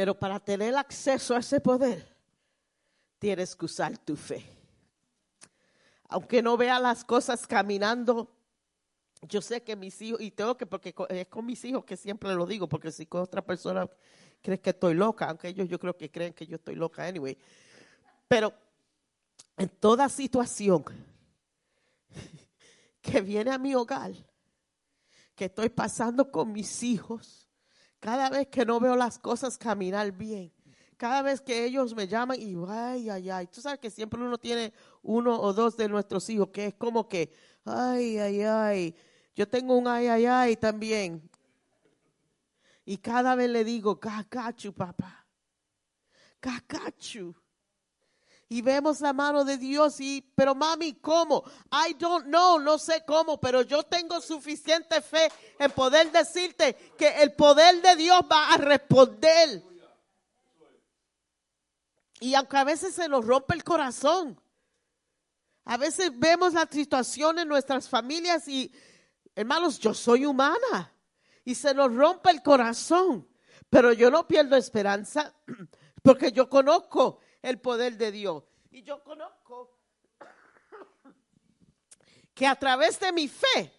Pero 0.00 0.18
para 0.18 0.40
tener 0.40 0.74
acceso 0.76 1.36
a 1.36 1.40
ese 1.40 1.60
poder, 1.60 2.08
tienes 3.18 3.54
que 3.54 3.66
usar 3.66 3.98
tu 3.98 4.16
fe. 4.16 4.42
Aunque 6.08 6.40
no 6.40 6.56
vea 6.56 6.80
las 6.80 7.04
cosas 7.04 7.46
caminando, 7.46 8.34
yo 9.28 9.42
sé 9.42 9.62
que 9.62 9.76
mis 9.76 10.00
hijos, 10.00 10.22
y 10.22 10.30
tengo 10.30 10.56
que, 10.56 10.64
porque 10.64 10.94
es 11.10 11.26
con 11.26 11.44
mis 11.44 11.62
hijos 11.66 11.84
que 11.84 11.98
siempre 11.98 12.34
lo 12.34 12.46
digo, 12.46 12.66
porque 12.66 12.90
si 12.90 13.04
con 13.04 13.20
otra 13.20 13.44
persona 13.44 13.86
crees 14.40 14.60
que 14.60 14.70
estoy 14.70 14.94
loca, 14.94 15.28
aunque 15.28 15.48
ellos 15.48 15.68
yo 15.68 15.78
creo 15.78 15.94
que 15.94 16.10
creen 16.10 16.32
que 16.32 16.46
yo 16.46 16.56
estoy 16.56 16.76
loca 16.76 17.04
anyway. 17.04 17.36
Pero 18.26 18.54
en 19.58 19.68
toda 19.68 20.08
situación 20.08 20.82
que 23.02 23.20
viene 23.20 23.50
a 23.50 23.58
mi 23.58 23.74
hogar, 23.74 24.12
que 25.34 25.44
estoy 25.44 25.68
pasando 25.68 26.32
con 26.32 26.52
mis 26.52 26.82
hijos, 26.82 27.49
cada 28.00 28.30
vez 28.30 28.48
que 28.48 28.64
no 28.64 28.80
veo 28.80 28.96
las 28.96 29.18
cosas 29.18 29.56
caminar 29.58 30.10
bien, 30.10 30.50
cada 30.96 31.22
vez 31.22 31.40
que 31.40 31.64
ellos 31.64 31.94
me 31.94 32.08
llaman 32.08 32.40
y 32.40 32.56
ay, 32.68 33.08
ay, 33.08 33.30
ay, 33.30 33.46
tú 33.46 33.60
sabes 33.60 33.78
que 33.78 33.90
siempre 33.90 34.20
uno 34.20 34.36
tiene 34.38 34.72
uno 35.02 35.40
o 35.40 35.52
dos 35.52 35.76
de 35.76 35.88
nuestros 35.88 36.28
hijos 36.30 36.48
que 36.48 36.66
es 36.66 36.74
como 36.74 37.08
que, 37.08 37.32
ay, 37.64 38.18
ay, 38.18 38.42
ay, 38.42 38.94
yo 39.34 39.48
tengo 39.48 39.76
un 39.78 39.86
ay, 39.86 40.08
ay, 40.08 40.26
ay 40.26 40.56
también. 40.56 41.22
Y 42.84 42.96
cada 42.98 43.34
vez 43.34 43.48
le 43.48 43.64
digo, 43.64 44.00
you, 44.58 44.72
papá. 44.72 45.26
You. 46.98 47.34
Y 48.52 48.62
vemos 48.62 49.00
la 49.00 49.12
mano 49.12 49.44
de 49.44 49.56
Dios 49.56 50.00
y, 50.00 50.22
pero 50.34 50.56
mami, 50.56 50.94
¿cómo? 50.94 51.44
I 51.70 51.94
don't 51.94 52.26
know, 52.26 52.58
no 52.58 52.78
sé 52.78 53.04
cómo, 53.06 53.38
pero 53.38 53.62
yo 53.62 53.84
tengo 53.84 54.20
suficiente 54.20 55.00
fe 55.02 55.30
en 55.56 55.70
poder 55.70 56.10
decirte 56.10 56.74
que 56.98 57.22
el 57.22 57.32
poder 57.34 57.80
de 57.80 57.94
Dios 57.94 58.20
va 58.28 58.52
a 58.52 58.56
responder. 58.56 59.62
Y 62.18 62.34
aunque 62.34 62.56
a 62.56 62.64
veces 62.64 62.92
se 62.92 63.08
nos 63.08 63.24
rompe 63.24 63.54
el 63.54 63.62
corazón, 63.62 64.40
a 65.64 65.76
veces 65.76 66.10
vemos 66.18 66.52
la 66.52 66.66
situación 66.68 67.38
en 67.38 67.46
nuestras 67.46 67.88
familias 67.88 68.48
y, 68.48 68.72
hermanos, 69.36 69.78
yo 69.78 69.94
soy 69.94 70.26
humana 70.26 70.92
y 71.44 71.54
se 71.54 71.72
nos 71.72 71.94
rompe 71.94 72.30
el 72.30 72.42
corazón, 72.42 73.28
pero 73.70 73.92
yo 73.92 74.10
no 74.10 74.26
pierdo 74.26 74.56
esperanza 74.56 75.32
porque 76.02 76.32
yo 76.32 76.48
conozco 76.48 77.20
el 77.42 77.60
poder 77.60 77.96
de 77.96 78.12
Dios 78.12 78.44
y 78.70 78.82
yo 78.82 79.02
conozco 79.02 79.76
que 82.34 82.46
a 82.46 82.54
través 82.54 82.98
de 83.00 83.12
mi 83.12 83.28
fe 83.28 83.72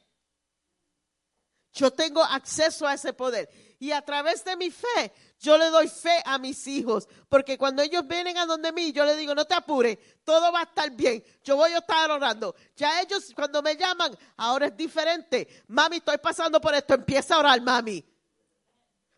yo 1.73 1.91
tengo 1.91 2.21
acceso 2.23 2.85
a 2.85 2.93
ese 2.93 3.13
poder 3.13 3.49
y 3.79 3.91
a 3.91 4.01
través 4.01 4.43
de 4.43 4.55
mi 4.57 4.69
fe 4.69 5.13
yo 5.39 5.57
le 5.57 5.69
doy 5.69 5.87
fe 5.87 6.21
a 6.25 6.37
mis 6.37 6.67
hijos, 6.67 7.07
porque 7.27 7.57
cuando 7.57 7.81
ellos 7.81 8.05
vienen 8.05 8.37
a 8.37 8.45
donde 8.45 8.71
mí, 8.71 8.91
yo 8.91 9.03
les 9.05 9.17
digo, 9.17 9.33
no 9.33 9.45
te 9.45 9.55
apures, 9.55 9.97
todo 10.23 10.51
va 10.51 10.59
a 10.59 10.63
estar 10.63 10.91
bien, 10.91 11.23
yo 11.43 11.55
voy 11.55 11.71
a 11.71 11.79
estar 11.79 12.11
orando. 12.11 12.53
Ya 12.75 13.01
ellos 13.01 13.31
cuando 13.33 13.63
me 13.63 13.75
llaman, 13.75 14.15
ahora 14.37 14.67
es 14.67 14.77
diferente. 14.77 15.63
Mami, 15.67 15.97
estoy 15.97 16.19
pasando 16.19 16.61
por 16.61 16.75
esto, 16.75 16.93
empieza 16.93 17.35
a 17.35 17.39
orar, 17.39 17.59
mami. 17.61 18.05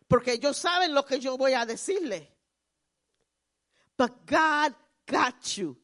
Porque 0.08 0.32
ellos 0.32 0.56
saben 0.56 0.94
lo 0.94 1.04
que 1.04 1.20
yo 1.20 1.36
voy 1.36 1.52
a 1.52 1.66
decirle. 1.66 2.33
But 3.96 4.26
God 4.26 4.74
got 5.06 5.56
you. 5.56 5.76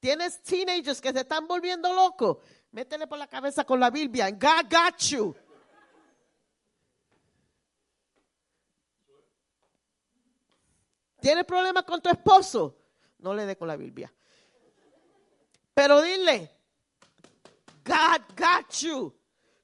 Tienes 0.00 0.42
teenagers 0.42 1.00
que 1.00 1.12
se 1.12 1.20
están 1.20 1.46
volviendo 1.46 1.92
locos. 1.92 2.38
Métele 2.72 3.06
por 3.06 3.18
la 3.18 3.26
cabeza 3.26 3.64
con 3.64 3.78
la 3.78 3.90
Biblia. 3.90 4.30
God 4.30 4.68
got 4.68 4.98
you. 5.10 5.34
¿Tienes 11.20 11.44
problemas 11.44 11.84
con 11.84 12.02
tu 12.02 12.08
esposo? 12.08 12.76
No 13.18 13.32
le 13.32 13.46
dé 13.46 13.56
con 13.56 13.68
la 13.68 13.76
Biblia. 13.76 14.12
Pero 15.72 16.02
dile, 16.02 16.50
God 17.84 18.22
got 18.36 18.72
you. 18.80 19.14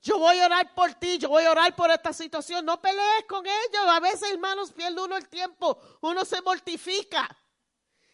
Yo 0.01 0.19
voy 0.19 0.39
a 0.39 0.47
orar 0.47 0.75
por 0.75 0.95
ti, 0.95 1.19
yo 1.19 1.29
voy 1.29 1.45
a 1.45 1.51
orar 1.51 1.75
por 1.75 1.91
esta 1.91 2.13
situación. 2.13 2.65
No 2.65 2.81
pelees 2.81 3.25
con 3.29 3.45
ellos. 3.45 3.83
A 3.89 3.99
veces, 3.99 4.31
hermanos, 4.31 4.73
pierde 4.73 5.03
uno 5.03 5.17
el 5.17 5.29
tiempo. 5.29 5.79
Uno 6.01 6.25
se 6.25 6.41
mortifica. 6.43 7.29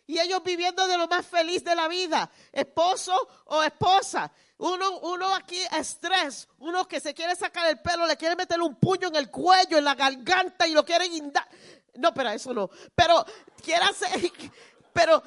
Y 0.06 0.18
ellos 0.18 0.42
viviendo 0.44 0.86
de 0.86 0.98
lo 0.98 1.08
más 1.08 1.26
feliz 1.26 1.64
de 1.64 1.74
la 1.74 1.88
vida. 1.88 2.30
Esposo 2.52 3.14
o 3.46 3.62
esposa. 3.62 4.30
Uno, 4.58 4.98
uno 5.00 5.34
aquí 5.34 5.60
estrés. 5.72 6.48
Uno 6.58 6.86
que 6.86 7.00
se 7.00 7.14
quiere 7.14 7.34
sacar 7.34 7.68
el 7.68 7.80
pelo, 7.80 8.06
le 8.06 8.16
quiere 8.16 8.36
meter 8.36 8.60
un 8.60 8.76
puño 8.76 9.08
en 9.08 9.16
el 9.16 9.30
cuello, 9.30 9.78
en 9.78 9.84
la 9.84 9.94
garganta 9.94 10.66
y 10.66 10.72
lo 10.72 10.84
quiere 10.84 11.08
guindar. 11.08 11.48
No, 11.94 12.12
pero 12.12 12.30
eso 12.30 12.52
no. 12.52 12.68
Pero 12.94 13.24
quiere 13.62 13.84
hacer, 13.84 14.10
pero, 14.92 15.22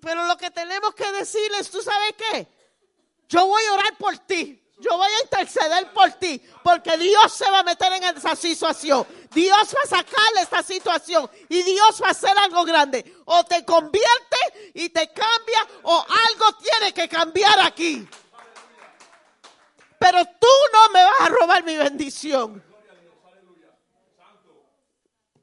pero 0.00 0.26
lo 0.26 0.36
que 0.36 0.50
tenemos 0.50 0.94
que 0.94 1.10
decirles, 1.12 1.70
¿tú 1.70 1.80
sabes 1.80 2.14
qué? 2.16 2.48
Yo 3.28 3.46
voy 3.46 3.62
a 3.64 3.72
orar 3.74 3.96
por 3.96 4.18
ti. 4.18 4.59
Yo 4.80 4.96
voy 4.96 5.10
a 5.12 5.22
interceder 5.22 5.92
por 5.92 6.10
ti. 6.12 6.42
Porque 6.64 6.96
Dios 6.96 7.32
se 7.32 7.50
va 7.50 7.60
a 7.60 7.62
meter 7.62 7.92
en 7.92 8.04
esa 8.04 8.34
situación. 8.34 9.06
Dios 9.32 9.74
va 9.74 9.82
a 9.84 9.86
sacarle 9.86 10.40
esta 10.42 10.62
situación. 10.62 11.30
Y 11.48 11.62
Dios 11.62 12.00
va 12.02 12.08
a 12.08 12.10
hacer 12.10 12.36
algo 12.38 12.64
grande. 12.64 13.14
O 13.26 13.44
te 13.44 13.64
convierte 13.64 14.72
y 14.74 14.88
te 14.88 15.12
cambia. 15.12 15.66
O 15.82 15.98
algo 15.98 16.58
tiene 16.58 16.94
que 16.94 17.08
cambiar 17.08 17.60
aquí. 17.60 18.08
Pero 19.98 20.24
tú 20.24 20.48
no 20.72 20.88
me 20.94 21.04
vas 21.04 21.20
a 21.20 21.28
robar 21.28 21.62
mi 21.62 21.76
bendición. 21.76 22.64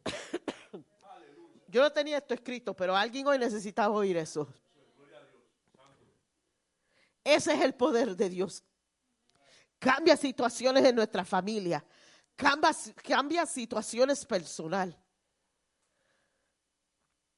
Yo 1.67 1.81
no 1.83 1.91
tenía 1.91 2.17
esto 2.17 2.33
escrito, 2.33 2.73
pero 2.73 2.95
alguien 2.95 3.27
hoy 3.27 3.37
necesitaba 3.37 3.93
oír 3.93 4.17
eso. 4.17 4.47
Ese 7.23 7.53
es 7.53 7.61
el 7.61 7.75
poder 7.75 8.15
de 8.15 8.29
Dios. 8.29 8.63
Cambia 9.79 10.17
situaciones 10.17 10.83
en 10.85 10.95
nuestra 10.95 11.23
familia. 11.23 11.83
Cambia, 12.35 12.71
cambia 13.07 13.45
situaciones 13.45 14.25
personal. 14.25 14.95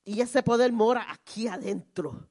Y 0.06 0.22
ese 0.22 0.42
poder 0.44 0.72
mora 0.72 1.06
aquí 1.12 1.48
adentro. 1.48 2.28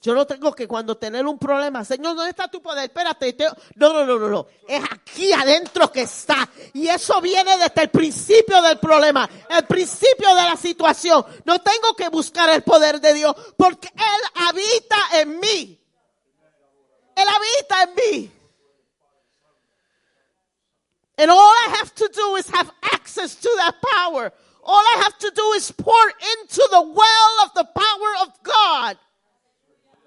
Yo 0.00 0.14
no 0.14 0.26
tengo 0.26 0.52
que 0.52 0.68
cuando 0.68 0.96
tener 0.98 1.26
un 1.26 1.38
problema, 1.38 1.84
Señor, 1.84 2.14
¿dónde 2.14 2.30
está 2.30 2.48
tu 2.48 2.60
poder? 2.62 2.84
Espérate. 2.84 3.32
te- 3.32 3.48
No, 3.74 3.92
no, 3.92 4.04
no, 4.04 4.18
no, 4.18 4.28
no. 4.28 4.46
Es 4.68 4.84
aquí 4.90 5.32
adentro 5.32 5.90
que 5.90 6.02
está. 6.02 6.48
Y 6.74 6.86
eso 6.86 7.20
viene 7.20 7.56
desde 7.56 7.82
el 7.82 7.90
principio 7.90 8.60
del 8.62 8.78
problema, 8.78 9.28
el 9.48 9.64
principio 9.66 10.28
de 10.34 10.42
la 10.42 10.56
situación. 10.56 11.24
No 11.44 11.60
tengo 11.60 11.94
que 11.96 12.08
buscar 12.10 12.50
el 12.50 12.62
poder 12.62 13.00
de 13.00 13.14
Dios 13.14 13.34
porque 13.56 13.88
Él 13.88 14.44
habita 14.48 14.96
en 15.14 15.40
mí. 15.40 15.80
Él 17.16 17.24
habita 17.34 17.82
en 17.82 17.94
mí. 17.94 18.32
And 21.18 21.30
all 21.30 21.38
I 21.38 21.76
have 21.78 21.94
to 21.94 22.10
do 22.12 22.36
is 22.36 22.48
have 22.50 22.70
access 22.82 23.34
to 23.34 23.52
that 23.56 23.74
power. 23.94 24.32
All 24.62 24.80
I 24.80 25.02
have 25.04 25.18
to 25.18 25.32
do 25.34 25.52
is 25.52 25.70
pour 25.70 26.08
into 26.38 26.68
the 26.70 26.82
well 26.82 27.44
of 27.44 27.54
the 27.54 27.64
power 27.64 28.22
of 28.22 28.42
God. 28.42 28.98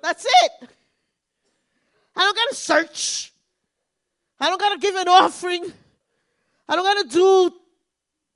That's 0.04 0.26
it. 0.26 0.70
I 2.16 2.22
don't 2.22 2.36
gotta 2.36 2.56
search. 2.56 3.34
I 4.40 4.50
don't 4.50 4.60
gotta 4.60 4.78
give 4.78 4.96
an 4.96 5.08
offering. 5.08 5.72
I 6.68 6.76
don't 6.76 6.86
gotta 6.86 7.10
do 7.10 7.52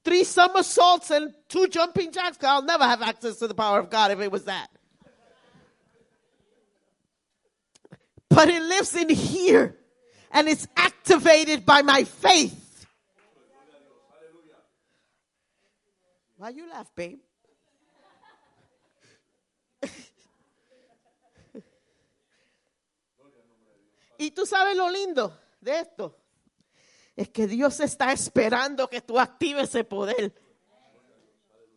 three 0.04 0.24
somersaults 0.24 1.12
and 1.12 1.34
two 1.50 1.68
jumping 1.68 2.12
jacks. 2.12 2.38
I'll 2.42 2.64
never 2.64 2.86
have 2.86 3.02
access 3.02 3.38
to 3.38 3.48
the 3.48 3.54
power 3.54 3.80
of 3.80 3.90
God 3.90 4.12
if 4.12 4.20
it 4.20 4.32
was 4.32 4.46
that. 4.46 4.68
But 8.30 8.50
it 8.50 8.62
lives 8.64 8.96
in 8.96 9.10
here 9.10 9.78
and 10.32 10.48
it's 10.48 10.68
activated 10.76 11.66
by 11.66 11.84
my 11.84 12.04
faith. 12.04 12.63
Why 16.44 16.50
you 16.50 16.68
laugh, 16.68 16.92
babe? 16.94 17.22
y 24.18 24.30
tú 24.32 24.46
sabes 24.46 24.76
lo 24.76 24.90
lindo 24.90 25.40
de 25.62 25.80
esto. 25.80 26.18
Es 27.16 27.30
que 27.30 27.48
Dios 27.48 27.80
está 27.80 28.12
esperando 28.12 28.90
que 28.90 29.00
tú 29.00 29.18
actives 29.18 29.70
ese 29.70 29.86
poder. 29.86 30.34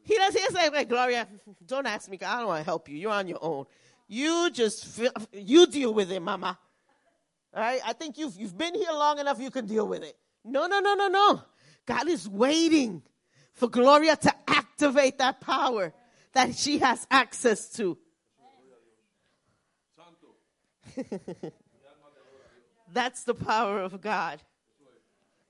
He 0.03 0.17
doesn't 0.17 0.41
he 0.41 0.53
doesn't 0.53 0.89
Gloria, 0.89 1.29
don't 1.65 1.87
ask 1.87 2.09
me. 2.09 2.17
I 2.17 2.39
don't 2.39 2.49
want 2.49 2.59
to 2.59 2.65
help 2.65 2.89
you. 2.89 2.97
You're 2.97 3.13
on 3.13 3.29
your 3.29 3.39
own. 3.41 3.67
You 4.09 4.51
just, 4.51 4.85
feel, 4.85 5.13
you 5.33 5.69
deal 5.69 5.95
with 5.95 6.11
it, 6.11 6.21
mama. 6.21 6.59
All 7.55 7.61
right? 7.61 7.81
I 7.87 7.93
think 7.93 8.19
you've, 8.19 8.37
you've 8.37 8.59
been 8.59 8.75
here 8.75 8.91
long 8.91 9.21
enough, 9.21 9.39
you 9.39 9.53
can 9.53 9.65
deal 9.65 9.87
with 9.87 10.03
it. 10.03 10.17
No, 10.45 10.67
no, 10.67 10.81
no, 10.81 10.95
no, 10.95 11.07
no. 11.07 11.41
God 11.87 12.09
is 12.09 12.29
waiting 12.29 13.05
for 13.57 13.69
Gloria 13.69 14.17
to 14.17 14.33
activate 14.47 15.19
that 15.19 15.41
power 15.41 15.93
that 16.35 16.55
she 16.55 16.79
has 16.79 17.07
access 17.11 17.69
to. 17.71 17.99
That's 22.93 23.25
the 23.25 23.35
power 23.35 23.81
of 23.81 24.01
God. 24.01 24.41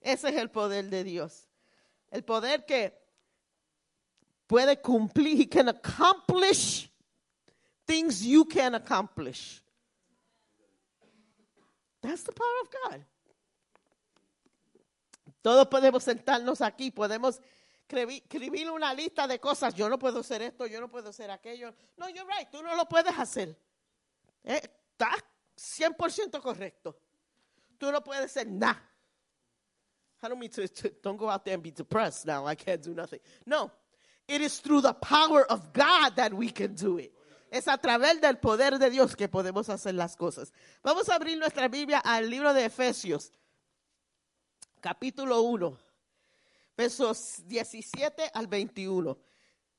Ese 0.01 0.25
es 0.25 0.37
el 0.37 0.49
poder 0.49 0.83
de 0.83 1.05
Dios. 1.05 1.47
El 2.13 2.23
poder 2.23 2.65
que 2.67 2.93
puede 4.49 4.81
cumplir, 4.81 5.37
he 5.37 5.47
can 5.47 5.69
accomplish 5.69 6.89
things 7.87 8.25
you 8.25 8.45
can 8.45 8.75
accomplish. 8.75 9.61
That's 12.03 12.23
the 12.23 12.33
power 12.33 12.61
of 12.63 12.71
God. 12.71 13.05
Todos 15.43 15.67
podemos 15.67 16.03
sentarnos 16.05 16.61
aquí, 16.61 16.91
podemos 16.93 17.41
escribir 17.89 18.71
una 18.71 18.93
lista 18.95 19.27
de 19.27 19.39
cosas. 19.39 19.75
Yo 19.75 19.89
no 19.89 19.99
puedo 19.99 20.21
hacer 20.21 20.43
esto, 20.43 20.67
yo 20.67 20.81
no 20.81 20.89
puedo 20.89 21.11
hacer 21.11 21.31
aquello. 21.31 21.73
No, 21.97 22.09
you're 22.09 22.27
right, 22.31 22.51
tú 22.51 22.63
no 22.63 22.75
lo 22.75 22.87
puedes 22.89 23.17
hacer. 23.19 23.57
Eh, 24.45 24.61
Está 24.99 25.13
100% 25.57 26.41
correcto. 26.41 26.97
Tú 27.79 27.93
no 27.93 28.03
puedes 28.03 28.25
hacer 28.25 28.47
nada. 28.47 28.83
I 30.23 30.29
don't 30.29 30.39
mean 30.41 30.51
to, 30.51 30.67
to- 30.67 30.91
don't 31.03 31.19
go 31.19 31.29
out 31.31 31.45
there 31.45 31.55
and 31.55 31.63
be 31.63 31.71
depressed 31.71 32.25
now. 32.27 32.47
I 32.47 32.55
can't 32.57 32.83
do 32.83 32.95
nothing. 32.95 33.21
No. 33.45 33.71
It 34.27 34.41
is 34.41 34.59
through 34.61 34.81
the 34.81 34.95
power 34.95 35.45
of 35.53 35.73
God 35.73 36.17
that 36.17 36.33
we 36.33 36.51
can 36.51 36.75
do 36.75 36.99
it. 36.99 37.13
Es 37.51 37.69
a 37.69 37.77
través 37.79 38.21
del 38.21 38.39
poder 38.39 38.79
de 38.79 38.91
Dios 38.91 39.15
que 39.15 39.29
podemos 39.29 39.69
hacer 39.69 39.95
las 39.95 40.17
cosas. 40.17 40.51
Vamos 40.83 41.09
a 41.09 41.15
abrir 41.15 41.39
nuestra 41.39 41.69
Biblia 41.69 42.01
al 42.01 42.29
libro 42.29 42.53
de 42.53 42.65
Efesios, 42.65 43.31
capítulo 44.81 45.43
1. 45.43 45.79
Versos 46.77 47.43
17 47.47 48.31
al 48.35 48.47
21. 48.47 49.17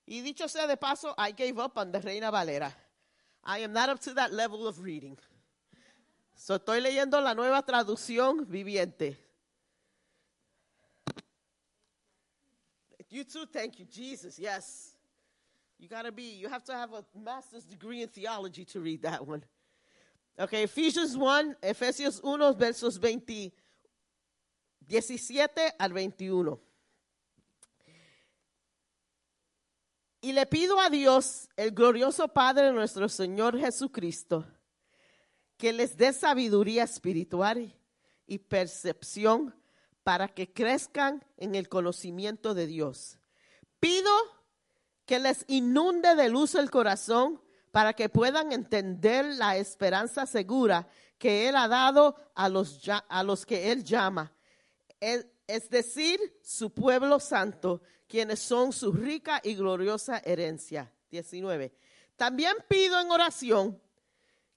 Y 0.05 0.21
dicho 0.21 0.47
sea 0.47 0.67
de 0.67 0.77
paso, 0.77 1.13
I 1.17 1.31
gave 1.31 1.59
up 1.59 1.77
on 1.77 1.91
the 1.91 1.99
Reina 1.99 2.31
Valera. 2.31 2.73
I 3.43 3.59
am 3.59 3.73
not 3.73 3.89
up 3.89 3.99
to 4.01 4.13
that 4.13 4.33
level 4.33 4.67
of 4.67 4.79
reading. 4.79 5.17
So 6.35 6.57
estoy 6.57 6.81
leyendo 6.81 7.21
la 7.21 7.33
nueva 7.33 7.63
traducción 7.63 8.45
viviente. 8.45 9.17
You 13.09 13.23
too, 13.23 13.45
thank 13.45 13.79
you, 13.79 13.85
Jesus. 13.85 14.37
Yes. 14.37 14.93
You 15.79 15.87
gotta 15.87 16.11
be, 16.11 16.23
you 16.23 16.49
have 16.49 16.63
to 16.65 16.73
have 16.73 16.91
a 16.93 17.05
master's 17.17 17.63
degree 17.63 18.01
in 18.01 18.09
theology 18.09 18.65
to 18.65 18.79
read 18.79 19.01
that 19.03 19.25
one. 19.25 19.43
Okay, 20.39 20.63
Ephesians 20.63 21.15
1, 21.17 21.55
Efesios 21.63 22.21
1, 22.21 22.55
versos 22.55 22.99
20, 22.99 23.51
17 24.87 25.71
al 25.79 25.89
21. 25.89 26.57
Y 30.27 30.33
le 30.33 30.45
pido 30.45 30.77
a 30.81 30.89
Dios, 30.89 31.47
el 31.55 31.71
glorioso 31.71 32.27
Padre 32.27 32.73
nuestro 32.73 33.07
Señor 33.07 33.57
Jesucristo, 33.57 34.45
que 35.55 35.71
les 35.71 35.95
dé 35.95 36.11
sabiduría 36.11 36.83
espiritual 36.83 37.73
y 38.25 38.37
percepción 38.37 39.55
para 40.03 40.27
que 40.27 40.51
crezcan 40.51 41.23
en 41.37 41.55
el 41.55 41.69
conocimiento 41.69 42.53
de 42.53 42.67
Dios. 42.67 43.17
Pido 43.79 44.11
que 45.05 45.17
les 45.19 45.45
inunde 45.47 46.13
de 46.15 46.27
luz 46.27 46.55
el 46.55 46.69
corazón 46.71 47.41
para 47.71 47.93
que 47.93 48.09
puedan 48.09 48.51
entender 48.51 49.23
la 49.23 49.55
esperanza 49.55 50.25
segura 50.25 50.89
que 51.17 51.47
Él 51.47 51.55
ha 51.55 51.69
dado 51.69 52.17
a 52.35 52.49
los, 52.49 52.81
a 53.07 53.23
los 53.23 53.45
que 53.45 53.71
Él 53.71 53.85
llama, 53.85 54.33
es 54.99 55.69
decir, 55.69 56.19
su 56.43 56.73
pueblo 56.73 57.21
santo, 57.21 57.81
quienes 58.07 58.39
son 58.39 58.73
su 58.73 58.91
rica 58.91 59.41
y 59.43 59.55
gloriosa 59.55 60.19
herencia. 60.19 60.91
19. 61.11 61.71
También 62.15 62.55
pido 62.67 62.99
en 62.99 63.11
oración 63.11 63.79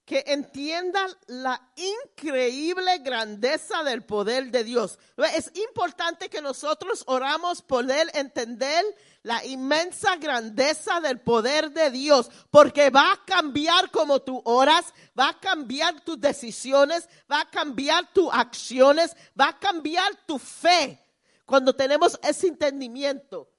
que 0.05 0.24
entiendan 0.27 1.09
la 1.28 1.70
increíble 1.77 2.98
grandeza 2.98 3.85
del 3.85 4.02
poder 4.02 4.51
de 4.51 4.64
Dios. 4.64 4.98
Es 5.36 5.52
importante 5.55 6.28
que 6.28 6.43
nosotros 6.43 7.05
oramos 7.06 7.62
poder 7.62 8.10
entender 8.14 8.85
la 9.22 9.44
inmensa 9.44 10.16
grandeza 10.16 11.01
del 11.01 11.20
poder 11.20 11.70
de 11.70 11.93
Dios, 11.93 12.28
porque 12.51 12.90
va 12.90 13.12
a 13.12 13.24
cambiar 13.24 13.93
como 13.93 14.20
tú 14.20 14.43
oras, 14.44 14.93
va 15.16 15.28
a 15.28 15.39
cambiar 15.39 16.01
tus 16.01 16.18
decisiones, 16.18 17.09
va 17.31 17.43
a 17.43 17.51
cambiar 17.51 18.12
tus 18.12 18.31
acciones, 18.32 19.14
va 19.39 19.51
a 19.51 19.59
cambiar 19.60 20.10
tu 20.27 20.40
fe 20.40 20.98
cuando 21.51 21.74
tenemos 21.74 22.16
ese 22.22 22.47
entendimiento. 22.47 23.51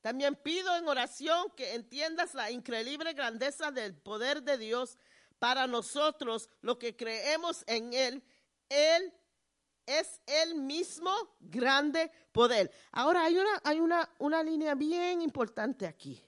También 0.00 0.36
pido 0.36 0.76
en 0.76 0.86
oración 0.86 1.50
que 1.56 1.74
entiendas 1.74 2.32
la 2.34 2.52
increíble 2.52 3.12
grandeza 3.12 3.72
del 3.72 3.92
poder 3.96 4.44
de 4.44 4.56
Dios 4.56 4.98
para 5.40 5.66
nosotros, 5.66 6.48
lo 6.60 6.78
que 6.78 6.94
creemos 6.94 7.64
en 7.66 7.92
Él. 7.92 8.22
Él 8.68 9.12
es 9.84 10.20
el 10.26 10.54
mismo 10.54 11.10
grande 11.40 12.12
poder. 12.30 12.70
Ahora 12.92 13.24
hay 13.24 13.36
una, 13.36 13.60
hay 13.64 13.80
una, 13.80 14.08
una 14.20 14.44
línea 14.44 14.76
bien 14.76 15.22
importante 15.22 15.88
aquí. 15.88 16.22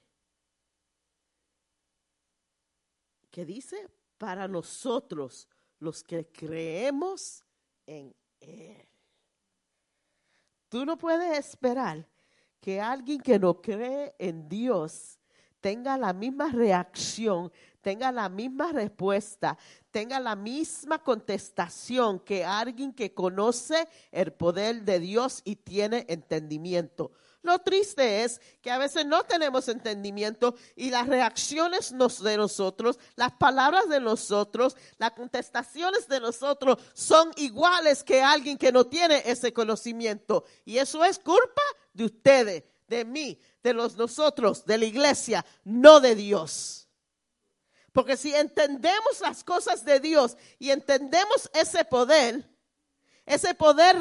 Que 3.30 3.44
dice, 3.44 3.88
para 4.18 4.48
nosotros, 4.48 5.46
los 5.78 6.02
que 6.02 6.26
creemos 6.26 7.44
en 7.86 8.14
Él. 8.40 8.88
Tú 10.68 10.84
no 10.84 10.96
puedes 10.98 11.38
esperar 11.38 12.08
que 12.60 12.80
alguien 12.80 13.20
que 13.20 13.38
no 13.38 13.60
cree 13.60 14.14
en 14.18 14.48
Dios 14.48 15.18
tenga 15.60 15.96
la 15.96 16.12
misma 16.12 16.48
reacción, 16.48 17.52
tenga 17.80 18.10
la 18.12 18.28
misma 18.28 18.72
respuesta, 18.72 19.56
tenga 19.90 20.20
la 20.20 20.36
misma 20.36 21.02
contestación 21.02 22.20
que 22.20 22.44
alguien 22.44 22.92
que 22.92 23.14
conoce 23.14 23.88
el 24.10 24.32
poder 24.32 24.82
de 24.82 25.00
Dios 25.00 25.42
y 25.44 25.56
tiene 25.56 26.04
entendimiento. 26.08 27.12
Lo 27.46 27.60
triste 27.60 28.24
es 28.24 28.40
que 28.60 28.72
a 28.72 28.76
veces 28.76 29.06
no 29.06 29.22
tenemos 29.22 29.68
entendimiento 29.68 30.56
y 30.74 30.90
las 30.90 31.06
reacciones 31.06 31.94
de 32.24 32.36
nosotros, 32.36 32.98
las 33.14 33.30
palabras 33.34 33.88
de 33.88 34.00
nosotros, 34.00 34.76
las 34.98 35.12
contestaciones 35.12 36.08
de 36.08 36.18
nosotros 36.18 36.78
son 36.92 37.30
iguales 37.36 38.02
que 38.02 38.20
alguien 38.20 38.58
que 38.58 38.72
no 38.72 38.88
tiene 38.88 39.22
ese 39.24 39.52
conocimiento. 39.52 40.44
Y 40.64 40.78
eso 40.78 41.04
es 41.04 41.20
culpa 41.20 41.62
de 41.92 42.06
ustedes, 42.06 42.64
de 42.88 43.04
mí, 43.04 43.40
de 43.62 43.74
los 43.74 43.96
nosotros, 43.96 44.66
de 44.66 44.78
la 44.78 44.86
iglesia, 44.86 45.46
no 45.62 46.00
de 46.00 46.16
Dios. 46.16 46.88
Porque 47.92 48.16
si 48.16 48.34
entendemos 48.34 49.20
las 49.20 49.44
cosas 49.44 49.84
de 49.84 50.00
Dios 50.00 50.36
y 50.58 50.70
entendemos 50.70 51.48
ese 51.54 51.84
poder, 51.84 52.50
ese 53.24 53.54
poder 53.54 53.96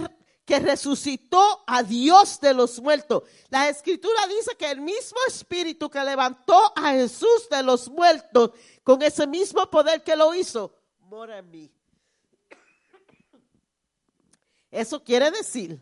que 0.46 0.60
resucitó 0.60 1.64
a 1.66 1.82
Dios 1.82 2.40
de 2.40 2.54
los 2.54 2.80
muertos. 2.80 3.24
La 3.50 3.68
escritura 3.68 4.28
dice 4.28 4.56
que 4.56 4.70
el 4.70 4.80
mismo 4.80 5.18
espíritu 5.28 5.90
que 5.90 6.04
levantó 6.04 6.72
a 6.76 6.92
Jesús 6.92 7.50
de 7.50 7.64
los 7.64 7.90
muertos, 7.90 8.52
con 8.84 9.02
ese 9.02 9.26
mismo 9.26 9.70
poder 9.70 10.04
que 10.04 10.16
lo 10.16 10.34
hizo, 10.36 10.78
mora 11.00 11.40
en 11.40 11.50
mí. 11.50 11.72
Eso 14.70 15.04
quiere 15.04 15.32
decir, 15.32 15.82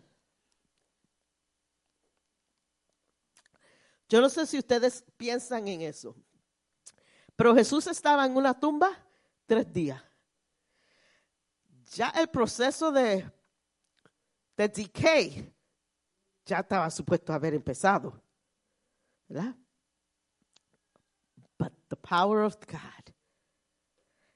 yo 4.08 4.22
no 4.22 4.30
sé 4.30 4.46
si 4.46 4.60
ustedes 4.60 5.04
piensan 5.18 5.68
en 5.68 5.82
eso, 5.82 6.16
pero 7.36 7.56
Jesús 7.56 7.88
estaba 7.88 8.26
en 8.26 8.38
una 8.38 8.58
tumba 8.58 8.98
tres 9.46 9.72
días. 9.74 10.02
Ya 11.96 12.10
el 12.10 12.30
proceso 12.30 12.92
de 12.92 13.30
the 14.56 14.68
decay 14.68 15.54
ya 16.46 16.60
estaba 16.60 16.90
supuesto 16.90 17.34
haber 17.34 17.54
empezado. 17.54 18.22
¿Verdad? 19.28 19.56
But 21.58 21.72
the 21.90 21.96
power 21.96 22.44
of 22.44 22.58
God. 22.68 23.14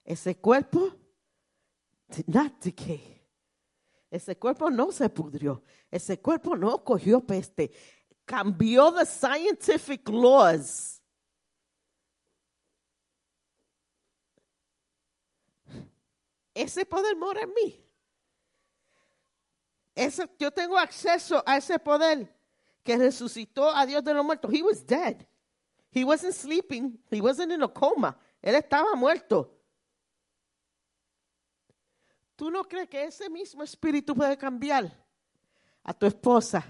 Ese 0.05 0.35
cuerpo 0.35 0.93
did 2.09 2.27
not 2.27 2.61
decay. 2.61 3.21
Ese 4.09 4.37
cuerpo 4.37 4.69
no 4.69 4.91
se 4.91 5.09
pudrió. 5.09 5.61
Ese 5.91 6.21
cuerpo 6.21 6.55
no 6.55 6.83
cogió 6.83 7.25
peste. 7.25 7.71
Cambió 8.25 8.91
the 8.93 9.05
scientific 9.05 10.07
laws. 10.07 11.01
Ese 16.53 16.85
poder 16.85 17.15
mora 17.17 17.41
en 17.41 17.53
mí. 17.53 17.86
Ese, 19.97 20.29
yo 20.37 20.51
tengo 20.51 20.77
acceso 20.77 21.41
a 21.43 21.57
ese 21.57 21.79
poder 21.79 22.31
que 22.83 22.95
resucitó 22.95 23.75
a 23.75 23.83
Dios 23.83 24.03
de 24.03 24.13
los 24.13 24.23
muertos. 24.23 24.53
He 24.53 24.61
was 24.61 24.85
dead. 24.85 25.27
He 25.91 26.03
wasn't 26.03 26.35
sleeping. 26.35 26.99
He 27.09 27.19
wasn't 27.19 27.51
in 27.51 27.63
a 27.63 27.67
coma. 27.67 28.15
Él 28.39 28.53
estaba 28.53 28.95
muerto. 28.95 29.51
¿Tú 32.35 32.51
no 32.51 32.63
crees 32.65 32.87
que 32.87 33.05
ese 33.05 33.27
mismo 33.27 33.63
espíritu 33.63 34.13
puede 34.13 34.37
cambiar 34.37 34.91
a 35.83 35.91
tu 35.91 36.05
esposa, 36.05 36.63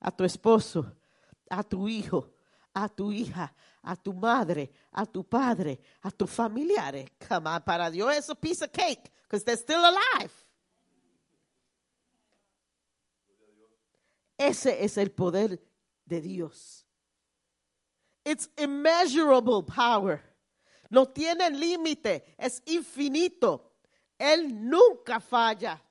a 0.00 0.10
tu 0.10 0.24
esposo, 0.24 0.84
a 1.48 1.62
tu 1.62 1.86
hijo, 1.86 2.34
a 2.74 2.88
tu 2.88 3.12
hija, 3.12 3.54
a 3.84 3.94
tu 3.94 4.12
madre, 4.12 4.72
a 4.90 5.06
tu 5.06 5.22
padre, 5.22 5.80
a 6.02 6.10
tus 6.10 6.28
familiares? 6.28 7.08
Come 7.28 7.48
on, 7.48 7.62
para 7.62 7.88
Dios 7.88 8.16
es 8.16 8.28
a 8.28 8.34
piece 8.34 8.64
of 8.64 8.72
cake 8.72 9.12
because 9.22 9.44
they're 9.44 9.56
still 9.56 9.84
alive. 9.84 10.43
Ese 14.36 14.84
es 14.84 14.96
el 14.98 15.10
poder 15.12 15.62
de 16.04 16.20
Dios. 16.20 16.86
It's 18.24 18.50
immeasurable 18.56 19.62
power. 19.62 20.22
No 20.90 21.06
tiene 21.06 21.50
límite, 21.50 22.34
es 22.38 22.62
infinito. 22.66 23.72
Él 24.18 24.68
nunca 24.68 25.20
falla. 25.20 25.82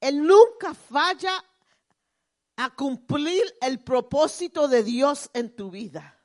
Él 0.00 0.26
nunca 0.26 0.74
falla 0.74 1.44
a 2.56 2.70
cumplir 2.74 3.42
el 3.60 3.82
propósito 3.82 4.66
de 4.66 4.82
Dios 4.82 5.30
en 5.32 5.54
tu 5.54 5.70
vida. 5.70 6.18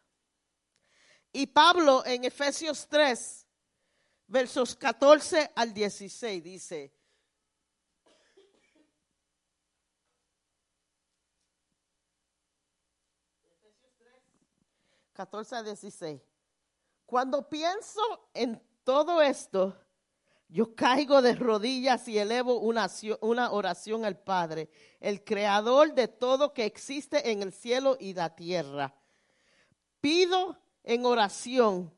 Y 1.31 1.45
Pablo 1.47 2.03
en 2.05 2.25
Efesios 2.25 2.87
3, 2.87 3.47
versos 4.25 4.75
14 4.75 5.51
al 5.55 5.73
16 5.73 6.43
dice, 6.43 6.96
14 15.17 15.55
a 15.55 15.63
16. 15.63 16.21
Cuando 17.07 17.49
pienso 17.49 18.29
en 18.35 18.61
todo 18.83 19.19
esto, 19.19 19.75
yo 20.47 20.75
caigo 20.75 21.23
de 21.23 21.33
rodillas 21.33 22.07
y 22.07 22.19
elevo 22.19 22.59
una, 22.59 22.87
oración 23.51 24.05
al 24.05 24.19
Padre, 24.19 24.69
el 24.99 25.23
creador 25.23 25.95
de 25.95 26.07
todo 26.07 26.53
que 26.53 26.65
existe 26.65 27.31
en 27.31 27.41
el 27.41 27.51
cielo 27.51 27.97
y 27.99 28.13
la 28.13 28.35
tierra. 28.35 28.93
Pido 30.01 30.55
en 30.83 31.03
oración 31.03 31.91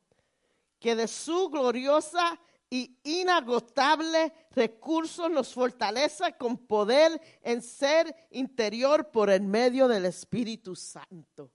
que 0.78 0.96
de 0.96 1.06
su 1.06 1.50
gloriosa 1.50 2.40
y 2.70 2.96
inagotable 3.04 4.32
recursos 4.52 5.30
nos 5.30 5.52
fortaleza 5.52 6.32
con 6.38 6.56
poder 6.56 7.20
en 7.42 7.60
ser 7.60 8.16
interior 8.30 9.10
por 9.10 9.28
el 9.28 9.42
medio 9.42 9.88
del 9.88 10.06
Espíritu 10.06 10.74
Santo. 10.74 11.50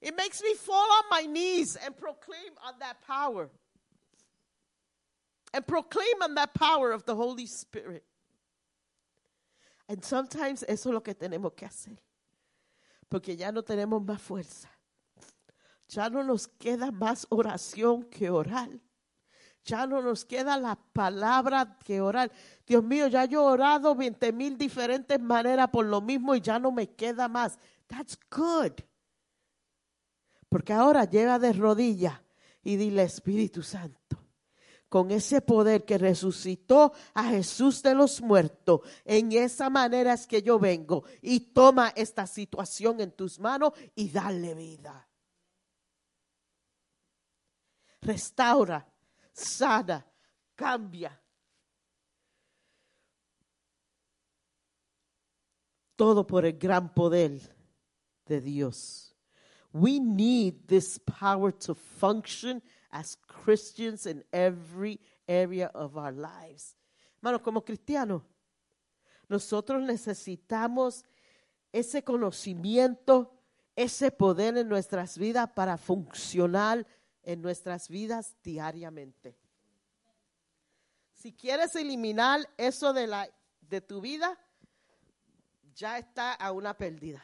It 0.00 0.16
makes 0.16 0.42
me 0.42 0.54
fall 0.54 0.76
on 0.76 1.04
my 1.10 1.22
knees 1.22 1.76
and 1.76 1.96
proclaim 1.96 2.52
on 2.64 2.74
that 2.78 3.00
power. 3.06 3.50
And 5.52 5.66
proclaim 5.66 6.22
on 6.22 6.34
that 6.36 6.54
power 6.54 6.92
of 6.92 7.04
the 7.04 7.16
Holy 7.16 7.46
Spirit. 7.46 8.04
And 9.88 10.04
sometimes 10.04 10.62
eso 10.68 10.90
es 10.90 10.94
lo 10.94 11.00
que 11.00 11.14
tenemos 11.14 11.56
que 11.56 11.66
hacer. 11.66 11.96
Porque 13.10 13.36
ya 13.36 13.50
no 13.50 13.62
tenemos 13.62 14.04
más 14.04 14.20
fuerza. 14.20 14.68
Ya 15.88 16.10
no 16.10 16.22
nos 16.22 16.46
queda 16.46 16.92
más 16.92 17.26
oración 17.30 18.04
que 18.10 18.28
orar. 18.28 18.68
Ya 19.64 19.86
no 19.86 20.00
nos 20.02 20.24
queda 20.24 20.58
la 20.58 20.76
palabra 20.76 21.76
que 21.84 22.00
orar. 22.00 22.30
Dios 22.66 22.84
mío, 22.84 23.08
ya 23.08 23.24
yo 23.24 23.40
he 23.48 23.52
orado 23.52 23.94
20 23.94 24.32
mil 24.32 24.56
diferentes 24.56 25.18
maneras 25.18 25.68
por 25.70 25.86
lo 25.86 26.00
mismo 26.00 26.34
y 26.34 26.40
ya 26.40 26.58
no 26.58 26.70
me 26.70 26.88
queda 26.88 27.28
más. 27.28 27.58
That's 27.88 28.18
good. 28.30 28.82
Porque 30.48 30.72
ahora 30.72 31.04
lleva 31.04 31.38
de 31.38 31.52
rodillas 31.52 32.20
y 32.62 32.76
dile 32.76 33.02
Espíritu 33.02 33.62
Santo, 33.62 34.18
con 34.88 35.10
ese 35.10 35.42
poder 35.42 35.84
que 35.84 35.98
resucitó 35.98 36.92
a 37.14 37.24
Jesús 37.24 37.82
de 37.82 37.94
los 37.94 38.20
muertos, 38.22 38.80
en 39.04 39.32
esa 39.32 39.68
manera 39.68 40.14
es 40.14 40.26
que 40.26 40.42
yo 40.42 40.58
vengo 40.58 41.04
y 41.20 41.40
toma 41.40 41.92
esta 41.94 42.26
situación 42.26 43.00
en 43.00 43.12
tus 43.12 43.38
manos 43.38 43.72
y 43.94 44.10
dale 44.10 44.54
vida. 44.54 45.06
Restaura, 48.00 48.86
sana, 49.32 50.06
cambia. 50.54 51.20
Todo 55.96 56.26
por 56.26 56.46
el 56.46 56.56
gran 56.56 56.94
poder 56.94 57.40
de 58.24 58.40
Dios. 58.40 59.07
We 59.78 60.00
need 60.00 60.66
this 60.66 60.98
power 60.98 61.52
to 61.52 61.74
function 61.74 62.62
as 62.90 63.16
Christians 63.26 64.06
in 64.06 64.24
every 64.32 64.98
area 65.28 65.70
of 65.74 65.96
our 65.96 66.12
lives. 66.12 66.74
Hermano, 67.22 67.42
como 67.42 67.62
cristianos, 67.62 68.22
nosotros 69.28 69.82
necesitamos 69.82 71.04
ese 71.72 72.02
conocimiento, 72.02 73.30
ese 73.76 74.10
poder 74.10 74.56
en 74.56 74.68
nuestras 74.68 75.16
vidas 75.16 75.50
para 75.54 75.76
funcionar 75.76 76.84
en 77.22 77.40
nuestras 77.40 77.88
vidas 77.88 78.34
diariamente. 78.42 79.36
Si 81.12 81.32
quieres 81.32 81.76
eliminar 81.76 82.48
eso 82.56 82.92
de, 82.92 83.06
la, 83.06 83.28
de 83.60 83.80
tu 83.80 84.00
vida, 84.00 84.38
ya 85.74 85.98
está 85.98 86.32
a 86.32 86.52
una 86.52 86.74
pérdida. 86.74 87.22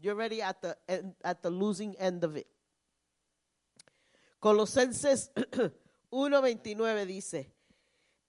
You're 0.00 0.14
already 0.14 0.42
at 0.42 0.60
the, 0.60 0.76
end- 0.88 1.14
at 1.24 1.42
the 1.42 1.50
losing 1.50 1.94
end 1.98 2.24
of 2.24 2.36
it. 2.36 2.46
Colosenses 4.40 5.30
1:29 6.12 7.06
dice, 7.06 7.50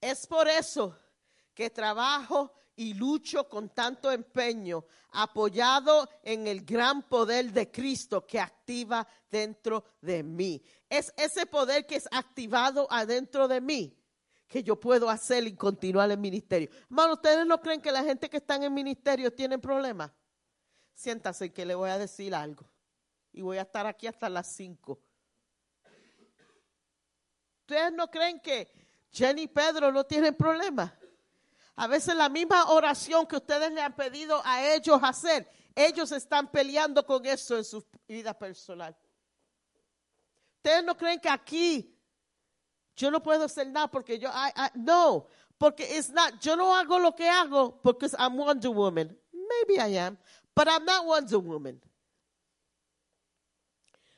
es 0.02 0.26
por 0.26 0.48
eso 0.48 0.96
que 1.54 1.70
trabajo 1.70 2.54
y 2.76 2.94
lucho 2.94 3.50
con 3.50 3.70
tanto 3.70 4.12
empeño, 4.12 4.86
apoyado 5.12 6.08
en 6.24 6.48
el 6.48 6.64
gran 6.64 7.02
poder 7.10 7.52
de 7.52 7.72
Cristo 7.72 8.26
que 8.26 8.40
activa 8.40 9.08
dentro 9.30 9.84
de 10.02 10.22
mí. 10.24 10.62
Es 10.88 11.12
ese 11.18 11.48
poder 11.48 11.86
que 11.88 11.96
es 11.96 12.08
activado 12.12 12.88
adentro 12.90 13.48
de 13.48 13.60
mí 13.62 13.98
que 14.48 14.64
yo 14.64 14.80
puedo 14.80 15.10
hacer 15.10 15.46
y 15.48 15.56
continuar 15.56 16.10
el 16.12 16.20
ministerio. 16.20 16.70
Hermano, 16.84 17.14
¿ustedes 17.14 17.46
no 17.46 17.60
creen 17.60 17.82
que 17.82 17.92
la 17.92 18.04
gente 18.04 18.30
que 18.30 18.38
está 18.38 18.56
en 18.56 18.64
el 18.64 18.72
ministerio 18.72 19.34
tiene 19.34 19.58
problemas? 19.58 20.12
Siéntase 20.98 21.54
que 21.54 21.64
le 21.64 21.76
voy 21.76 21.92
a 21.92 22.00
decir 22.00 22.34
algo. 22.34 22.66
Y 23.32 23.42
voy 23.44 23.58
a 23.60 23.62
estar 23.62 23.86
aquí 23.86 24.08
hasta 24.08 24.28
las 24.30 24.48
5. 24.48 25.00
¿Ustedes 27.62 27.94
no 27.94 28.10
creen 28.10 28.40
que 28.40 28.68
Jenny 29.12 29.44
y 29.44 29.48
Pedro 29.48 29.92
no 29.92 30.04
tienen 30.06 30.36
problemas? 30.36 30.92
A 31.76 31.86
veces 31.86 32.16
la 32.16 32.30
misma 32.30 32.72
oración 32.72 33.28
que 33.28 33.36
ustedes 33.36 33.72
le 33.72 33.80
han 33.82 33.96
pedido 33.96 34.42
a 34.44 34.66
ellos 34.74 35.00
hacer, 35.04 35.48
ellos 35.76 36.12
están 36.12 36.50
peleando 36.50 37.06
con 37.06 37.24
eso 37.28 37.56
en 37.58 37.64
su 37.64 37.86
vida 38.08 38.34
personal. 38.34 38.98
¿Ustedes 40.56 40.84
no 40.84 40.98
creen 40.98 41.20
que 41.20 41.30
aquí 41.30 41.96
yo 42.96 43.12
no 43.12 43.22
puedo 43.22 43.44
hacer 43.44 43.68
nada 43.68 43.88
porque 43.92 44.18
yo, 44.18 44.30
I- 44.30 44.72
no, 44.80 45.28
porque 45.60 45.84
it's 45.96 46.10
not, 46.10 46.40
yo 46.40 46.56
no 46.56 46.76
hago 46.76 46.98
lo 46.98 47.14
que 47.16 47.30
hago 47.30 47.80
porque 47.84 48.08
I'm 48.18 48.36
Wonder 48.36 48.72
Woman. 48.72 49.16
Maybe 49.32 49.76
I 49.80 49.98
am, 50.00 50.18
but 50.58 50.68
I'm 50.68 50.84
not 50.86 51.06
Wonder 51.06 51.38
Woman. 51.38 51.80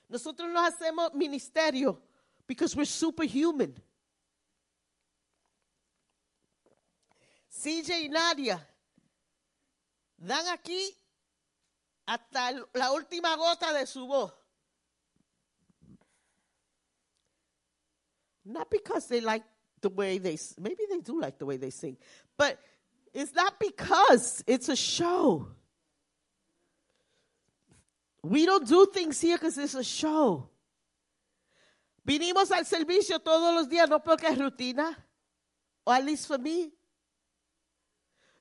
Nosotros 0.09 0.49
no 0.49 0.61
hacemos 0.61 1.13
ministerio 1.13 1.97
because 2.47 2.73
we're 2.77 2.85
superhuman. 2.85 3.75
CJ 7.51 7.89
y 8.03 8.07
Nadia 8.07 8.65
dan 10.17 10.45
aquí 10.47 10.95
hasta 12.07 12.53
la 12.73 12.93
última 12.93 13.35
gota 13.35 13.73
de 13.73 13.85
su 13.85 14.07
voz. 14.07 14.31
Not 18.45 18.69
because 18.69 19.07
they 19.07 19.19
like 19.19 19.43
the 19.81 19.89
way 19.89 20.19
they, 20.19 20.37
maybe 20.57 20.83
they 20.89 21.01
do 21.01 21.19
like 21.19 21.37
the 21.37 21.45
way 21.45 21.57
they 21.57 21.69
sing, 21.69 21.97
but 22.37 22.57
it's 23.13 23.33
not 23.33 23.59
because 23.59 24.41
it's 24.47 24.69
a 24.69 24.75
show. 24.77 25.49
We 28.21 28.45
don't 28.45 28.67
do 28.67 28.85
things 28.85 29.19
here 29.21 29.37
because 29.37 29.57
it's 29.57 29.75
a 29.75 29.83
show. 29.83 30.49
Vinimos 32.05 32.51
al 32.51 32.65
servicio 32.65 33.19
todos 33.19 33.53
los 33.53 33.69
días, 33.69 33.87
no 33.89 33.99
porque 33.99 34.27
es 34.27 34.37
rutina, 34.37 34.97
or 35.85 35.95
at 35.95 36.03
least 36.03 36.27
for 36.27 36.39
me. 36.39 36.71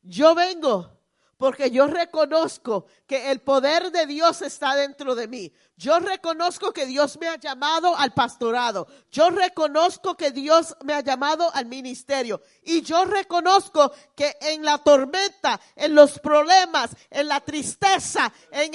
Yo 0.02 0.34
vengo 0.34 0.90
porque 1.36 1.70
yo 1.70 1.86
reconozco 1.86 2.86
que 3.06 3.30
el 3.30 3.40
poder 3.40 3.92
de 3.92 4.06
Dios 4.06 4.42
está 4.42 4.74
dentro 4.74 5.14
de 5.14 5.28
mí. 5.28 5.52
Yo 5.78 6.00
reconozco 6.00 6.72
que 6.72 6.86
Dios 6.86 7.16
me 7.20 7.28
ha 7.28 7.36
llamado 7.36 7.96
al 7.96 8.12
pastorado. 8.12 8.88
Yo 9.12 9.30
reconozco 9.30 10.16
que 10.16 10.32
Dios 10.32 10.76
me 10.82 10.92
ha 10.92 11.02
llamado 11.02 11.54
al 11.54 11.66
ministerio. 11.66 12.42
Y 12.64 12.82
yo 12.82 13.04
reconozco 13.04 13.92
que 14.16 14.36
en 14.40 14.64
la 14.64 14.78
tormenta, 14.78 15.60
en 15.76 15.94
los 15.94 16.18
problemas, 16.18 16.90
en 17.08 17.28
la 17.28 17.40
tristeza, 17.42 18.32
en, 18.50 18.72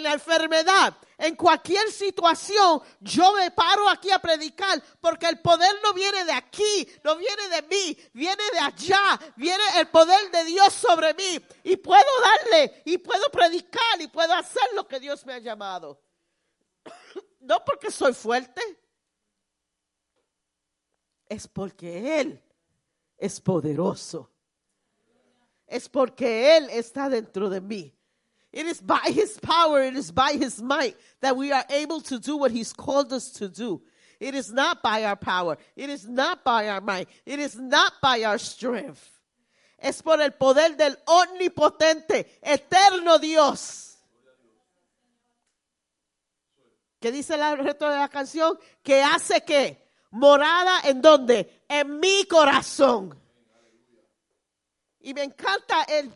la 0.00 0.12
enfermedad, 0.12 0.96
en 1.18 1.34
cualquier 1.34 1.90
situación, 1.90 2.80
yo 3.00 3.32
me 3.32 3.50
paro 3.50 3.88
aquí 3.88 4.12
a 4.12 4.20
predicar 4.20 4.80
porque 5.00 5.26
el 5.26 5.40
poder 5.40 5.74
no 5.82 5.92
viene 5.92 6.24
de 6.24 6.34
aquí, 6.34 6.88
no 7.02 7.16
viene 7.16 7.48
de 7.48 7.62
mí, 7.62 7.98
viene 8.12 8.44
de 8.52 8.60
allá, 8.60 9.18
viene 9.34 9.64
el 9.78 9.88
poder 9.88 10.30
de 10.30 10.44
Dios 10.44 10.72
sobre 10.72 11.14
mí 11.14 11.44
y 11.64 11.76
puedo 11.78 12.04
darle 12.22 12.80
y 12.84 12.98
puedo 12.98 13.28
predicar 13.32 14.00
y 14.00 14.06
puedo 14.06 14.32
hacer 14.34 14.68
lo 14.76 14.86
que 14.86 15.00
Dios 15.00 15.26
me 15.26 15.34
ha 15.34 15.38
llamado. 15.40 16.03
No 17.44 17.64
porque 17.64 17.90
soy 17.90 18.14
fuerte, 18.14 18.60
es 21.28 21.46
porque 21.46 22.20
Él 22.20 22.40
es 23.18 23.40
poderoso. 23.40 24.30
Es 25.66 25.88
porque 25.88 26.56
Él 26.56 26.68
está 26.70 27.08
dentro 27.08 27.48
de 27.48 27.60
mí. 27.60 27.92
It 28.52 28.66
is 28.66 28.80
by 28.80 29.10
his 29.12 29.36
power, 29.40 29.82
it 29.82 29.96
is 29.96 30.12
by 30.12 30.34
his 30.34 30.62
might 30.62 30.96
that 31.20 31.36
we 31.36 31.50
are 31.50 31.64
able 31.70 32.00
to 32.02 32.20
do 32.20 32.36
what 32.36 32.52
he's 32.52 32.72
called 32.72 33.12
us 33.12 33.30
to 33.32 33.48
do. 33.48 33.82
It 34.20 34.36
is 34.36 34.52
not 34.52 34.80
by 34.80 35.04
our 35.04 35.16
power, 35.16 35.58
it 35.74 35.90
is 35.90 36.06
not 36.06 36.44
by 36.44 36.68
our 36.68 36.80
might, 36.80 37.08
it 37.26 37.40
is 37.40 37.58
not 37.58 37.94
by 38.00 38.22
our 38.22 38.38
strength. 38.38 39.10
Es 39.76 40.00
por 40.02 40.20
el 40.20 40.30
poder 40.30 40.76
del 40.76 40.94
omnipotente, 41.04 42.26
eterno 42.40 43.18
Dios. 43.18 43.93
¿Qué 47.04 47.12
dice 47.12 47.34
el 47.34 47.58
resto 47.58 47.90
de 47.90 47.98
la 47.98 48.08
canción? 48.08 48.58
Que 48.82 49.02
hace 49.02 49.42
que 49.42 49.90
morada 50.12 50.80
en 50.84 51.02
donde? 51.02 51.66
En 51.68 52.00
mi 52.00 52.24
corazón. 52.24 53.14
Y 55.00 55.12
me 55.12 55.24
encanta 55.24 55.82
el, 55.82 56.10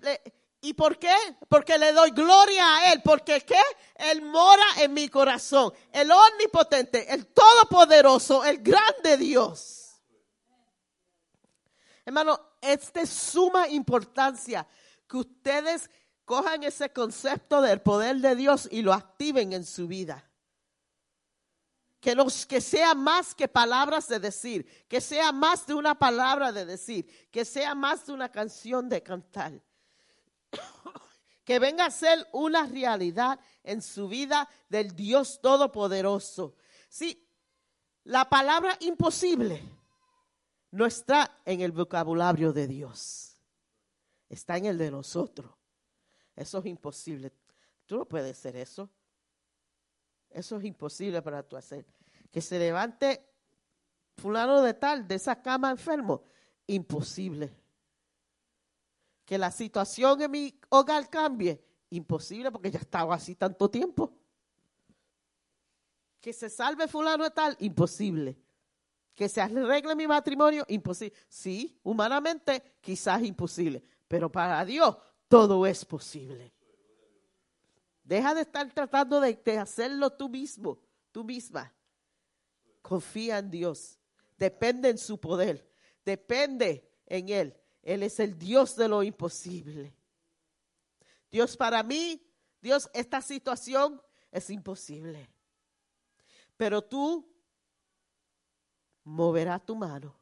¿Y 0.62 0.72
por 0.72 0.98
qué? 0.98 1.14
Porque 1.46 1.76
le 1.76 1.92
doy 1.92 2.12
gloria 2.12 2.76
a 2.76 2.90
Él. 2.94 3.02
Porque 3.04 3.42
qué? 3.42 3.60
Él 3.96 4.22
mora 4.22 4.64
en 4.78 4.94
mi 4.94 5.10
corazón. 5.10 5.74
El 5.92 6.10
omnipotente, 6.10 7.12
el 7.12 7.26
todopoderoso, 7.34 8.42
el 8.42 8.62
grande 8.62 9.18
Dios. 9.18 10.00
Hermano, 12.06 12.40
es 12.62 12.90
de 12.94 13.04
suma 13.04 13.68
importancia 13.68 14.66
que 15.06 15.18
ustedes 15.18 15.90
cojan 16.24 16.62
ese 16.62 16.94
concepto 16.94 17.60
del 17.60 17.82
poder 17.82 18.16
de 18.16 18.34
Dios 18.34 18.66
y 18.70 18.80
lo 18.80 18.94
activen 18.94 19.52
en 19.52 19.66
su 19.66 19.86
vida. 19.86 20.24
Que, 22.00 22.14
nos, 22.14 22.46
que 22.46 22.60
sea 22.60 22.94
más 22.94 23.34
que 23.34 23.48
palabras 23.48 24.08
de 24.08 24.20
decir, 24.20 24.86
que 24.88 25.00
sea 25.00 25.32
más 25.32 25.66
de 25.66 25.74
una 25.74 25.98
palabra 25.98 26.52
de 26.52 26.64
decir, 26.64 27.28
que 27.30 27.44
sea 27.44 27.74
más 27.74 28.06
de 28.06 28.12
una 28.12 28.30
canción 28.30 28.88
de 28.88 29.02
cantar. 29.02 29.60
que 31.44 31.58
venga 31.58 31.86
a 31.86 31.90
ser 31.90 32.26
una 32.32 32.66
realidad 32.66 33.40
en 33.64 33.82
su 33.82 34.06
vida 34.06 34.48
del 34.68 34.94
Dios 34.94 35.40
Todopoderoso. 35.40 36.54
Sí, 36.88 37.26
la 38.04 38.28
palabra 38.28 38.76
imposible 38.80 39.62
no 40.70 40.86
está 40.86 41.40
en 41.44 41.60
el 41.60 41.72
vocabulario 41.72 42.52
de 42.52 42.66
Dios, 42.66 43.36
está 44.28 44.56
en 44.56 44.66
el 44.66 44.78
de 44.78 44.90
nosotros. 44.90 45.50
Eso 46.36 46.58
es 46.58 46.66
imposible. 46.66 47.32
Tú 47.86 47.98
no 47.98 48.04
puedes 48.04 48.38
hacer 48.38 48.56
eso. 48.56 48.88
Eso 50.30 50.56
es 50.56 50.64
imposible 50.64 51.22
para 51.22 51.42
tú 51.42 51.56
hacer. 51.56 51.86
Que 52.30 52.40
se 52.40 52.58
levante 52.58 53.24
fulano 54.16 54.62
de 54.62 54.74
tal 54.74 55.06
de 55.06 55.14
esa 55.14 55.40
cama 55.40 55.70
enfermo. 55.70 56.22
Imposible. 56.66 57.54
Que 59.24 59.38
la 59.38 59.50
situación 59.50 60.20
en 60.22 60.30
mi 60.30 60.60
hogar 60.68 61.08
cambie. 61.08 61.62
Imposible 61.90 62.50
porque 62.50 62.70
ya 62.70 62.78
estaba 62.78 63.14
así 63.14 63.34
tanto 63.34 63.70
tiempo. 63.70 64.12
Que 66.20 66.32
se 66.32 66.50
salve 66.50 66.88
fulano 66.88 67.24
de 67.24 67.30
tal. 67.30 67.56
Imposible. 67.60 68.36
Que 69.14 69.28
se 69.28 69.40
arregle 69.40 69.94
mi 69.94 70.06
matrimonio. 70.06 70.64
Imposible. 70.68 71.16
Sí, 71.28 71.78
humanamente 71.82 72.76
quizás 72.80 73.22
imposible. 73.22 73.82
Pero 74.06 74.30
para 74.30 74.64
Dios 74.64 74.96
todo 75.28 75.66
es 75.66 75.84
posible. 75.84 76.52
Deja 78.08 78.34
de 78.34 78.40
estar 78.40 78.72
tratando 78.72 79.20
de, 79.20 79.38
hacerlo 79.58 80.08
tú 80.08 80.30
mismo, 80.30 80.80
tú 81.12 81.22
misma. 81.24 81.74
Confía 82.80 83.36
en 83.36 83.50
Dios. 83.50 83.98
Depende 84.38 84.88
en 84.88 84.96
su 84.96 85.20
poder. 85.20 85.70
Depende 86.06 86.90
en 87.04 87.28
Él. 87.28 87.60
Él 87.82 88.02
es 88.02 88.18
el 88.18 88.38
Dios 88.38 88.76
de 88.76 88.88
lo 88.88 89.02
imposible. 89.02 89.94
Dios 91.30 91.54
para 91.54 91.82
mí, 91.82 92.26
Dios, 92.62 92.88
esta 92.94 93.20
situación 93.20 94.00
es 94.32 94.48
imposible. 94.48 95.28
Pero 96.56 96.82
tú 96.82 97.30
moverás 99.04 99.66
tu 99.66 99.76
mano. 99.76 100.18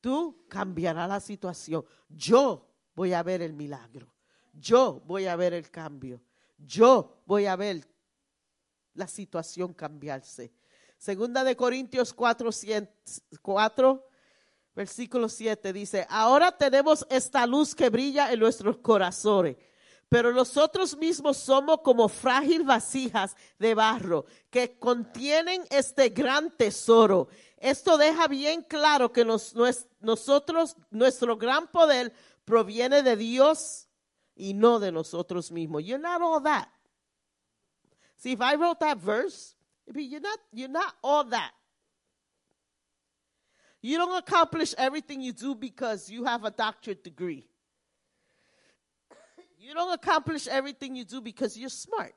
Tú 0.00 0.46
cambiarás 0.48 1.08
la 1.08 1.18
situación. 1.18 1.84
Yo 2.08 2.70
voy 2.94 3.12
a 3.12 3.24
ver 3.24 3.42
el 3.42 3.54
milagro. 3.54 4.14
Yo 4.52 5.02
voy 5.04 5.26
a 5.26 5.34
ver 5.34 5.52
el 5.52 5.68
cambio. 5.68 6.22
Yo 6.58 7.22
voy 7.24 7.46
a 7.46 7.56
ver 7.56 7.86
la 8.94 9.06
situación 9.06 9.72
cambiarse. 9.72 10.52
Segunda 10.98 11.44
de 11.44 11.56
Corintios 11.56 12.12
4, 12.12 12.50
4, 13.40 14.08
versículo 14.74 15.28
7 15.28 15.72
dice, 15.72 16.06
ahora 16.10 16.50
tenemos 16.50 17.06
esta 17.08 17.46
luz 17.46 17.74
que 17.74 17.88
brilla 17.88 18.32
en 18.32 18.40
nuestros 18.40 18.78
corazones, 18.78 19.56
pero 20.08 20.32
nosotros 20.32 20.96
mismos 20.96 21.36
somos 21.36 21.80
como 21.82 22.08
frágil 22.08 22.64
vasijas 22.64 23.36
de 23.58 23.74
barro 23.74 24.24
que 24.50 24.78
contienen 24.78 25.62
este 25.70 26.08
gran 26.08 26.50
tesoro. 26.56 27.28
Esto 27.56 27.98
deja 27.98 28.26
bien 28.26 28.62
claro 28.62 29.12
que 29.12 29.24
nos, 29.24 29.54
nosotros, 30.00 30.76
nuestro 30.90 31.36
gran 31.36 31.68
poder 31.68 32.12
proviene 32.44 33.02
de 33.02 33.16
Dios 33.16 33.87
y 34.38 34.52
no 34.54 34.78
de 34.78 34.92
nosotros 34.92 35.50
mismos. 35.50 35.84
You're 35.84 35.98
not 35.98 36.22
all 36.22 36.40
that. 36.40 36.68
See, 38.16 38.32
if 38.32 38.40
I 38.40 38.54
wrote 38.54 38.80
that 38.80 38.98
verse, 38.98 39.54
you're 39.94 40.20
not, 40.20 40.38
you're 40.52 40.68
not 40.68 40.94
all 41.02 41.24
that. 41.24 41.52
You 43.80 43.96
don't 43.96 44.16
accomplish 44.16 44.74
everything 44.76 45.20
you 45.20 45.32
do 45.32 45.54
because 45.54 46.10
you 46.10 46.24
have 46.24 46.44
a 46.44 46.50
doctorate 46.50 47.04
degree. 47.04 47.46
You 49.58 49.74
don't 49.74 49.92
accomplish 49.92 50.46
everything 50.46 50.96
you 50.96 51.04
do 51.04 51.20
because 51.20 51.56
you're 51.56 51.68
smart. 51.68 52.14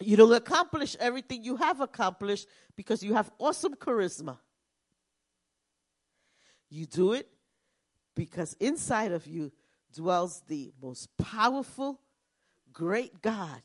You 0.00 0.16
don't 0.16 0.32
accomplish 0.32 0.96
everything 0.98 1.44
you 1.44 1.56
have 1.56 1.80
accomplished 1.80 2.46
because 2.76 3.02
you 3.02 3.14
have 3.14 3.30
awesome 3.38 3.74
charisma. 3.74 4.38
You 6.70 6.86
do 6.86 7.12
it 7.12 7.28
because 8.14 8.54
inside 8.60 9.12
of 9.12 9.26
you 9.26 9.52
dwells 9.92 10.42
the 10.46 10.72
most 10.80 11.08
powerful, 11.16 12.00
great 12.72 13.20
God 13.20 13.62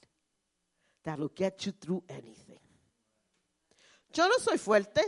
that'll 1.04 1.32
get 1.36 1.66
you 1.66 1.72
through 1.72 2.04
anything. 2.10 2.60
Yo 4.12 4.28
no 4.28 4.38
soy 4.40 4.58
fuerte. 4.58 5.02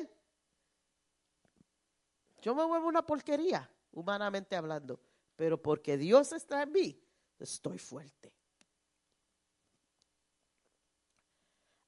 Yo 2.42 2.54
me 2.54 2.64
vuelvo 2.64 2.88
una 2.88 3.02
porquería, 3.02 3.70
humanamente 3.92 4.56
hablando. 4.56 5.00
Pero 5.36 5.62
porque 5.62 5.98
Dios 5.98 6.32
está 6.32 6.64
en 6.64 6.72
mí, 6.72 7.04
estoy 7.40 7.78
fuerte. 7.78 8.34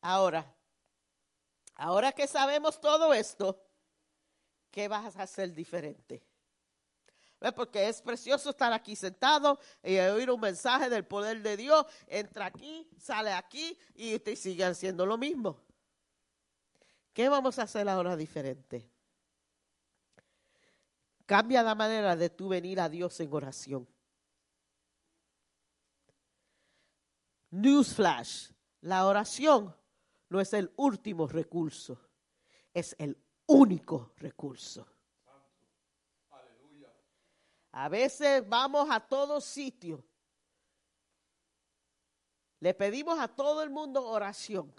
Ahora, 0.02 0.56
ahora 1.76 2.12
que 2.12 2.26
sabemos 2.26 2.80
todo 2.80 3.14
esto, 3.14 3.62
¿qué 4.72 4.88
vas 4.88 5.16
a 5.18 5.24
hacer 5.24 5.54
diferente? 5.54 6.29
Porque 7.56 7.88
es 7.88 8.02
precioso 8.02 8.50
estar 8.50 8.74
aquí 8.74 8.96
sentado 8.96 9.60
y 9.82 9.98
oír 9.98 10.30
un 10.30 10.42
mensaje 10.42 10.90
del 10.90 11.06
poder 11.06 11.42
de 11.42 11.56
Dios. 11.56 11.86
Entra 12.08 12.48
aquí, 12.48 12.90
sale 12.98 13.32
aquí 13.32 13.78
y 13.96 14.20
te 14.20 14.36
sigue 14.36 14.66
haciendo 14.66 15.06
lo 15.06 15.18
mismo. 15.18 15.62
¿Qué 17.14 17.30
vamos 17.30 17.58
a 17.60 17.64
hacer 17.64 17.88
ahora 17.88 18.16
diferente? 18.16 18.90
Cambia 21.26 21.64
la 21.64 21.76
manera 21.76 22.16
de 22.16 22.30
tú 22.30 22.50
venir 22.50 22.80
a 22.80 22.90
Dios 22.90 23.20
en 23.20 23.34
oración. 23.34 23.88
Newsflash, 27.52 28.52
la 28.82 29.06
oración 29.06 29.76
no 30.30 30.40
es 30.42 30.54
el 30.54 30.72
último 30.76 31.28
recurso, 31.28 32.00
es 32.74 32.96
el 33.00 33.18
único 33.48 34.14
recurso. 34.18 34.88
A 37.72 37.90
veces 37.90 38.48
vamos 38.48 38.88
a 38.90 39.00
todos 39.00 39.46
sitios. 39.46 40.02
Le 42.60 42.74
pedimos 42.74 43.20
a 43.20 43.28
todo 43.28 43.64
el 43.64 43.70
mundo 43.70 44.06
oración, 44.06 44.74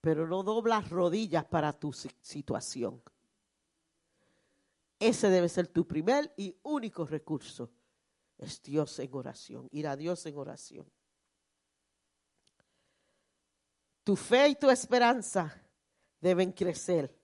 pero 0.00 0.26
no 0.26 0.42
doblas 0.42 0.88
rodillas 0.88 1.44
para 1.44 1.72
tu 1.72 1.92
situación. 1.92 3.02
Ese 4.98 5.28
debe 5.28 5.48
ser 5.48 5.66
tu 5.68 5.86
primer 5.86 6.32
y 6.36 6.56
único 6.62 7.04
recurso. 7.04 7.70
Es 8.38 8.62
Dios 8.62 8.98
en 8.98 9.14
oración, 9.14 9.68
ir 9.70 9.86
a 9.86 9.96
Dios 9.96 10.24
en 10.24 10.36
oración. 10.36 10.90
Tu 14.04 14.16
fe 14.16 14.48
y 14.48 14.54
tu 14.54 14.70
esperanza 14.70 15.62
deben 16.20 16.52
crecer 16.52 17.14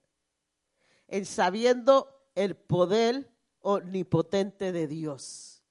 en 1.07 1.25
sabiendo 1.25 2.29
el 2.35 2.55
poder 2.55 3.36
omnipotente 3.61 4.71
de 4.71 4.87
Dios. 4.87 5.63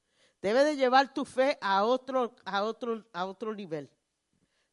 Debe 0.42 0.64
de 0.64 0.76
llevar 0.76 1.12
tu 1.12 1.24
fe 1.24 1.58
a 1.60 1.84
otro, 1.84 2.34
a 2.44 2.62
otro, 2.62 3.04
a 3.12 3.26
otro 3.26 3.54
nivel. 3.54 3.90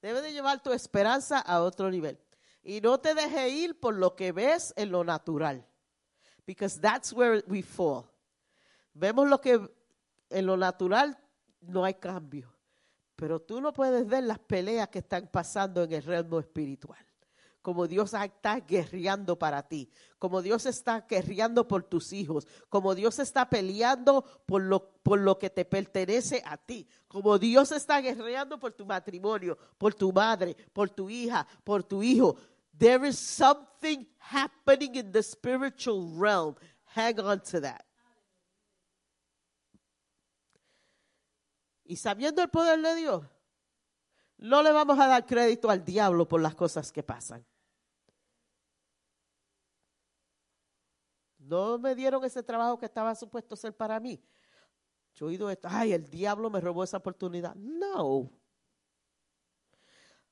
Debe 0.02 0.22
de 0.22 0.34
llevar 0.34 0.61
tu 0.61 0.72
esperanza 0.72 1.40
a 1.40 1.61
otro 1.61 1.90
nivel. 1.90 2.19
Y 2.64 2.81
no 2.81 2.99
te 2.99 3.14
deje 3.14 3.49
ir 3.49 3.80
por 3.80 3.95
lo 3.95 4.15
que 4.15 4.31
ves 4.31 4.73
en 4.76 4.91
lo 4.91 5.03
natural. 5.03 5.65
Because 6.45 6.80
that's 6.80 7.14
where 7.14 7.44
we 7.48 7.64
fall. 7.64 8.06
Vemos 8.94 9.30
lo 9.30 9.40
que 9.40 9.60
en 10.30 10.45
lo 10.45 10.57
natural 10.57 11.18
no 11.61 11.85
hay 11.85 11.95
cambio. 11.95 12.53
Pero 13.15 13.41
tú 13.41 13.61
no 13.61 13.72
puedes 13.73 14.06
ver 14.06 14.23
las 14.23 14.40
peleas 14.40 14.90
que 14.90 14.99
están 14.99 15.27
pasando 15.27 15.84
en 15.84 15.94
el 15.94 16.03
reino 16.03 16.40
espiritual 16.40 17.12
como 17.64 17.88
Dios 17.88 18.14
está 18.14 18.60
guerreando 18.60 19.40
para 19.40 19.64
ti, 19.64 19.90
como 20.19 20.41
Dios 20.41 20.65
está 20.65 21.07
guerreando 21.10 21.65
por 21.65 21.81
tus 21.81 22.11
hijos, 22.11 22.45
como 22.68 22.94
Dios 22.94 23.19
está 23.19 23.49
peleando 23.49 24.23
por 24.45 24.61
lo, 24.61 24.91
por 25.02 25.19
lo 25.19 25.40
que 25.40 25.49
te 25.49 25.64
pertenece 25.64 26.44
a 26.45 26.57
ti, 26.57 26.85
como 27.07 27.40
Dios 27.40 27.72
está 27.72 28.02
guerreando 28.02 28.60
por 28.60 28.73
tu 28.73 28.85
matrimonio, 28.85 29.57
por 29.77 29.94
tu 29.94 30.11
madre, 30.11 30.56
por 30.73 30.90
tu 30.90 31.10
hija, 31.10 31.48
por 31.64 31.84
tu 31.84 32.03
hijo. 32.03 32.35
There 32.77 33.07
is 33.07 33.18
something 33.18 34.06
happening 34.19 34.95
in 34.95 35.11
the 35.14 35.23
spiritual 35.23 36.11
realm. 36.19 36.56
Hang 36.95 37.19
on 37.22 37.40
to 37.52 37.61
that. 37.61 37.85
Y 41.85 41.95
sabiendo 41.95 42.41
el 42.41 42.49
poder 42.49 42.81
de 42.81 42.95
Dios, 42.95 43.23
no 44.38 44.61
le 44.61 44.73
vamos 44.73 44.99
a 44.99 45.07
dar 45.07 45.26
crédito 45.26 45.69
al 45.69 45.85
diablo 45.85 46.27
por 46.27 46.41
las 46.41 46.56
cosas 46.56 46.91
que 46.91 47.03
pasan. 47.03 47.45
No 51.53 51.77
me 51.77 51.93
dieron 51.93 52.23
ese 52.23 52.41
trabajo 52.41 52.80
que 52.80 52.88
estaba 52.88 53.13
supuesto 53.13 53.55
ser 53.55 53.75
para 53.75 53.99
mí. 53.99 54.19
Yo 55.13 55.27
he 55.27 55.30
oído 55.30 55.49
esto, 55.49 55.67
ay, 55.69 55.93
el 55.93 56.09
diablo 56.09 56.49
me 56.49 56.59
robó 56.59 56.84
esa 56.84 56.97
oportunidad. 56.97 57.55
No. 57.55 58.31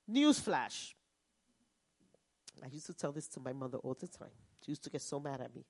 Newsflash. 0.07 0.95
I 2.63 2.67
used 2.67 2.87
to 2.87 2.93
tell 2.93 3.13
this 3.13 3.29
to 3.29 3.39
my 3.39 3.53
mother 3.53 3.79
all 3.83 3.95
the 3.95 4.07
time. 4.07 4.33
She 4.61 4.71
used 4.71 4.83
to 4.83 4.89
get 4.89 5.01
so 5.01 5.19
mad 5.19 5.41
at 5.41 5.53
me. 5.53 5.63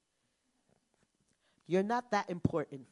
You're 1.68 1.84
not 1.84 2.10
that 2.11 2.30
important. 2.30 2.88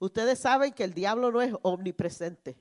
Ustedes 0.00 0.40
saben 0.40 0.72
que 0.72 0.84
el 0.84 0.94
diablo 0.94 1.30
no 1.30 1.40
es 1.40 1.52
omnipresente. 1.62 2.56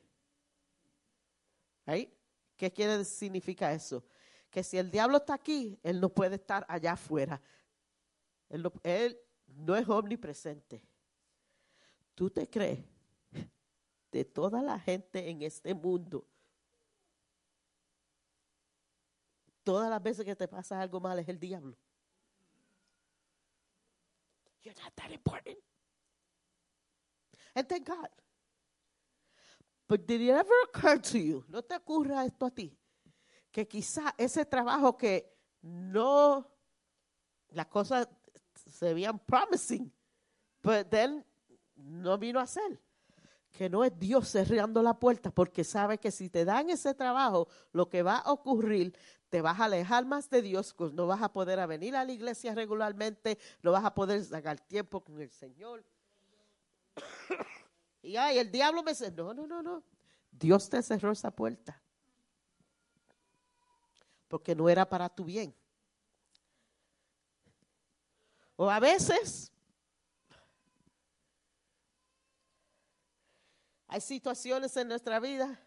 Right? 1.86 2.10
¿Qué 2.58 2.72
quiere 2.72 3.04
significa 3.06 3.72
eso? 3.72 4.04
Que 4.50 4.64
si 4.64 4.78
el 4.78 4.90
diablo 4.90 5.18
está 5.18 5.36
aquí, 5.36 5.80
él 5.84 6.00
no 6.02 6.10
puede 6.10 6.36
estar 6.36 6.66
allá 6.68 6.94
afuera. 6.94 7.42
Él 8.50 8.64
no, 8.64 8.74
él 8.84 9.20
no 9.48 9.76
es 9.76 9.88
omnipresente. 9.88 10.82
¿Tú 12.16 12.30
te 12.30 12.50
crees 12.50 12.80
de 14.12 14.26
toda 14.26 14.62
la 14.62 14.80
gente 14.80 15.30
en 15.30 15.42
este 15.44 15.74
mundo? 15.74 16.26
Todas 19.64 19.90
las 19.90 20.02
veces 20.02 20.26
que 20.26 20.36
te 20.36 20.48
pasa 20.48 20.82
algo 20.82 21.00
mal 21.00 21.20
es 21.20 21.30
el 21.30 21.40
diablo. 21.40 21.78
You're 24.64 24.76
not 24.84 24.94
that 24.96 25.12
important. 25.12 25.58
And 27.56 27.68
thank 27.68 27.88
God. 27.88 28.10
But 29.88 30.06
did 30.06 30.22
it 30.22 30.30
ever 30.30 30.54
occur 30.66 30.98
to 30.98 31.18
you, 31.18 31.44
no 31.48 31.62
te 31.62 31.76
ocurra 31.76 32.24
esto 32.24 32.46
a 32.46 32.52
ti, 32.52 32.78
que 33.52 33.68
quizá 33.68 34.14
ese 34.18 34.46
trabajo 34.46 34.98
que 34.98 35.36
no, 35.62 36.48
las 37.50 37.68
cosas 37.68 38.08
se 38.70 38.94
veían 38.94 39.20
promising, 39.20 39.92
but 40.62 40.88
then 40.90 41.26
no 41.76 42.18
vino 42.18 42.40
a 42.40 42.48
ser. 42.48 42.80
Que 43.52 43.70
no 43.70 43.84
es 43.84 43.98
Dios 43.98 44.30
cerrando 44.30 44.84
la 44.84 45.00
puerta, 45.00 45.32
porque 45.32 45.64
sabe 45.64 45.98
que 45.98 46.12
si 46.12 46.30
te 46.30 46.46
dan 46.46 46.70
ese 46.70 46.94
trabajo, 46.94 47.48
lo 47.72 47.90
que 47.90 48.04
va 48.04 48.18
a 48.18 48.32
ocurrir, 48.32 48.96
te 49.30 49.42
vas 49.42 49.60
a 49.60 49.66
alejar 49.66 50.06
más 50.06 50.30
de 50.30 50.42
Dios, 50.42 50.74
pues 50.74 50.94
no 50.94 51.08
vas 51.08 51.22
a 51.22 51.34
poder 51.34 51.66
venir 51.68 51.96
a 51.96 52.06
la 52.06 52.12
iglesia 52.12 52.54
regularmente, 52.54 53.40
no 53.64 53.72
vas 53.72 53.84
a 53.84 53.94
poder 53.94 54.24
sacar 54.24 54.60
tiempo 54.60 55.02
con 55.02 55.20
el 55.22 55.32
Señor. 55.32 55.84
Y 58.02 58.16
ay, 58.16 58.38
el 58.38 58.50
diablo 58.50 58.82
me 58.82 58.92
dice, 58.92 59.12
no, 59.12 59.34
no, 59.34 59.46
no, 59.46 59.62
no. 59.62 59.84
Dios 60.32 60.70
te 60.70 60.82
cerró 60.82 61.12
esa 61.12 61.32
puerta. 61.32 61.84
Porque 64.30 64.56
no 64.56 64.70
era 64.70 64.88
para 64.88 65.10
tu 65.10 65.26
bien. 65.26 65.54
O 68.56 68.70
a 68.70 68.80
veces 68.80 69.52
hay 73.88 74.00
situaciones 74.00 74.76
en 74.78 74.88
nuestra 74.88 75.20
vida 75.20 75.60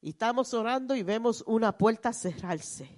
y 0.00 0.10
estamos 0.10 0.52
orando 0.54 0.94
y 0.94 1.02
vemos 1.02 1.42
una 1.46 1.76
puerta 1.76 2.12
cerrarse. 2.12 2.88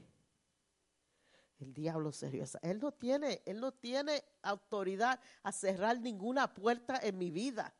El 1.58 1.72
diablo 1.72 2.10
esa. 2.10 2.58
Él 2.62 2.80
no 2.80 2.92
tiene, 2.92 3.42
él 3.46 3.60
no 3.60 3.72
tiene 3.72 4.24
autoridad 4.42 5.18
a 5.42 5.52
cerrar 5.52 6.00
ninguna 6.00 6.52
puerta 6.52 6.98
en 7.02 7.16
mi 7.16 7.30
vida. 7.30 7.74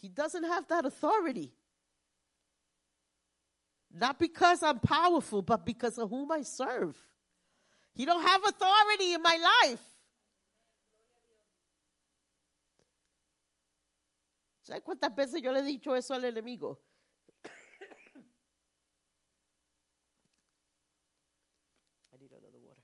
He 0.00 0.08
doesn't 0.08 0.44
have 0.44 0.66
that 0.68 0.84
authority. 0.86 1.52
Not 3.92 4.18
because 4.18 4.62
I'm 4.62 4.78
powerful, 4.78 5.42
but 5.42 5.64
because 5.64 5.98
of 5.98 6.10
whom 6.10 6.30
I 6.30 6.42
serve. 6.42 6.96
He 7.94 8.04
don't 8.04 8.22
have 8.22 8.42
authority 8.44 9.14
in 9.14 9.22
my 9.22 9.36
life. 9.64 9.82
¿Sabes 14.62 14.82
cuántas 14.82 15.14
veces 15.14 15.42
yo 15.42 15.50
le 15.50 15.60
he 15.60 15.64
dicho 15.64 15.94
eso 15.96 16.14
al 16.14 16.24
enemigo? 16.24 16.78
I 22.12 22.18
need 22.20 22.30
another 22.30 22.60
water. 22.60 22.82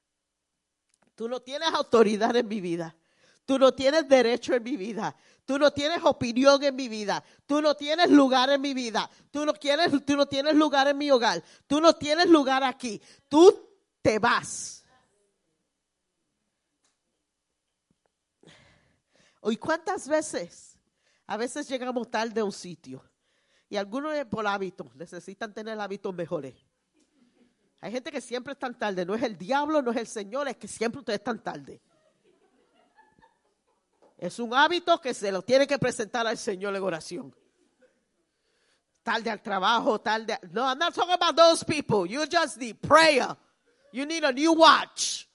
Tú 1.15 1.29
no 1.29 1.41
tienes 1.41 1.69
autoridad 1.69 2.35
en 2.35 2.49
mi 2.49 2.61
vida. 2.63 2.97
Tú 3.45 3.59
no 3.59 3.75
tienes 3.75 4.09
derecho 4.09 4.55
en 4.55 4.63
mi 4.63 4.77
vida. 4.77 5.15
Tú 5.45 5.59
no 5.59 5.71
tienes 5.73 6.03
opinión 6.03 6.63
en 6.63 6.75
mi 6.75 6.89
vida. 6.89 7.23
Tú 7.47 7.61
no 7.61 7.75
tienes 7.75 8.11
lugar 8.11 8.49
en 8.51 8.61
mi 8.61 8.73
vida. 8.73 9.11
Tú 9.31 9.45
no, 9.45 9.53
quieres, 9.53 9.93
tú 10.05 10.17
no 10.17 10.27
tienes 10.27 10.55
lugar 10.55 10.89
en 10.89 10.97
mi 10.97 11.11
hogar. 11.11 11.43
Tú 11.67 11.81
no 11.81 11.95
tienes 11.95 12.29
lugar 12.29 12.65
aquí. 12.65 13.01
Tú 13.29 13.69
te 14.01 14.19
vas. 14.19 14.85
¿Y 19.43 19.57
cuántas 19.57 20.09
veces? 20.09 20.79
A 21.27 21.37
veces 21.37 21.69
llegamos 21.69 22.11
tarde 22.11 22.41
a 22.41 22.45
un 22.45 22.53
sitio. 22.53 23.05
Y 23.69 23.77
algunos 23.77 24.13
por 24.27 24.47
hábito 24.47 24.91
necesitan 24.95 25.53
tener 25.53 25.79
hábitos 25.79 26.15
mejores. 26.15 26.55
Hay 27.81 27.93
gente 27.93 28.11
que 28.11 28.23
siempre 28.23 28.55
están 28.55 28.79
tarde. 28.79 29.05
No 29.05 29.15
es 29.15 29.23
el 29.23 29.37
diablo, 29.37 29.83
no 29.83 29.91
es 29.91 29.99
el 29.99 30.07
Señor, 30.07 30.49
es 30.49 30.57
que 30.57 30.69
siempre 30.69 31.01
ustedes 31.01 31.19
están 31.19 31.43
tarde. 31.43 31.83
Es 34.25 34.39
un 34.39 34.55
hábito 34.55 34.99
que 35.03 35.13
se 35.13 35.31
lo 35.31 35.43
tiene 35.43 35.67
que 35.67 35.79
presentar 35.79 36.27
al 36.27 36.39
Señor 36.39 36.75
en 36.75 36.83
oración. 36.83 37.37
Tarde 39.03 39.29
al 39.29 39.43
trabajo, 39.43 40.01
tarde. 40.01 40.39
No, 40.51 40.63
I'm 40.63 40.79
not 40.79 40.95
talking 40.95 41.13
about 41.13 41.37
those 41.37 41.63
people. 41.63 42.09
You 42.11 42.23
just 42.23 42.57
need 42.57 42.77
prayer. 42.81 43.37
You 43.93 44.07
need 44.07 44.25
a 44.25 44.33
new 44.33 44.55
watch. 44.55 45.27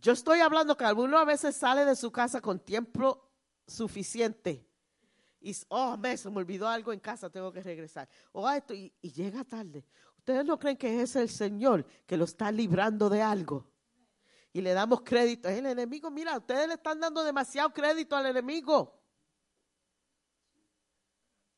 Yo 0.00 0.14
estoy 0.14 0.40
hablando 0.40 0.76
que 0.76 0.84
alguno 0.84 1.16
a 1.16 1.24
veces 1.24 1.54
sale 1.54 1.84
de 1.84 1.94
su 1.94 2.10
casa 2.10 2.40
con 2.40 2.58
tiempo 2.58 3.30
suficiente 3.64 4.66
y, 5.40 5.56
oh, 5.68 5.96
me, 5.96 6.16
se 6.16 6.28
me 6.28 6.38
olvidó 6.38 6.66
algo 6.66 6.92
en 6.92 6.98
casa, 6.98 7.30
tengo 7.30 7.52
que 7.52 7.62
regresar. 7.62 8.08
O 8.32 8.50
esto, 8.50 8.74
y 8.74 8.90
llega 9.00 9.44
tarde. 9.44 9.84
¿Ustedes 10.16 10.44
no 10.44 10.58
creen 10.58 10.76
que 10.76 11.02
es 11.02 11.14
el 11.14 11.28
Señor 11.28 11.86
que 12.04 12.16
lo 12.16 12.24
está 12.24 12.50
librando 12.50 13.08
de 13.08 13.22
algo? 13.22 13.77
Y 14.58 14.60
le 14.60 14.74
damos 14.74 15.02
crédito. 15.02 15.48
Es 15.48 15.56
el 15.58 15.66
enemigo. 15.66 16.10
Mira, 16.10 16.36
ustedes 16.36 16.66
le 16.66 16.74
están 16.74 16.98
dando 16.98 17.22
demasiado 17.22 17.72
crédito 17.72 18.16
al 18.16 18.26
enemigo. 18.26 19.00